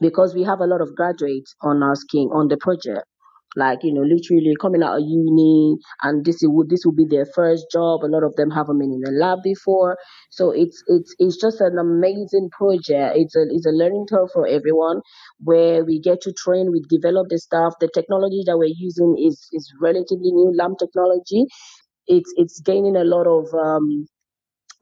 because 0.01 0.37
we 0.37 0.45
have 0.45 0.61
a 0.61 0.67
lot 0.69 0.81
of 0.81 0.95
graduates 0.95 1.57
on 1.61 1.83
our 1.83 1.97
scheme 1.97 2.29
on 2.31 2.47
the 2.47 2.57
project 2.57 3.07
like 3.57 3.81
you 3.83 3.93
know 3.93 4.03
literally 4.03 4.55
coming 4.61 4.83
out 4.83 4.97
of 4.99 5.03
uni 5.07 5.77
and 6.03 6.25
this 6.25 6.39
will 6.43 6.67
this 6.69 6.83
will 6.85 6.95
be 6.95 7.07
their 7.09 7.27
first 7.27 7.67
job. 7.73 8.05
A 8.05 8.11
lot 8.11 8.25
of 8.25 8.35
them 8.37 8.51
haven't 8.51 8.79
been 8.79 8.93
in 8.93 9.03
a 9.07 9.17
lab 9.17 9.39
before. 9.43 9.97
So 10.31 10.51
it's 10.51 10.83
it's 10.89 11.15
it's 11.19 11.37
just 11.41 11.61
an 11.61 11.79
amazing 11.79 12.51
project. 12.57 13.17
It's 13.17 13.37
a 13.37 13.43
it's 13.51 13.67
a 13.67 13.71
learning 13.71 14.07
curve 14.11 14.31
for 14.33 14.47
everyone 14.47 15.01
where 15.41 15.85
we 15.85 16.01
get 16.01 16.21
to 16.23 16.33
train 16.33 16.71
we 16.73 16.83
develop 16.89 17.29
the 17.29 17.39
stuff 17.39 17.75
the 17.81 17.89
technology 17.93 18.43
that 18.47 18.59
we're 18.59 18.75
using 18.77 19.17
is 19.19 19.49
is 19.53 19.73
relatively 19.81 20.31
new 20.33 20.53
lab 20.57 20.73
technology. 20.79 21.45
It's 22.07 22.33
it's 22.37 22.61
gaining 22.61 22.97
a 22.97 23.05
lot 23.05 23.27
of 23.27 23.53
um 23.55 24.07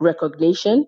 recognition 0.01 0.87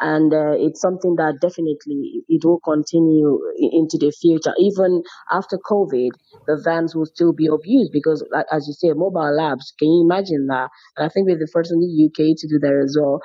and 0.00 0.32
uh, 0.32 0.52
it's 0.56 0.80
something 0.80 1.16
that 1.16 1.38
definitely 1.40 2.22
it 2.28 2.44
will 2.44 2.60
continue 2.64 3.40
into 3.58 3.98
the 3.98 4.12
future. 4.12 4.54
Even 4.58 5.02
after 5.30 5.58
covid 5.58 6.10
the 6.46 6.60
vans 6.64 6.94
will 6.94 7.06
still 7.06 7.32
be 7.32 7.48
of 7.48 7.60
use 7.64 7.90
because 7.92 8.24
as 8.52 8.66
you 8.68 8.74
say 8.74 8.92
mobile 8.94 9.34
labs 9.36 9.72
can 9.78 9.88
you 9.88 10.02
imagine 10.04 10.46
that? 10.48 10.68
And 10.96 11.06
i 11.06 11.08
think 11.08 11.26
we're 11.28 11.38
the 11.38 11.50
first 11.52 11.72
in 11.72 11.80
the 11.80 12.06
uk 12.06 12.16
to 12.16 12.48
do 12.48 12.58
that 12.60 12.82
as 12.84 12.96
well. 13.00 13.20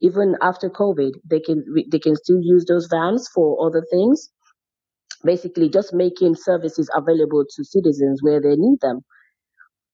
Even 0.00 0.36
after 0.42 0.70
covid 0.70 1.12
they 1.28 1.40
can 1.40 1.64
they 1.90 1.98
can 1.98 2.16
still 2.16 2.40
use 2.42 2.64
those 2.66 2.88
vans 2.90 3.28
for 3.34 3.66
other 3.66 3.84
things. 3.90 4.30
Basically 5.24 5.68
just 5.70 5.94
making 5.94 6.36
services 6.36 6.90
available 6.94 7.44
to 7.56 7.64
citizens 7.64 8.22
where 8.22 8.40
they 8.40 8.56
need 8.56 8.80
them 8.82 9.00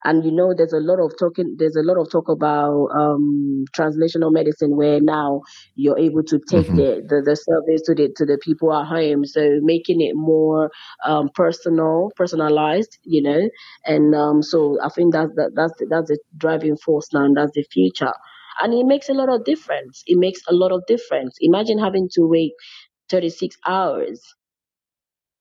and 0.07 0.25
you 0.25 0.31
know 0.33 0.55
there's 0.57 0.73
a 0.73 0.81
lot 0.81 0.99
of 1.01 1.13
talking 1.19 1.57
there's 1.59 1.77
a 1.77 1.83
lot 1.83 1.99
of 2.01 2.11
talk 2.11 2.29
about 2.29 2.89
um 2.95 3.65
translational 3.77 4.33
medicine 4.33 4.77
where 4.77 5.01
now 5.01 5.43
you're 5.75 5.99
able 5.99 6.23
to 6.23 6.39
take 6.51 6.67
hmm 6.67 6.77
the, 6.77 7.03
the 7.09 7.23
the 7.25 7.37
service 7.37 7.83
to 7.83 7.95
the 7.95 8.09
to 8.17 8.25
the 8.27 8.39
people 8.43 8.73
at 8.73 8.87
home. 8.87 9.25
So 9.27 9.59
making 9.63 10.01
it 10.01 10.15
more 10.15 10.71
um 11.05 11.31
personal 11.35 12.11
personalized 12.17 12.99
you 13.05 13.23
know 13.23 13.49
and 13.85 14.15
um 14.15 14.43
so 14.43 14.79
i 14.83 14.89
think 14.89 15.13
that's 15.13 15.33
that, 15.37 15.53
that's 15.55 15.73
the, 15.79 15.87
that's 15.91 16.09
the 16.09 16.19
driving 16.37 16.77
force 16.77 17.13
now 17.13 17.25
and 17.25 17.37
that's 17.37 17.53
the 17.55 17.65
future. 17.73 18.13
And 18.63 18.73
it 18.75 18.87
makes 18.87 19.09
a 19.09 19.15
lot 19.15 19.29
of 19.29 19.45
difference. 19.45 20.03
It 20.07 20.19
makes 20.19 20.41
a 20.49 20.55
lot 20.55 20.73
of 20.73 20.83
difference. 20.87 21.37
Imagine 21.41 21.79
having 21.79 22.09
to 22.15 22.23
wait 22.23 22.53
36 23.11 23.57
hours 23.67 24.21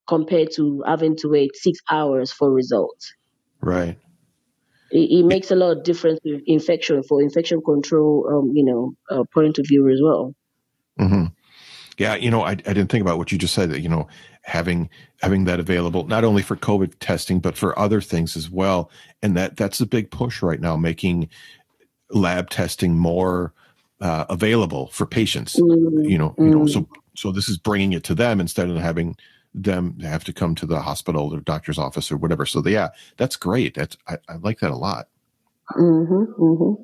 compared 0.08 0.51
to 0.54 0.82
having 0.88 1.15
to 1.17 1.30
wait 1.30 1.56
6 1.56 1.80
hours 1.91 2.32
for 2.32 2.51
results. 2.51 3.13
Right. 3.62 3.97
It, 4.95 5.19
it 5.19 5.25
makes 5.25 5.51
a 5.51 5.55
lot 5.55 5.77
of 5.77 5.84
difference 5.84 6.19
with 6.25 6.41
infection 6.45 7.03
for 7.03 7.21
infection 7.21 7.62
control, 7.62 8.27
um, 8.31 8.51
you 8.55 8.63
know, 8.65 8.93
uh, 9.12 9.23
point 9.34 9.58
of 9.60 9.65
view 9.67 9.89
as 9.89 9.99
well. 10.03 10.34
mhm. 10.99 11.31
Yeah. 11.97 12.15
You 12.15 12.29
know, 12.29 12.41
I, 12.43 12.51
I 12.51 12.73
didn't 12.75 12.88
think 12.88 13.01
about 13.01 13.17
what 13.17 13.31
you 13.31 13.38
just 13.38 13.53
said. 13.53 13.69
That 13.71 13.81
you 13.81 13.89
know, 13.89 14.08
having 14.43 14.89
having 15.21 15.45
that 15.45 15.60
available 15.60 16.05
not 16.08 16.23
only 16.25 16.41
for 16.43 16.55
COVID 16.58 16.93
testing 16.99 17.39
but 17.39 17.58
for 17.58 17.77
other 17.79 18.01
things 18.01 18.36
as 18.36 18.49
well. 18.49 18.91
And 19.21 19.36
that 19.38 19.55
that's 19.58 19.79
a 19.81 19.86
big 19.86 20.12
push 20.12 20.41
right 20.41 20.60
now, 20.60 20.75
making 20.75 21.29
lab 22.12 22.49
testing 22.49 22.95
more 22.97 23.53
uh, 24.01 24.25
available 24.29 24.88
for 24.88 25.05
patients. 25.05 25.55
Mm, 25.55 26.10
You 26.10 26.17
know, 26.17 26.36
you 26.38 26.49
know. 26.49 26.67
So 26.67 26.88
so 27.15 27.31
this 27.31 27.47
is 27.47 27.58
bringing 27.58 27.93
it 27.93 28.03
to 28.05 28.15
them 28.15 28.41
instead 28.41 28.69
of 28.69 28.77
having 28.77 29.15
them 29.56 29.98
have 30.02 30.24
to 30.26 30.34
come 30.34 30.54
to 30.56 30.65
the 30.65 30.82
hospital 30.82 31.34
or 31.34 31.39
doctor's 31.39 31.78
office 31.80 32.12
or 32.12 32.18
whatever. 32.18 32.46
So 32.46 32.62
yeah, 32.68 32.89
that's 33.18 33.36
great. 33.38 33.74
That's 33.74 33.98
I, 34.08 34.18
I 34.28 34.36
like 34.36 34.60
that 34.60 34.72
a 34.72 34.76
lot. 34.76 35.08
mhm, 35.76 36.28
mhm. 36.38 36.78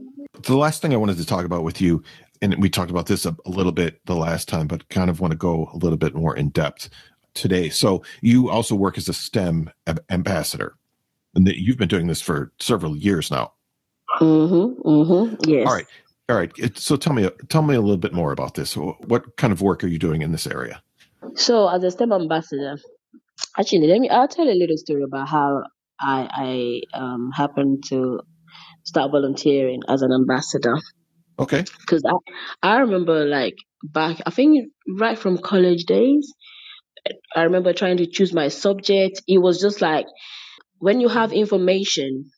The 0.44 0.56
last 0.56 0.82
thing 0.82 0.94
I 0.94 0.98
wanted 0.98 1.18
to 1.18 1.26
talk 1.26 1.46
about 1.46 1.64
with 1.64 1.82
you, 1.82 2.02
and 2.42 2.56
we 2.62 2.70
talked 2.70 2.90
about 2.90 3.08
this 3.08 3.26
a, 3.26 3.36
a 3.46 3.50
little 3.50 3.74
bit 3.74 4.04
the 4.06 4.16
last 4.16 4.48
time, 4.48 4.68
but 4.68 4.88
kind 4.90 5.10
of 5.10 5.20
want 5.20 5.32
to 5.32 5.38
go 5.38 5.70
a 5.74 5.78
little 5.78 5.98
bit 5.98 6.16
more 6.16 6.36
in 6.36 6.50
depth 6.50 6.90
today. 7.34 7.70
So 7.70 8.04
you 8.22 8.50
also 8.50 8.74
work 8.74 8.98
as 8.98 9.10
a 9.10 9.14
STEM 9.14 9.70
ambassador, 10.10 10.76
and 11.36 11.46
that 11.46 11.62
you've 11.62 11.78
been 11.78 11.90
doing 11.90 12.08
this 12.08 12.22
for 12.22 12.54
several 12.60 12.96
years 12.96 13.30
now. 13.30 13.52
Mhm, 14.20 14.82
mhm. 14.84 15.46
Yes. 15.46 15.68
All 15.68 15.74
right, 15.74 15.88
all 16.30 16.38
right. 16.38 16.78
So 16.78 16.96
tell 16.96 17.14
me, 17.14 17.30
tell 17.50 17.62
me 17.62 17.76
a 17.76 17.82
little 17.82 17.98
bit 17.98 18.14
more 18.14 18.32
about 18.32 18.56
this. 18.56 18.76
What 18.78 19.36
kind 19.36 19.52
of 19.52 19.62
work 19.62 19.84
are 19.84 19.88
you 19.88 20.00
doing 20.00 20.22
in 20.22 20.32
this 20.32 20.48
area? 20.48 20.82
So 21.36 21.68
as 21.68 21.84
a 21.84 21.92
STEM 21.92 22.14
ambassador, 22.14 22.78
actually, 23.60 23.88
let 23.88 24.00
me. 24.02 24.10
I'll 24.10 24.28
tell 24.28 24.50
a 24.50 24.60
little 24.62 24.78
story 24.78 25.04
about 25.04 25.30
how 25.30 25.64
I 26.00 26.82
I 26.94 27.00
um 27.00 27.32
happened 27.34 27.84
to 27.90 28.22
start 28.86 29.12
volunteering 29.12 29.82
as 29.90 30.02
an 30.04 30.12
ambassador 30.14 30.78
Okay. 31.40 31.66
because 31.82 32.04
I 32.06 32.14
I 32.76 32.78
remember 32.80 33.26
like 33.26 33.56
back 33.84 34.22
I 34.26 34.30
think 34.32 34.72
right 35.00 35.18
from 35.18 35.38
college 35.38 35.86
days 35.86 36.34
I 37.36 37.44
remember 37.44 37.74
trying 37.74 37.98
to 37.98 38.06
choose 38.08 38.34
my 38.34 38.48
subject. 38.48 39.22
It 39.28 39.40
was 39.40 39.60
just 39.60 39.82
like 39.82 40.06
when 40.80 41.02
you 41.02 41.10
have 41.10 41.34
information, 41.34 42.32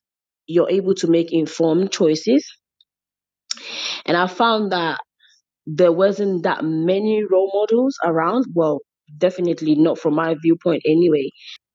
you're 0.48 0.70
able 0.70 0.96
to 0.96 1.08
make 1.08 1.34
informed 1.34 1.92
choices. 1.92 2.46
And 4.06 4.16
I 4.18 4.28
found 4.28 4.72
that 4.72 5.00
there 5.66 5.92
wasn't 5.92 6.44
that 6.44 6.64
many 6.64 7.24
role 7.24 7.52
models 7.54 7.98
around. 8.04 8.46
Well, 8.54 8.82
definitely 9.18 9.76
not 9.76 9.98
from 10.00 10.16
my 10.16 10.36
viewpoint 10.42 10.84
anyway. 10.86 11.30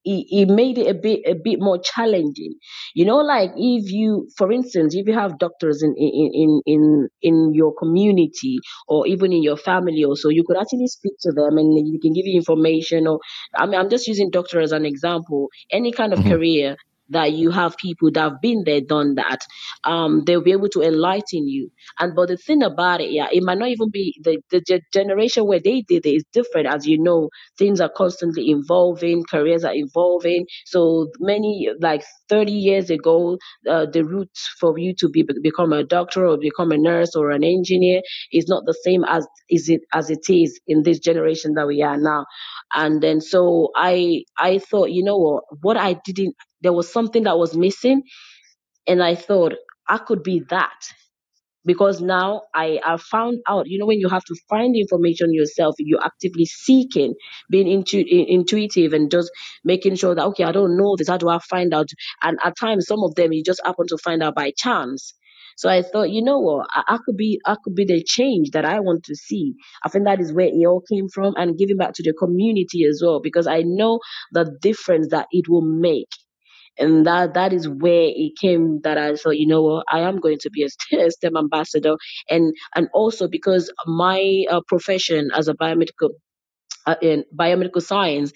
It, 0.05 0.27
it 0.31 0.49
made 0.49 0.79
it 0.79 0.87
a 0.89 0.95
bit 0.95 1.21
a 1.27 1.35
bit 1.35 1.59
more 1.61 1.79
challenging. 1.79 2.55
You 2.95 3.05
know, 3.05 3.17
like 3.19 3.51
if 3.57 3.91
you, 3.93 4.29
for 4.39 4.51
instance, 4.53 4.95
if 4.95 5.07
you 5.07 5.13
have 5.13 5.39
doctors 5.39 5.83
in 5.83 5.95
in 5.99 6.31
in 6.33 6.63
in 6.67 7.09
in 7.21 7.53
your 7.55 7.75
community 7.75 8.59
or 8.87 9.07
even 9.07 9.33
in 9.33 9.43
your 9.43 9.57
family, 9.57 10.05
or 10.05 10.17
so, 10.17 10.29
you 10.31 10.45
could 10.47 10.57
actually 10.57 10.87
speak 10.87 11.13
to 11.23 11.33
them 11.33 11.59
and 11.59 11.77
they 11.77 11.99
can 11.99 12.13
give 12.15 12.25
you 12.27 12.37
information. 12.37 13.07
Or 13.07 13.19
I 13.57 13.67
mean, 13.67 13.79
I'm 13.79 13.91
just 13.91 14.07
using 14.07 14.31
doctor 14.31 14.61
as 14.61 14.73
an 14.73 14.87
example. 14.87 15.49
Any 15.71 15.93
kind 15.93 16.13
of 16.13 16.25
hmm 16.25 16.39
career 16.39 16.77
that 17.11 17.33
you 17.33 17.51
have 17.51 17.77
people 17.77 18.11
that 18.13 18.21
have 18.21 18.41
been 18.41 18.65
there, 18.65 18.81
done 18.81 19.15
that, 19.17 19.41
um, 19.85 20.25
they'll 20.27 20.43
be 20.43 20.53
able 20.53 20.69
to 20.71 20.83
enlighten 20.83 21.49
you 21.49 21.71
and 22.01 22.15
but 22.15 22.29
the 22.29 22.37
thing 22.37 22.63
about 22.63 23.01
it, 23.01 23.11
yeah, 23.11 23.29
it 23.33 23.43
might 23.43 23.59
not 23.59 23.69
even 23.69 23.91
be 23.91 24.15
the, 24.23 24.39
the 24.51 24.61
ge- 24.61 24.83
generation 24.93 25.47
where 25.47 25.61
they 25.61 25.83
did 25.83 26.07
it 26.07 26.15
is 26.17 26.25
different. 26.33 26.67
As 26.67 26.87
you 26.87 26.99
know, 26.99 27.31
things 27.59 27.81
are 27.81 27.91
constantly 27.95 28.47
evolving, 28.51 29.25
careers 29.31 29.65
are 29.65 29.75
evolving. 29.75 30.47
So 30.67 31.09
many, 31.21 31.71
like 31.81 32.05
30 32.29 32.53
years 32.53 32.91
ago, 32.91 33.39
uh, 33.69 33.87
the 33.93 34.05
route 34.05 34.37
for 34.61 34.79
you 34.79 34.95
to 34.97 35.09
be 35.09 35.25
become 35.43 35.73
a 35.73 35.85
doctor 35.85 36.27
or 36.27 36.39
become 36.39 36.73
a 36.73 36.79
nurse 36.79 37.15
or 37.15 37.31
an 37.31 37.45
engineer 37.45 38.01
is 38.33 38.47
not 38.49 38.65
the 38.67 38.75
same 38.85 39.05
as 39.05 39.27
is 39.51 39.69
it 39.69 39.83
as 39.93 40.11
it 40.11 40.29
is 40.31 40.61
in 40.67 40.83
this 40.83 40.99
generation 40.99 41.55
that 41.55 41.67
we 41.67 41.83
are 41.83 41.97
now. 41.99 42.27
And 42.75 43.03
then 43.03 43.21
so 43.21 43.71
I 43.77 44.25
I 44.39 44.59
thought, 44.59 44.91
you 44.91 45.05
know 45.05 45.19
what, 45.19 45.45
what 45.63 45.77
I 45.77 45.95
didn't 46.05 46.37
there 46.63 46.73
was 46.73 46.93
something 46.93 47.25
that 47.25 47.39
was 47.39 47.57
missing, 47.57 48.03
and 48.87 49.03
I 49.03 49.15
thought 49.15 49.55
I 49.89 49.99
could 49.99 50.23
be 50.23 50.43
that 50.51 50.75
because 51.65 52.01
now 52.01 52.43
I 52.55 52.81
have 52.85 53.03
found 53.03 53.41
out, 53.49 53.67
you 53.69 53.79
know, 53.79 53.87
when 53.87 54.01
you 54.01 54.09
have 54.09 54.25
to 54.25 54.37
find 54.49 54.77
information 54.77 55.35
yourself, 55.35 55.75
you're 55.79 56.05
actively 56.05 56.47
seeking, 56.47 57.15
being 57.51 57.69
intu- 57.69 58.05
intuitive 58.09 58.93
and 58.95 59.11
just 59.11 59.31
making 59.65 59.97
sure 59.97 60.15
that, 60.15 60.25
okay, 60.27 60.45
I 60.45 60.53
don't 60.53 60.77
know 60.79 60.97
this, 60.97 61.09
how 61.09 61.19
do 61.19 61.29
I 61.29 61.39
find 61.41 61.75
out? 61.75 61.89
And 62.23 62.39
at 62.45 62.57
times, 62.59 62.87
some 62.87 63.03
of 63.05 63.15
them 63.17 63.33
you 63.33 63.45
just 63.45 63.61
happen 63.65 63.87
to 63.89 63.99
find 63.99 64.23
out 64.23 64.35
by 64.35 64.53
chance. 64.57 65.15
So 65.57 65.69
I 65.69 65.83
thought, 65.83 66.11
you 66.11 66.23
know 66.23 66.39
what, 66.41 66.69
I, 66.71 66.85
I 66.95 66.99
could 67.05 67.17
be, 67.17 67.41
I 67.47 67.57
could 67.63 67.75
be 67.75 67.85
the 67.85 68.03
change 68.03 68.51
that 68.53 68.65
I 68.65 68.81
want 68.81 69.05
to 69.05 69.17
see. 69.17 69.55
I 69.85 69.89
think 69.91 70.05
that 70.07 70.21
is 70.21 70.33
where 70.33 70.47
it 70.47 70.67
all 70.67 70.83
came 70.91 71.09
from 71.09 71.35
and 71.37 71.59
giving 71.59 71.77
back 71.77 71.93
to 71.95 72.03
the 72.03 72.15
community 72.15 72.85
as 72.87 73.03
well, 73.05 73.21
because 73.23 73.47
I 73.47 73.63
know 73.63 74.01
the 74.33 74.57
difference 74.63 75.09
that 75.11 75.27
it 75.33 75.49
will 75.49 75.63
make 75.63 76.09
and 76.79 77.07
that 77.07 77.35
that 77.35 77.53
is 77.53 77.69
where 77.69 78.09
it 78.15 78.33
came 78.41 78.81
that 78.83 78.99
I 78.99 79.15
thought, 79.17 79.39
you 79.39 79.47
know 79.47 79.63
what, 79.63 79.87
I 79.91 80.01
am 80.01 80.21
going 80.21 80.39
to 80.41 80.51
be 80.51 80.65
a 80.65 81.11
STEM 81.11 81.37
ambassador, 81.37 81.97
and 82.31 82.55
and 82.75 82.89
also 82.95 83.29
because 83.29 83.73
my 83.87 84.45
uh, 84.51 84.61
profession 84.69 85.31
as 85.35 85.49
a 85.49 85.55
biomedical 85.55 86.11
uh, 86.87 86.97
in 87.03 87.25
biomedical 87.37 87.83
science, 87.83 88.33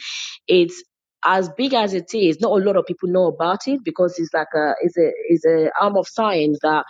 it's 0.48 0.82
as 1.24 1.48
big 1.56 1.74
as 1.74 1.94
it 1.94 2.14
is. 2.14 2.40
Not 2.40 2.52
a 2.52 2.64
lot 2.64 2.76
of 2.76 2.86
people 2.86 3.08
know 3.10 3.26
about 3.26 3.68
it 3.68 3.80
because 3.84 4.18
it's 4.18 4.34
like 4.34 4.48
a 4.54 4.74
it's 4.82 4.96
a 4.98 5.10
it's 5.28 5.44
a 5.46 5.70
arm 5.80 5.96
of 5.96 6.08
science 6.08 6.58
that 6.62 6.84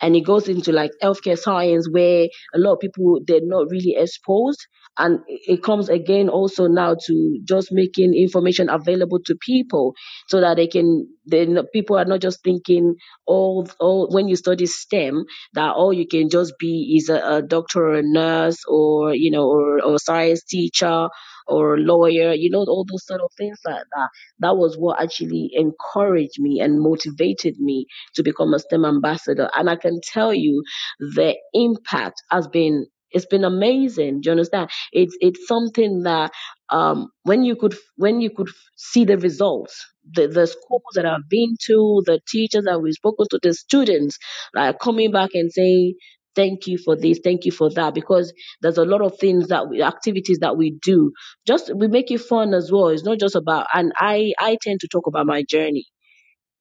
and 0.00 0.16
it 0.16 0.22
goes 0.22 0.48
into 0.48 0.72
like 0.72 0.92
healthcare 1.02 1.38
science 1.38 1.88
where 1.90 2.26
a 2.54 2.58
lot 2.58 2.74
of 2.74 2.80
people 2.80 3.20
they're 3.26 3.40
not 3.42 3.70
really 3.70 3.96
exposed 3.96 4.66
and 4.98 5.20
it 5.28 5.62
comes 5.62 5.88
again 5.88 6.28
also 6.28 6.66
now 6.66 6.94
to 7.06 7.40
just 7.44 7.68
making 7.72 8.14
information 8.14 8.68
available 8.70 9.18
to 9.24 9.36
people 9.40 9.94
so 10.28 10.40
that 10.40 10.56
they 10.56 10.66
can 10.66 11.08
then 11.26 11.58
people 11.72 11.96
are 11.98 12.04
not 12.04 12.20
just 12.20 12.42
thinking 12.44 12.94
all 13.26 13.66
all 13.80 14.08
when 14.10 14.28
you 14.28 14.36
study 14.36 14.66
stem 14.66 15.24
that 15.54 15.74
all 15.74 15.92
you 15.92 16.06
can 16.06 16.28
just 16.30 16.54
be 16.58 16.96
is 16.98 17.08
a, 17.08 17.20
a 17.36 17.42
doctor 17.42 17.86
or 17.86 17.94
a 17.96 18.02
nurse 18.02 18.58
or 18.68 19.14
you 19.14 19.30
know 19.30 19.46
or, 19.48 19.82
or 19.82 19.94
a 19.96 19.98
science 19.98 20.42
teacher 20.44 21.08
or 21.46 21.78
lawyer 21.78 22.32
you 22.32 22.50
know 22.50 22.60
all 22.60 22.84
those 22.90 23.06
sort 23.06 23.20
of 23.20 23.30
things 23.36 23.58
like 23.64 23.84
that 23.94 24.08
that 24.40 24.56
was 24.56 24.76
what 24.76 25.00
actually 25.02 25.50
encouraged 25.54 26.40
me 26.40 26.60
and 26.60 26.80
motivated 26.80 27.58
me 27.58 27.86
to 28.14 28.22
become 28.22 28.54
a 28.54 28.58
STEM 28.58 28.84
ambassador. 28.84 29.50
And 29.54 29.70
I 29.70 29.76
can 29.76 30.00
tell 30.02 30.34
you 30.34 30.62
the 30.98 31.36
impact 31.54 32.22
has 32.30 32.48
been 32.48 32.86
it's 33.10 33.26
been 33.26 33.44
amazing. 33.44 34.20
Do 34.20 34.28
you 34.28 34.32
understand? 34.32 34.70
It's 34.92 35.16
it's 35.20 35.46
something 35.46 36.02
that 36.04 36.32
um 36.70 37.08
when 37.22 37.44
you 37.44 37.56
could 37.56 37.74
when 37.96 38.20
you 38.20 38.30
could 38.30 38.48
see 38.76 39.04
the 39.04 39.18
results, 39.18 39.84
the, 40.12 40.28
the 40.28 40.46
schools 40.46 40.82
that 40.94 41.06
I've 41.06 41.28
been 41.28 41.56
to, 41.66 42.02
the 42.06 42.20
teachers 42.28 42.64
that 42.64 42.80
we've 42.82 42.94
spoken 42.94 43.26
to, 43.30 43.40
the 43.42 43.54
students 43.54 44.18
like 44.54 44.78
coming 44.80 45.10
back 45.12 45.30
and 45.34 45.52
saying 45.52 45.94
thank 46.34 46.66
you 46.66 46.76
for 46.78 46.96
this, 46.96 47.18
thank 47.24 47.46
you 47.46 47.52
for 47.52 47.70
that, 47.70 47.94
because 47.94 48.32
there's 48.60 48.78
a 48.78 48.84
lot 48.84 49.00
of 49.02 49.18
things 49.18 49.48
that 49.48 49.68
we 49.70 49.82
activities 49.82 50.38
that 50.40 50.56
we 50.56 50.78
do. 50.82 51.12
Just 51.46 51.74
we 51.74 51.88
make 51.88 52.10
it 52.10 52.20
fun 52.20 52.54
as 52.54 52.70
well. 52.72 52.88
It's 52.88 53.04
not 53.04 53.18
just 53.20 53.36
about 53.36 53.66
and 53.74 53.92
I 53.98 54.32
I 54.38 54.58
tend 54.62 54.80
to 54.80 54.88
talk 54.88 55.06
about 55.06 55.26
my 55.26 55.42
journey 55.44 55.84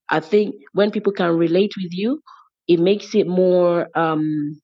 I 0.10 0.20
think 0.20 0.56
when 0.74 0.92
people 0.92 1.14
can 1.14 1.32
relate 1.38 1.74
with 1.82 1.92
you, 1.94 2.22
it 2.68 2.80
makes 2.80 3.16
it 3.16 3.28
more 3.28 3.88
um 3.98 4.62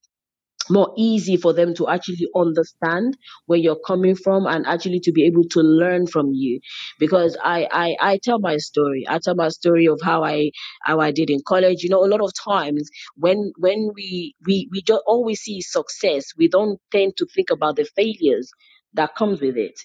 more 0.70 0.93
easy 0.97 1.38
for 1.38 1.53
them 1.53 1.74
to 1.76 1.88
actually 1.88 2.28
understand 2.36 3.18
where 3.45 3.59
you're 3.59 3.80
coming 3.88 4.16
from 4.16 4.45
and 4.45 4.66
actually 4.68 4.99
to 5.01 5.12
be 5.12 5.26
able 5.26 5.43
to 5.51 5.62
learn 5.62 6.07
from 6.07 6.32
you. 6.34 6.59
Because 6.99 7.38
I, 7.43 7.68
I 7.72 7.95
i 8.14 8.18
tell 8.24 8.39
my 8.39 8.57
story. 8.57 9.05
I 9.07 9.20
tell 9.20 9.36
my 9.36 9.49
story 9.49 9.88
of 9.88 9.99
how 10.03 10.24
i 10.24 10.51
how 10.84 10.99
i 10.99 11.12
did 11.12 11.30
in 11.30 11.39
college. 11.47 11.84
You 11.84 11.89
know 11.89 12.03
a 12.03 12.12
lot 12.14 12.22
of 12.22 12.32
times 12.43 12.89
when 13.16 13.51
when 13.57 13.91
we 13.95 14.36
we 14.45 14.68
we 14.72 14.82
just 14.82 15.01
always 15.07 15.39
see 15.41 15.62
success 15.62 16.26
we 16.38 16.47
don't 16.47 16.80
tend 16.91 17.18
to 17.18 17.26
think 17.36 17.49
about 17.49 17.76
the 17.76 17.86
failures 17.95 18.49
that 18.93 19.16
comes 19.16 19.41
with 19.41 19.57
it 19.57 19.80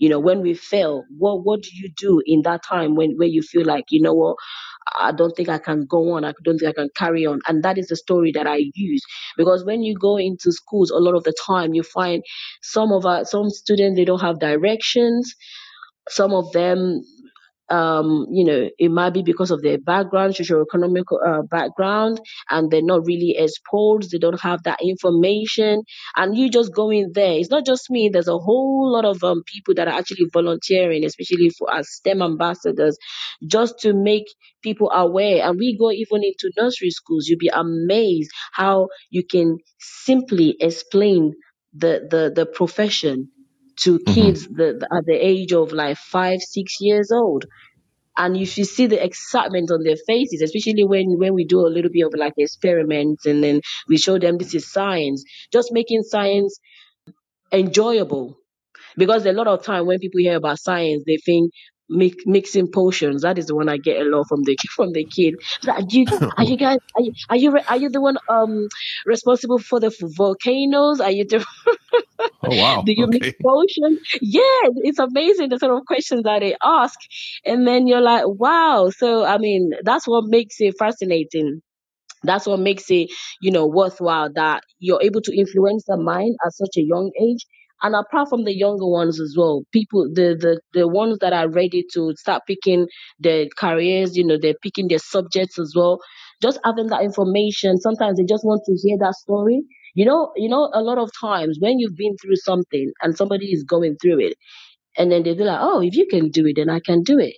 you 0.00 0.10
know 0.10 0.20
when 0.20 0.42
we 0.42 0.54
fail 0.54 1.04
what 1.18 1.44
what 1.44 1.62
do 1.62 1.70
you 1.74 1.90
do 1.96 2.22
in 2.26 2.42
that 2.44 2.62
time 2.64 2.96
when 2.96 3.12
where 3.18 3.28
you 3.28 3.42
feel 3.42 3.66
like 3.66 3.86
you 3.90 4.02
know 4.02 4.14
what 4.14 4.36
I 4.96 5.12
don't 5.12 5.32
think 5.36 5.48
I 5.48 5.58
can 5.58 5.86
go 5.86 6.12
on. 6.14 6.24
I 6.24 6.32
don't 6.44 6.58
think 6.58 6.70
I 6.70 6.80
can 6.82 6.90
carry 6.96 7.26
on. 7.26 7.40
And 7.48 7.62
that 7.64 7.78
is 7.78 7.88
the 7.88 7.96
story 7.96 8.32
that 8.32 8.46
I 8.46 8.64
use. 8.74 9.02
Because 9.36 9.64
when 9.64 9.82
you 9.82 9.96
go 9.96 10.16
into 10.18 10.52
schools, 10.52 10.90
a 10.90 10.98
lot 10.98 11.14
of 11.14 11.24
the 11.24 11.34
time 11.46 11.74
you 11.74 11.82
find 11.82 12.24
some 12.62 12.92
of 12.92 13.06
our, 13.06 13.24
some 13.24 13.50
students, 13.50 13.98
they 13.98 14.04
don't 14.04 14.20
have 14.20 14.40
directions. 14.40 15.34
Some 16.08 16.32
of 16.34 16.52
them 16.52 17.02
um, 17.70 18.26
you 18.30 18.44
know, 18.44 18.68
it 18.78 18.90
might 18.90 19.10
be 19.14 19.22
because 19.22 19.50
of 19.50 19.62
their 19.62 19.78
background, 19.78 20.34
socioeconomic 20.34 21.04
uh, 21.26 21.42
background, 21.42 22.20
and 22.50 22.70
they're 22.70 22.82
not 22.82 23.06
really 23.06 23.36
exposed. 23.38 24.10
They 24.10 24.18
don't 24.18 24.40
have 24.40 24.62
that 24.64 24.80
information, 24.82 25.82
and 26.16 26.36
you 26.36 26.50
just 26.50 26.74
go 26.74 26.90
in 26.90 27.12
there. 27.14 27.32
It's 27.38 27.50
not 27.50 27.64
just 27.66 27.90
me. 27.90 28.10
There's 28.12 28.28
a 28.28 28.38
whole 28.38 28.90
lot 28.92 29.04
of 29.04 29.22
um, 29.24 29.42
people 29.46 29.74
that 29.74 29.88
are 29.88 29.98
actually 29.98 30.26
volunteering, 30.32 31.04
especially 31.04 31.50
for 31.58 31.72
as 31.72 31.90
STEM 31.92 32.22
ambassadors, 32.22 32.98
just 33.46 33.78
to 33.80 33.92
make 33.92 34.24
people 34.62 34.90
aware. 34.90 35.44
And 35.46 35.58
we 35.58 35.76
go 35.78 35.90
even 35.90 36.22
into 36.24 36.50
nursery 36.58 36.90
schools. 36.90 37.26
You'll 37.28 37.38
be 37.38 37.50
amazed 37.52 38.30
how 38.52 38.88
you 39.10 39.24
can 39.24 39.58
simply 39.78 40.56
explain 40.60 41.34
the 41.72 42.06
the 42.10 42.32
the 42.34 42.46
profession 42.46 43.30
to 43.82 43.98
Mm-hmm. 44.06 44.40
kids 44.40 44.46
the, 44.48 44.78
the- 44.80 44.88
at 44.94 45.06
the 45.06 45.14
age 45.14 45.52
of 45.52 45.72
like 45.72 45.96
five, 45.98 46.40
six 46.40 46.76
years 46.80 47.10
old. 47.12 47.44
And 48.18 48.36
you 48.36 48.46
should 48.46 48.66
see 48.66 48.86
the 48.86 49.02
excitement 49.02 49.70
on 49.70 49.82
their 49.84 49.96
faces, 50.06 50.42
especially 50.42 50.84
when, 50.84 51.18
when 51.18 51.34
we 51.34 51.46
do 51.46 51.60
a 51.60 51.68
little 51.74 51.90
bit 51.92 52.06
of 52.06 52.14
like 52.16 52.34
experiments 52.38 53.26
and 53.26 53.42
then 53.42 53.60
we 53.88 53.96
show 53.98 54.18
them 54.18 54.38
this 54.38 54.54
is 54.54 54.70
science, 54.72 55.24
just 55.52 55.72
making 55.72 56.02
science 56.02 56.58
enjoyable. 57.52 58.36
Because 58.96 59.26
a 59.26 59.32
lot 59.32 59.48
of 59.48 59.64
time 59.64 59.86
when 59.86 59.98
people 60.00 60.20
hear 60.20 60.36
about 60.36 60.60
science, 60.60 61.04
they 61.06 61.18
think 61.24 61.52
mix, 61.90 62.16
mixing 62.26 62.68
potions. 62.72 63.22
That 63.22 63.38
is 63.38 63.46
the 63.46 63.56
one 63.56 63.68
I 63.68 63.78
get 63.78 64.00
a 64.00 64.04
lot 64.08 64.26
from 64.28 64.42
the 64.44 64.56
from 64.76 64.92
the 64.92 65.06
kid. 65.06 65.34
Like, 65.64 65.82
are 65.84 65.86
you 65.90 66.06
are 66.38 66.44
you 66.44 66.58
guys 66.58 66.78
are 66.96 67.02
you 67.02 67.12
are 67.30 67.36
you, 67.36 67.58
are 67.68 67.78
you 67.78 67.90
the 67.90 68.02
one 68.02 68.18
um 68.30 68.68
responsible 69.06 69.58
for 69.58 69.80
the 69.80 69.92
volcanoes? 70.16 71.00
Are 71.00 71.12
you 71.12 71.26
the 71.26 71.44
oh 72.42 72.54
wow. 72.54 72.84
do 72.84 72.92
you 72.92 73.06
Okay. 73.06 73.08
mix 73.08 73.32
potions? 73.44 74.00
Yeah, 74.20 74.70
it's 74.84 74.98
amazing 74.98 75.50
the 75.50 75.58
sort 75.58 75.76
of 75.76 75.84
questions 75.86 76.24
that 76.24 76.40
they 76.40 76.56
ask. 76.64 76.98
And 77.44 77.66
then 77.66 77.86
you're 77.88 78.00
like, 78.02 78.24
wow. 78.26 78.90
So, 78.96 79.24
I 79.24 79.38
mean, 79.38 79.72
that's 79.84 80.06
what 80.06 80.24
makes 80.26 80.56
it 80.60 80.74
fascinating. 80.78 81.62
That's 82.24 82.46
what 82.46 82.60
makes 82.60 82.90
it, 82.90 83.08
you 83.40 83.50
know, 83.52 83.66
worthwhile 83.66 84.30
that 84.34 84.62
you're 84.78 85.02
able 85.02 85.22
to 85.22 85.36
influence 85.38 85.84
the 85.86 85.96
mind 85.96 86.36
at 86.44 86.52
such 86.54 86.76
a 86.78 86.82
young 86.82 87.10
age. 87.20 87.46
And 87.82 87.94
apart 87.94 88.28
from 88.28 88.44
the 88.44 88.54
younger 88.56 88.86
ones 88.86 89.20
as 89.20 89.34
well, 89.38 89.62
people, 89.72 90.08
the, 90.12 90.36
the, 90.38 90.60
the 90.78 90.86
ones 90.88 91.18
that 91.20 91.32
are 91.32 91.48
ready 91.50 91.84
to 91.94 92.12
start 92.16 92.42
picking 92.46 92.88
their 93.18 93.46
careers, 93.56 94.16
you 94.16 94.24
know, 94.24 94.38
they're 94.40 94.54
picking 94.62 94.88
their 94.88 94.98
subjects 94.98 95.58
as 95.58 95.72
well. 95.76 95.98
Just 96.42 96.58
having 96.64 96.88
that 96.88 97.02
information, 97.02 97.78
sometimes 97.78 98.18
they 98.18 98.24
just 98.24 98.44
want 98.44 98.62
to 98.66 98.76
hear 98.82 98.96
that 99.00 99.14
story. 99.14 99.62
You 99.94 100.04
know, 100.04 100.32
you 100.36 100.48
know, 100.48 100.70
a 100.72 100.82
lot 100.82 100.98
of 100.98 101.10
times 101.20 101.58
when 101.60 101.78
you've 101.78 101.96
been 101.96 102.16
through 102.22 102.36
something 102.36 102.92
and 103.02 103.16
somebody 103.16 103.46
is 103.52 103.64
going 103.64 103.96
through 104.00 104.20
it, 104.20 104.34
and 104.98 105.12
then 105.12 105.22
they 105.24 105.34
be 105.34 105.44
like, 105.44 105.60
"Oh, 105.60 105.82
if 105.82 105.94
you 105.96 106.06
can 106.08 106.30
do 106.30 106.46
it, 106.46 106.56
then 106.56 106.70
I 106.70 106.80
can 106.80 107.02
do 107.02 107.18
it." 107.18 107.36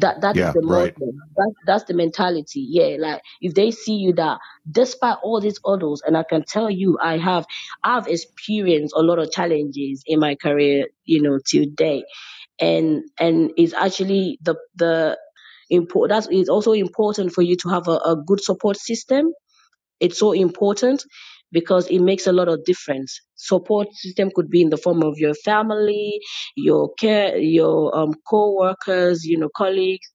That 0.00 0.22
that 0.22 0.38
is 0.38 0.48
Yeah, 0.48 0.52
the 0.52 0.60
right. 0.66 0.94
That 1.36 1.54
that's 1.66 1.84
the 1.84 1.94
mentality. 1.94 2.66
Yeah, 2.68 2.96
like 2.98 3.22
if 3.40 3.54
they 3.54 3.70
see 3.70 3.96
you 3.96 4.14
that 4.14 4.38
despite 4.70 5.18
all 5.22 5.40
these 5.40 5.60
odds, 5.64 6.02
and 6.06 6.16
I 6.16 6.24
can 6.24 6.44
tell 6.44 6.70
you, 6.70 6.98
I 7.00 7.18
have 7.18 7.46
I've 7.84 8.08
experienced 8.08 8.94
a 8.96 9.02
lot 9.02 9.18
of 9.18 9.30
challenges 9.30 10.02
in 10.06 10.18
my 10.20 10.34
career, 10.36 10.86
you 11.04 11.22
know, 11.22 11.38
till 11.46 11.66
date, 11.74 12.04
and 12.60 13.02
and 13.18 13.52
it's 13.56 13.74
actually 13.74 14.38
the 14.42 14.56
the 14.76 15.18
important. 15.70 16.10
That's 16.16 16.28
it's 16.30 16.48
also 16.48 16.72
important 16.72 17.32
for 17.32 17.42
you 17.42 17.56
to 17.58 17.68
have 17.70 17.88
a, 17.88 17.92
a 18.04 18.16
good 18.26 18.42
support 18.42 18.78
system 18.78 19.32
it's 20.00 20.18
so 20.18 20.32
important 20.32 21.04
because 21.52 21.86
it 21.88 22.00
makes 22.00 22.26
a 22.26 22.32
lot 22.32 22.48
of 22.48 22.64
difference. 22.64 23.20
Support 23.36 23.88
system 23.94 24.30
could 24.34 24.50
be 24.50 24.62
in 24.62 24.70
the 24.70 24.76
form 24.76 25.02
of 25.02 25.18
your 25.18 25.34
family, 25.34 26.20
your 26.56 26.92
care, 26.98 27.36
your 27.38 27.96
um, 27.96 28.14
co-workers, 28.28 29.24
you 29.24 29.38
know, 29.38 29.50
colleagues. 29.56 30.06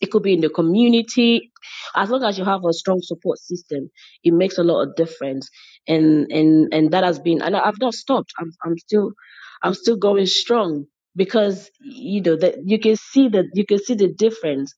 It 0.00 0.10
could 0.10 0.22
be 0.22 0.32
in 0.34 0.40
the 0.40 0.48
community. 0.50 1.50
As 1.96 2.10
long 2.10 2.24
as 2.24 2.38
you 2.38 2.44
have 2.44 2.64
a 2.64 2.72
strong 2.72 3.00
support 3.02 3.38
system, 3.38 3.90
it 4.24 4.32
makes 4.32 4.58
a 4.58 4.62
lot 4.64 4.82
of 4.82 4.96
difference. 4.96 5.48
And 5.88 6.30
and 6.32 6.72
and 6.72 6.90
that 6.92 7.04
has 7.04 7.18
been. 7.18 7.42
And 7.42 7.56
I've 7.56 7.80
not 7.80 7.94
stopped. 7.94 8.32
I'm 8.38 8.50
I'm 8.64 8.78
still 8.78 9.12
I'm 9.62 9.74
still 9.74 9.96
going 9.96 10.26
strong 10.26 10.86
because 11.16 11.70
you 11.80 12.22
know 12.22 12.36
that 12.36 12.56
you 12.64 12.78
can 12.78 12.96
see 12.96 13.28
that 13.28 13.46
you 13.54 13.66
can 13.66 13.78
see 13.78 13.94
the 13.94 14.08
difference 14.08 14.74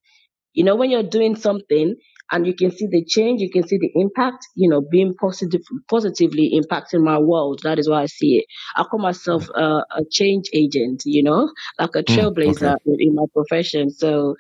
you 0.54 0.64
know, 0.64 0.76
when 0.76 0.90
you're 0.90 1.02
doing 1.02 1.36
something 1.36 1.96
and 2.32 2.46
you 2.46 2.54
can 2.54 2.72
see 2.72 2.88
the 2.90 3.04
change, 3.04 3.40
you 3.42 3.50
can 3.50 3.66
see 3.68 3.78
the 3.78 3.90
impact, 3.96 4.48
you 4.56 4.68
know, 4.68 4.82
being 4.90 5.14
positive, 5.20 5.62
positively 5.90 6.52
impacting 6.60 7.04
my 7.04 7.18
world. 7.18 7.60
That 7.64 7.78
is 7.78 7.88
why 7.90 8.02
I 8.02 8.06
see 8.06 8.38
it. 8.38 8.46
I 8.76 8.84
call 8.84 9.00
myself 9.00 9.48
a, 9.54 9.84
a 9.96 10.04
change 10.10 10.46
agent, 10.54 11.02
you 11.06 11.22
know, 11.22 11.52
like 11.78 11.96
a 11.96 12.02
Mm, 12.08 12.28
okay. 12.46 12.72
trailblazer 12.72 12.76
in 12.86 12.96
in 13.00 13.14
my 13.14 13.26
profession. 13.34 13.90
So 13.90 14.36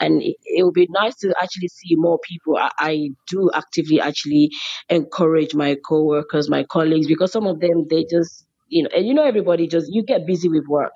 and 0.00 0.22
it, 0.22 0.36
it 0.44 0.64
would 0.64 0.74
be 0.74 0.88
nice 0.90 1.16
to 1.16 1.34
actually 1.42 1.68
see 1.68 1.96
more 1.96 2.18
people. 2.28 2.56
I, 2.56 2.70
I 2.78 3.08
do 3.28 3.50
actively 3.54 4.00
actually 4.00 4.50
encourage 4.88 5.54
my 5.54 5.76
coworkers, 5.88 6.50
my 6.50 6.64
colleagues, 6.64 7.06
because 7.08 7.32
some 7.32 7.46
of 7.46 7.60
them 7.60 7.86
they 7.90 8.04
just 8.10 8.46
you 8.68 8.84
know, 8.84 8.90
and 8.96 9.06
you 9.06 9.14
know 9.14 9.24
everybody 9.24 9.68
just 9.68 9.86
you 9.90 10.04
get 10.04 10.26
busy 10.26 10.48
with 10.48 10.64
work 10.68 10.92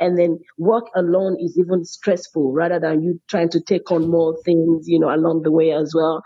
and 0.00 0.18
then 0.18 0.38
work 0.58 0.84
alone 0.94 1.36
is 1.40 1.58
even 1.58 1.84
stressful 1.84 2.52
rather 2.52 2.78
than 2.78 3.02
you 3.02 3.20
trying 3.28 3.48
to 3.48 3.60
take 3.60 3.90
on 3.90 4.10
more 4.10 4.36
things 4.44 4.86
you 4.88 4.98
know 4.98 5.14
along 5.14 5.42
the 5.42 5.52
way 5.52 5.72
as 5.72 5.92
well 5.94 6.22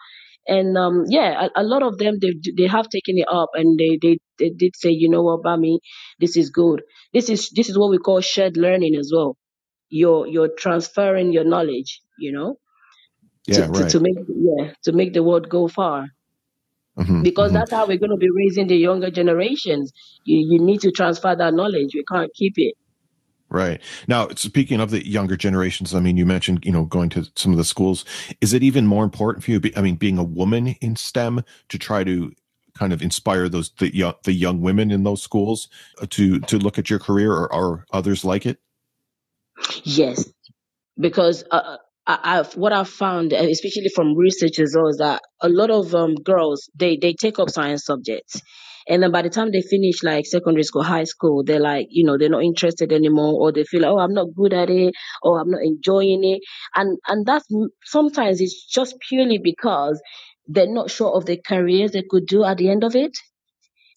and 0.47 0.77
um, 0.77 1.05
yeah 1.09 1.49
a, 1.55 1.63
a, 1.63 1.65
lot 1.65 1.83
of 1.83 1.99
them 1.99 2.19
they 2.21 2.33
they 2.57 2.67
have 2.67 2.89
taken 2.89 3.17
it 3.19 3.27
up 3.31 3.51
and 3.55 3.79
they, 3.79 3.99
they 4.01 4.19
they 4.39 4.51
did 4.51 4.75
say 4.77 4.91
you 4.91 5.09
know 5.09 5.23
what 5.23 5.43
Bami 5.43 5.79
this 6.19 6.37
is 6.37 6.51
good 6.51 6.83
this 7.13 7.29
is 7.29 7.51
this 7.51 7.69
is 7.69 7.79
what 7.79 7.91
we 7.91 7.99
call 7.99 8.21
shared 8.21 8.57
learning 8.57 8.97
as 8.97 9.13
well 9.15 9.37
you're 9.89 10.27
you're 10.27 10.51
transferring 10.59 11.33
your 11.33 11.45
knowledge 11.45 12.01
you 12.19 12.33
know 12.33 12.57
yeah, 13.47 13.67
to, 13.67 13.73
right. 13.73 13.83
to, 13.85 13.91
to 13.91 14.01
make 14.01 14.17
yeah 14.29 14.73
to 14.85 14.93
make 14.93 15.13
the 15.13 15.23
world 15.23 15.49
go 15.49 15.69
far 15.69 16.09
Mm-hmm, 16.99 17.23
because 17.23 17.47
mm-hmm. 17.47 17.55
that's 17.55 17.71
how 17.71 17.87
we're 17.87 17.97
going 17.97 18.11
to 18.11 18.19
be 18.19 18.29
raising 18.31 18.67
the 18.67 18.77
younger 18.77 19.11
generations. 19.11 19.93
You 20.27 20.39
you 20.47 20.63
need 20.63 20.83
to 20.83 20.91
transfer 20.91 21.35
that 21.35 21.55
knowledge. 21.55 21.95
We 21.95 22.05
can't 22.05 22.31
keep 22.35 22.53
it. 22.57 22.75
Right. 23.53 23.83
Now, 24.09 24.29
speaking 24.31 24.81
of 24.81 24.91
the 24.91 25.07
younger 25.07 25.37
generations, 25.37 25.95
I 25.95 26.01
mean, 26.01 26.17
you 26.17 26.25
mentioned, 26.25 26.65
you 26.65 26.73
know, 26.73 26.87
going 26.87 27.11
to 27.11 27.27
some 27.37 27.53
of 27.53 27.59
the 27.59 27.65
schools. 27.65 28.07
Is 28.41 28.55
it 28.55 28.63
even 28.63 28.87
more 28.87 29.05
important 29.05 29.45
for 29.45 29.51
you? 29.51 29.61
I 29.77 29.83
mean, 29.83 29.97
being 29.97 30.17
a 30.17 30.25
woman 30.25 30.69
in 30.81 30.97
STEM 30.97 31.45
to 31.69 31.79
try 31.79 32.03
to 32.03 32.33
kind 32.75 32.95
of 32.95 33.03
inspire 33.03 33.51
those 33.51 33.71
the 33.79 33.95
young 33.95 34.15
the 34.25 34.33
young 34.33 34.63
women 34.63 34.91
in 34.91 35.05
those 35.05 35.23
schools 35.23 35.69
uh, 36.01 36.07
to 36.09 36.41
to 36.41 36.57
look 36.57 36.79
at 36.79 36.89
your 36.89 36.99
career 36.99 37.31
or, 37.31 37.53
or 37.53 37.85
others 37.93 38.25
like 38.25 38.47
it? 38.47 38.59
Yes, 39.85 40.33
because 40.99 41.45
uh, 41.51 41.77
I, 42.07 42.37
have 42.37 42.57
what 42.57 42.73
I've 42.73 42.89
found, 42.89 43.35
especially 43.35 43.91
from 43.95 44.17
research 44.17 44.59
as 44.61 44.75
well, 44.75 44.89
is 44.89 44.97
that 44.97 45.21
a 45.43 45.51
lot 45.51 45.71
of 45.71 45.95
um, 45.95 46.15
girls 46.15 46.71
they 46.75 46.97
they 46.97 47.13
take 47.13 47.39
up 47.39 47.51
science 47.51 47.85
subjects, 47.85 48.41
and 48.89 49.03
then 49.03 49.13
by 49.13 49.23
the 49.23 49.31
time 49.31 49.51
they 49.53 49.63
finish 49.63 50.03
like 50.03 50.27
secondary 50.27 50.63
school, 50.65 50.83
high 50.83 51.05
school, 51.05 51.45
they're 51.45 51.61
like, 51.61 51.87
you 51.91 52.05
know, 52.05 52.19
they're 52.19 52.29
not 52.29 52.45
interested 52.45 52.93
anymore, 52.93 53.35
or 53.41 53.53
they 53.53 53.65
feel, 53.65 53.83
like, 53.83 53.91
oh, 53.91 53.99
I'm 53.99 54.15
not 54.15 54.35
good 54.35 54.53
at 54.53 54.71
it, 54.71 54.95
or 55.23 55.41
I'm 55.41 55.51
not 55.51 55.63
enjoying 55.63 56.25
it, 56.25 56.41
and 56.75 56.99
and 57.09 57.27
that's 57.27 57.47
sometimes 57.85 58.41
it's 58.41 58.65
just 58.67 58.99
purely 59.01 59.39
because 59.39 60.01
they're 60.47 60.67
not 60.73 60.91
sure 60.91 61.13
of 61.15 61.27
the 61.27 61.37
careers 61.47 61.93
they 61.93 62.03
could 62.09 62.27
do 62.27 62.45
at 62.45 62.59
the 62.59 62.69
end 62.71 62.85
of 62.85 62.95
it 62.97 63.13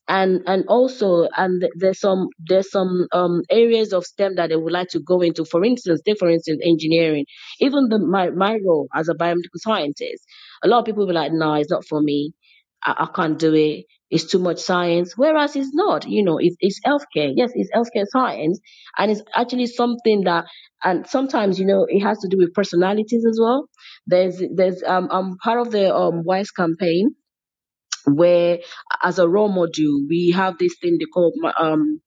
and 0.07 0.41
and 0.45 0.65
also 0.67 1.27
and 1.35 1.67
there's 1.75 1.99
some 1.99 2.27
there's 2.47 2.69
some 2.69 3.07
um 3.11 3.41
areas 3.49 3.91
of 3.91 4.05
STEM 4.05 4.35
that 4.35 4.49
they 4.49 4.55
would 4.55 4.73
like 4.73 4.89
to 4.89 4.99
go 4.99 5.21
into. 5.21 5.45
For 5.45 5.63
instance, 5.65 6.01
take 6.05 6.19
for 6.19 6.29
instance 6.29 6.61
engineering. 6.63 7.25
Even 7.59 7.89
the 7.89 7.97
my 7.99 8.29
my 8.29 8.59
role 8.65 8.87
as 8.93 9.09
a 9.09 9.15
biomedical 9.15 9.57
scientist, 9.57 10.23
a 10.63 10.67
lot 10.67 10.79
of 10.79 10.85
people 10.85 11.07
be 11.07 11.13
like, 11.13 11.31
no, 11.31 11.53
it's 11.55 11.71
not 11.71 11.85
for 11.85 12.01
me. 12.01 12.33
I, 12.83 13.07
I 13.09 13.09
can't 13.15 13.39
do 13.39 13.53
it. 13.55 13.85
It's 14.09 14.25
too 14.29 14.39
much 14.39 14.59
science. 14.59 15.13
Whereas 15.17 15.55
it's 15.55 15.73
not. 15.73 16.07
You 16.07 16.23
know, 16.23 16.37
it's 16.39 16.55
it's 16.59 16.79
healthcare. 16.85 17.31
Yes, 17.35 17.51
it's 17.55 17.71
healthcare 17.75 18.05
science, 18.07 18.59
and 18.97 19.11
it's 19.11 19.21
actually 19.33 19.67
something 19.67 20.23
that. 20.25 20.45
And 20.83 21.07
sometimes, 21.07 21.59
you 21.59 21.65
know, 21.65 21.85
it 21.89 22.01
has 22.01 22.19
to 22.19 22.27
do 22.27 22.37
with 22.37 22.53
personalities 22.53 23.25
as 23.27 23.39
well. 23.41 23.67
There's 24.05 24.41
there's 24.55 24.83
um 24.83 25.07
I'm 25.11 25.37
part 25.43 25.59
of 25.61 25.71
the 25.71 25.95
um 25.95 26.23
WISE 26.23 26.51
campaign 26.51 27.15
where 28.07 28.59
as 29.03 29.19
a 29.19 29.27
role 29.27 29.49
model 29.49 30.05
we 30.09 30.31
have 30.35 30.57
this 30.57 30.75
thing 30.81 30.97
they 30.99 31.05
call 31.05 31.33
um 31.59 32.01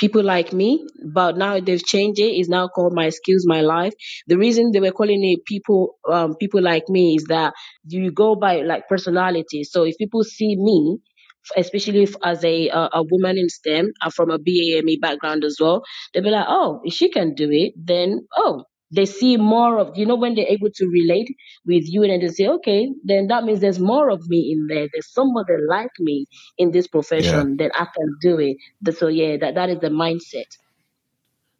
people 0.00 0.22
like 0.24 0.52
me 0.52 0.86
but 1.12 1.36
now 1.36 1.60
they've 1.60 1.84
changed 1.84 2.20
it 2.20 2.32
it's 2.38 2.48
now 2.48 2.68
called 2.68 2.94
my 2.94 3.10
skills 3.10 3.44
my 3.46 3.60
life 3.60 3.94
the 4.28 4.38
reason 4.38 4.70
they 4.72 4.80
were 4.80 4.92
calling 4.92 5.22
it 5.24 5.44
people 5.44 5.96
um 6.10 6.34
people 6.36 6.62
like 6.62 6.88
me 6.88 7.16
is 7.16 7.24
that 7.28 7.54
you 7.86 8.10
go 8.10 8.34
by 8.36 8.62
like 8.62 8.88
personality 8.88 9.64
so 9.64 9.84
if 9.84 9.96
people 9.98 10.24
see 10.24 10.56
me 10.56 10.98
especially 11.56 12.02
if, 12.02 12.14
as 12.24 12.44
a, 12.44 12.68
a, 12.68 12.90
a 12.94 13.02
woman 13.02 13.38
in 13.38 13.48
STEM, 13.48 13.92
I'm 14.02 14.10
from 14.10 14.30
a 14.30 14.38
BAME 14.38 15.00
background 15.00 15.44
as 15.44 15.56
well. 15.60 15.82
They'll 16.12 16.22
be 16.22 16.30
like, 16.30 16.46
oh, 16.48 16.80
if 16.84 16.94
she 16.94 17.10
can 17.10 17.34
do 17.34 17.50
it, 17.50 17.74
then 17.76 18.26
oh, 18.36 18.64
they 18.90 19.06
see 19.06 19.36
more 19.36 19.78
of 19.78 19.96
you 19.96 20.04
know 20.04 20.16
when 20.16 20.34
they're 20.34 20.46
able 20.46 20.70
to 20.74 20.86
relate 20.86 21.34
with 21.64 21.84
you 21.86 22.02
and 22.02 22.22
they 22.22 22.28
say 22.28 22.46
okay 22.46 22.88
then 23.04 23.28
that 23.28 23.44
means 23.44 23.60
there's 23.60 23.78
more 23.78 24.10
of 24.10 24.28
me 24.28 24.52
in 24.52 24.66
there. 24.66 24.88
There's 24.92 25.12
somebody 25.12 25.54
like 25.68 25.90
me 25.98 26.26
in 26.58 26.72
this 26.72 26.86
profession 26.86 27.56
yeah. 27.58 27.68
that 27.68 27.80
i 27.80 27.84
can 27.84 28.16
do 28.20 28.38
it. 28.38 28.56
So 28.96 29.08
yeah 29.08 29.36
that, 29.38 29.54
that 29.54 29.70
is 29.70 29.80
the 29.80 29.88
mindset. 29.88 30.56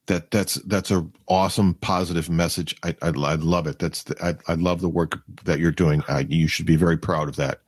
That 0.06 0.30
that's 0.30 0.54
that's 0.54 0.90
a 0.90 1.06
awesome 1.28 1.74
positive 1.74 2.28
message. 2.28 2.76
I 2.82 2.96
i, 3.02 3.08
I 3.08 3.34
love 3.36 3.66
it. 3.66 3.78
That's 3.78 4.02
the, 4.04 4.24
I, 4.24 4.34
I 4.52 4.54
love 4.54 4.80
the 4.80 4.88
work 4.88 5.20
that 5.44 5.60
you're 5.60 5.70
doing. 5.70 6.02
I, 6.08 6.20
you 6.28 6.48
should 6.48 6.66
be 6.66 6.76
very 6.76 6.96
proud 6.96 7.28
of 7.28 7.36
that 7.36 7.60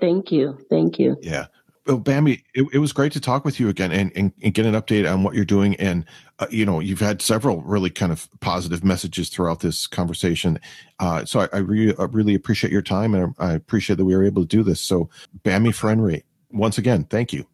thank 0.00 0.32
you 0.32 0.58
thank 0.70 0.98
you 0.98 1.16
yeah 1.20 1.46
well, 1.88 1.98
Bami, 1.98 2.42
it, 2.54 2.66
it, 2.74 2.78
was 2.78 2.92
great 2.92 3.12
to 3.12 3.20
talk 3.20 3.46
with 3.46 3.58
you 3.58 3.70
again 3.70 3.92
and, 3.92 4.12
and, 4.14 4.32
and 4.42 4.52
get 4.52 4.66
an 4.66 4.74
update 4.74 5.10
on 5.10 5.22
what 5.22 5.34
you're 5.34 5.46
doing. 5.46 5.74
And, 5.76 6.04
uh, 6.38 6.46
you 6.50 6.66
know, 6.66 6.80
you've 6.80 7.00
had 7.00 7.22
several 7.22 7.62
really 7.62 7.88
kind 7.88 8.12
of 8.12 8.28
positive 8.40 8.84
messages 8.84 9.30
throughout 9.30 9.60
this 9.60 9.86
conversation. 9.86 10.60
Uh, 11.00 11.24
so 11.24 11.40
I, 11.40 11.48
I, 11.54 11.58
re- 11.58 11.94
I, 11.98 12.04
really 12.04 12.34
appreciate 12.34 12.72
your 12.72 12.82
time 12.82 13.14
and 13.14 13.34
I 13.38 13.54
appreciate 13.54 13.96
that 13.96 14.04
we 14.04 14.14
were 14.14 14.24
able 14.24 14.42
to 14.42 14.48
do 14.48 14.62
this. 14.62 14.82
So, 14.82 15.08
Bami 15.44 15.68
Farinre, 15.68 16.22
once 16.50 16.76
again, 16.76 17.04
thank 17.04 17.32
you. 17.32 17.46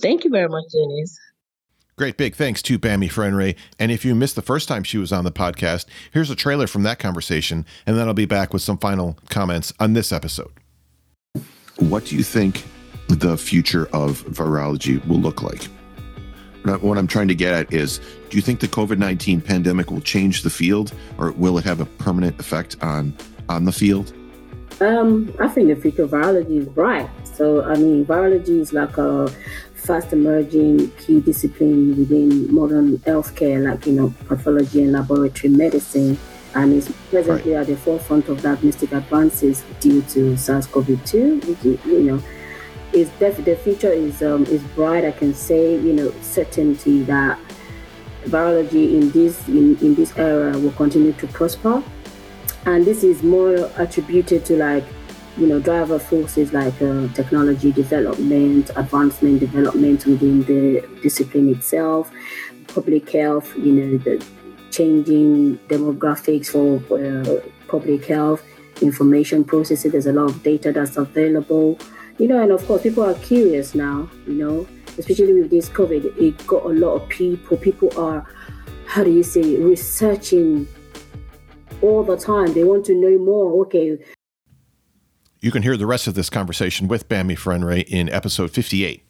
Thank 0.00 0.22
you 0.22 0.30
very 0.30 0.48
much, 0.48 0.64
Dennis. 0.72 1.18
Great 1.96 2.16
big 2.16 2.36
thanks 2.36 2.62
to 2.62 2.78
Bami 2.78 3.10
Farinre. 3.10 3.56
And 3.80 3.90
if 3.90 4.04
you 4.04 4.14
missed 4.14 4.36
the 4.36 4.42
first 4.42 4.68
time 4.68 4.84
she 4.84 4.98
was 4.98 5.12
on 5.12 5.24
the 5.24 5.32
podcast, 5.32 5.86
here's 6.12 6.30
a 6.30 6.36
trailer 6.36 6.66
from 6.66 6.84
that 6.84 6.98
conversation, 6.98 7.66
and 7.84 7.96
then 7.96 8.06
I'll 8.06 8.14
be 8.14 8.26
back 8.26 8.52
with 8.52 8.62
some 8.62 8.78
final 8.78 9.18
comments 9.28 9.72
on 9.80 9.94
this 9.94 10.12
episode. 10.12 10.52
What 11.78 12.06
do 12.06 12.16
you 12.16 12.22
think 12.22 12.64
the 13.08 13.36
future 13.36 13.86
of 13.92 14.24
virology 14.24 15.04
will 15.06 15.20
look 15.20 15.42
like. 15.42 15.64
What 16.80 16.98
I'm 16.98 17.06
trying 17.06 17.28
to 17.28 17.34
get 17.34 17.52
at 17.52 17.72
is 17.72 18.00
do 18.28 18.36
you 18.36 18.42
think 18.42 18.58
the 18.58 18.66
COVID 18.66 18.98
19 18.98 19.40
pandemic 19.40 19.90
will 19.92 20.00
change 20.00 20.42
the 20.42 20.50
field 20.50 20.92
or 21.16 21.30
will 21.32 21.58
it 21.58 21.64
have 21.64 21.80
a 21.80 21.86
permanent 21.86 22.40
effect 22.40 22.76
on, 22.82 23.16
on 23.48 23.64
the 23.64 23.72
field? 23.72 24.12
Um, 24.80 25.32
I 25.38 25.46
think 25.46 25.68
the 25.68 25.76
future 25.76 26.02
of 26.02 26.10
virology 26.10 26.58
is 26.58 26.66
bright. 26.66 27.08
So, 27.22 27.62
I 27.62 27.76
mean, 27.76 28.04
virology 28.04 28.60
is 28.60 28.72
like 28.72 28.98
a 28.98 29.28
fast 29.74 30.12
emerging 30.12 30.90
key 30.98 31.20
discipline 31.20 31.96
within 31.96 32.52
modern 32.52 32.98
healthcare, 32.98 33.70
like, 33.70 33.86
you 33.86 33.92
know, 33.92 34.12
pathology 34.26 34.82
and 34.82 34.92
laboratory 34.92 35.52
medicine. 35.52 36.18
And 36.56 36.72
is 36.72 36.90
presently 37.10 37.52
right. 37.52 37.60
at 37.60 37.66
the 37.66 37.76
forefront 37.76 38.28
of 38.30 38.42
diagnostic 38.42 38.90
advances 38.92 39.62
due 39.78 40.00
to 40.00 40.38
SARS 40.38 40.66
CoV 40.66 41.04
2, 41.04 41.40
which, 41.40 41.84
you 41.84 42.00
know, 42.00 42.22
is 42.96 43.10
def- 43.18 43.44
the 43.44 43.56
future 43.56 43.92
is 43.92 44.22
um, 44.22 44.44
is 44.46 44.62
bright. 44.74 45.04
I 45.04 45.12
can 45.12 45.34
say 45.34 45.74
you 45.74 45.92
know 45.92 46.12
certainty 46.22 47.02
that 47.02 47.38
virology 48.24 48.94
in 48.94 49.10
this 49.10 49.46
in, 49.48 49.76
in 49.78 49.94
this 49.94 50.16
era 50.16 50.58
will 50.58 50.72
continue 50.72 51.12
to 51.14 51.26
prosper, 51.28 51.82
and 52.64 52.84
this 52.84 53.04
is 53.04 53.22
more 53.22 53.70
attributed 53.76 54.44
to 54.46 54.56
like 54.56 54.84
you 55.36 55.46
know 55.46 55.60
driver 55.60 55.98
forces 55.98 56.52
like 56.52 56.80
uh, 56.80 57.08
technology 57.12 57.70
development, 57.72 58.70
advancement 58.76 59.40
development 59.40 60.06
within 60.06 60.42
the 60.44 60.88
discipline 61.02 61.50
itself, 61.54 62.10
public 62.68 63.10
health. 63.10 63.54
You 63.58 63.72
know 63.72 63.98
the 63.98 64.24
changing 64.76 65.58
demographics 65.68 66.48
for 66.48 66.80
uh, 66.98 67.40
public 67.68 68.04
health 68.04 68.42
information 68.82 69.44
processing. 69.44 69.90
There's 69.90 70.06
a 70.06 70.12
lot 70.12 70.30
of 70.30 70.42
data 70.42 70.72
that's 70.72 70.96
available 70.96 71.78
you 72.18 72.28
know, 72.28 72.42
and 72.42 72.50
of 72.50 72.66
course, 72.66 72.82
people 72.82 73.04
are 73.04 73.14
curious 73.14 73.74
now, 73.74 74.08
you 74.26 74.34
know, 74.34 74.66
especially 74.98 75.34
with 75.34 75.50
this 75.50 75.68
COVID, 75.68 76.16
it 76.18 76.46
got 76.46 76.64
a 76.64 76.68
lot 76.68 76.94
of 76.94 77.08
people. 77.08 77.56
People 77.58 77.90
are, 77.98 78.26
how 78.86 79.04
do 79.04 79.10
you 79.10 79.22
say, 79.22 79.56
researching 79.56 80.66
all 81.82 82.02
the 82.02 82.16
time. 82.16 82.54
They 82.54 82.64
want 82.64 82.86
to 82.86 82.94
know 82.94 83.18
more. 83.18 83.60
Okay. 83.66 83.98
You 85.40 85.50
can 85.50 85.62
hear 85.62 85.76
the 85.76 85.86
rest 85.86 86.06
of 86.06 86.14
this 86.14 86.30
conversation 86.30 86.88
with 86.88 87.08
Bami 87.08 87.36
Farinre 87.36 87.84
in 87.86 88.08
episode 88.08 88.50
58. 88.50 89.05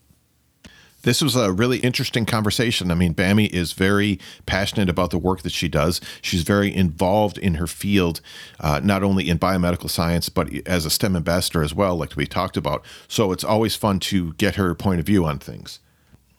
This 1.06 1.22
was 1.22 1.36
a 1.36 1.52
really 1.52 1.78
interesting 1.78 2.26
conversation. 2.26 2.90
I 2.90 2.96
mean, 2.96 3.14
Bami 3.14 3.48
is 3.50 3.74
very 3.74 4.18
passionate 4.44 4.88
about 4.88 5.10
the 5.10 5.18
work 5.18 5.42
that 5.42 5.52
she 5.52 5.68
does. 5.68 6.00
She's 6.20 6.42
very 6.42 6.74
involved 6.74 7.38
in 7.38 7.54
her 7.54 7.68
field, 7.68 8.20
uh, 8.58 8.80
not 8.82 9.04
only 9.04 9.28
in 9.28 9.38
biomedical 9.38 9.88
science, 9.88 10.28
but 10.28 10.52
as 10.66 10.84
a 10.84 10.90
STEM 10.90 11.14
ambassador 11.14 11.62
as 11.62 11.72
well, 11.72 11.94
like 11.96 12.16
we 12.16 12.26
talked 12.26 12.56
about. 12.56 12.84
So 13.06 13.30
it's 13.30 13.44
always 13.44 13.76
fun 13.76 14.00
to 14.00 14.32
get 14.32 14.56
her 14.56 14.74
point 14.74 14.98
of 14.98 15.06
view 15.06 15.24
on 15.24 15.38
things. 15.38 15.78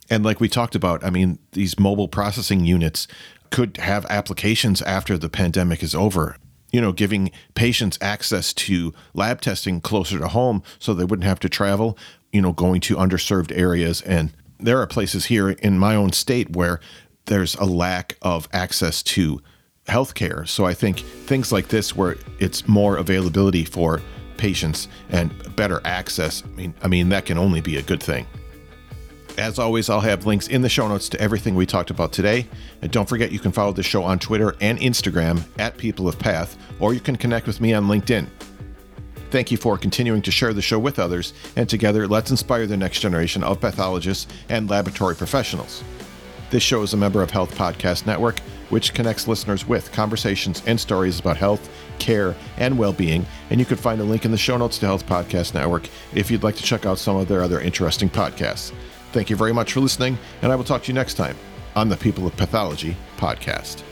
And 0.09 0.25
like 0.25 0.41
we 0.41 0.49
talked 0.49 0.75
about, 0.75 1.01
I 1.01 1.11
mean, 1.11 1.39
these 1.53 1.79
mobile 1.79 2.09
processing 2.09 2.65
units 2.65 3.07
could 3.51 3.77
have 3.77 4.05
applications 4.09 4.81
after 4.81 5.17
the 5.17 5.29
pandemic 5.29 5.81
is 5.81 5.95
over 5.95 6.35
you 6.73 6.81
know, 6.81 6.91
giving 6.91 7.31
patients 7.55 7.97
access 8.01 8.51
to 8.51 8.93
lab 9.13 9.39
testing 9.39 9.79
closer 9.79 10.19
to 10.19 10.27
home 10.27 10.61
so 10.79 10.93
they 10.93 11.05
wouldn't 11.05 11.25
have 11.25 11.39
to 11.39 11.47
travel, 11.47 11.97
you 12.33 12.41
know, 12.41 12.51
going 12.51 12.81
to 12.81 12.97
underserved 12.97 13.57
areas 13.57 14.01
and 14.01 14.33
there 14.59 14.81
are 14.81 14.87
places 14.87 15.25
here 15.25 15.49
in 15.49 15.77
my 15.77 15.95
own 15.95 16.11
state 16.11 16.55
where 16.55 16.79
there's 17.25 17.55
a 17.55 17.65
lack 17.65 18.17
of 18.21 18.47
access 18.53 19.03
to 19.03 19.41
healthcare. 19.87 20.47
So 20.47 20.65
I 20.65 20.73
think 20.73 20.99
things 20.99 21.51
like 21.51 21.67
this, 21.69 21.95
where 21.95 22.17
it's 22.39 22.67
more 22.67 22.97
availability 22.97 23.65
for 23.65 24.01
patients 24.37 24.87
and 25.09 25.31
better 25.55 25.81
access, 25.85 26.43
I 26.43 26.49
mean, 26.49 26.73
I 26.81 26.87
mean 26.87 27.09
that 27.09 27.25
can 27.25 27.37
only 27.37 27.61
be 27.61 27.77
a 27.77 27.81
good 27.81 28.01
thing. 28.01 28.25
As 29.37 29.59
always, 29.59 29.89
I'll 29.89 30.01
have 30.01 30.25
links 30.25 30.47
in 30.47 30.63
the 30.63 30.69
show 30.69 30.87
notes 30.87 31.09
to 31.09 31.21
everything 31.21 31.53
we 31.53 31.67
talked 31.67 31.91
about 31.91 32.11
today. 32.11 32.47
And 32.81 32.91
don't 32.91 33.07
forget, 33.07 33.31
you 33.31 33.37
can 33.37 33.51
follow 33.51 33.71
the 33.71 33.83
show 33.83 34.03
on 34.03 34.17
Twitter 34.17 34.55
and 34.61 34.79
Instagram 34.79 35.43
at 35.59 35.77
People 35.77 36.07
of 36.07 36.17
Path, 36.17 36.57
or 36.79 36.95
you 36.95 36.99
can 36.99 37.15
connect 37.15 37.45
with 37.45 37.61
me 37.61 37.73
on 37.73 37.85
LinkedIn. 37.85 38.27
Thank 39.29 39.51
you 39.51 39.57
for 39.57 39.77
continuing 39.77 40.21
to 40.21 40.31
share 40.31 40.53
the 40.53 40.61
show 40.61 40.79
with 40.79 40.99
others, 40.99 41.33
and 41.57 41.67
together, 41.67 42.07
let's 42.07 42.31
inspire 42.31 42.65
the 42.65 42.77
next 42.77 43.01
generation 43.01 43.43
of 43.43 43.59
pathologists 43.59 44.27
and 44.47 44.69
laboratory 44.69 45.15
professionals. 45.15 45.83
This 46.49 46.63
show 46.63 46.81
is 46.81 46.93
a 46.93 46.97
member 46.97 47.21
of 47.21 47.29
Health 47.29 47.53
Podcast 47.55 48.05
Network, 48.05 48.39
which 48.69 48.93
connects 48.93 49.27
listeners 49.27 49.67
with 49.67 49.91
conversations 49.91 50.63
and 50.65 50.79
stories 50.79 51.19
about 51.19 51.35
health, 51.35 51.69
care, 51.99 52.35
and 52.57 52.77
well 52.77 52.93
being. 52.93 53.25
And 53.49 53.59
you 53.59 53.65
can 53.65 53.75
find 53.75 53.99
a 53.99 54.05
link 54.05 54.23
in 54.23 54.31
the 54.31 54.37
show 54.37 54.55
notes 54.55 54.77
to 54.79 54.85
Health 54.85 55.05
Podcast 55.05 55.53
Network 55.53 55.89
if 56.13 56.31
you'd 56.31 56.43
like 56.43 56.55
to 56.55 56.63
check 56.63 56.85
out 56.85 56.97
some 56.97 57.17
of 57.17 57.27
their 57.27 57.43
other 57.43 57.59
interesting 57.59 58.09
podcasts. 58.09 58.71
Thank 59.11 59.29
you 59.29 59.35
very 59.35 59.53
much 59.53 59.73
for 59.73 59.81
listening, 59.81 60.17
and 60.41 60.53
I 60.53 60.55
will 60.55 60.63
talk 60.63 60.83
to 60.83 60.87
you 60.87 60.93
next 60.93 61.15
time 61.15 61.35
on 61.75 61.89
the 61.89 61.97
People 61.97 62.25
of 62.25 62.35
Pathology 62.37 62.95
podcast. 63.17 63.86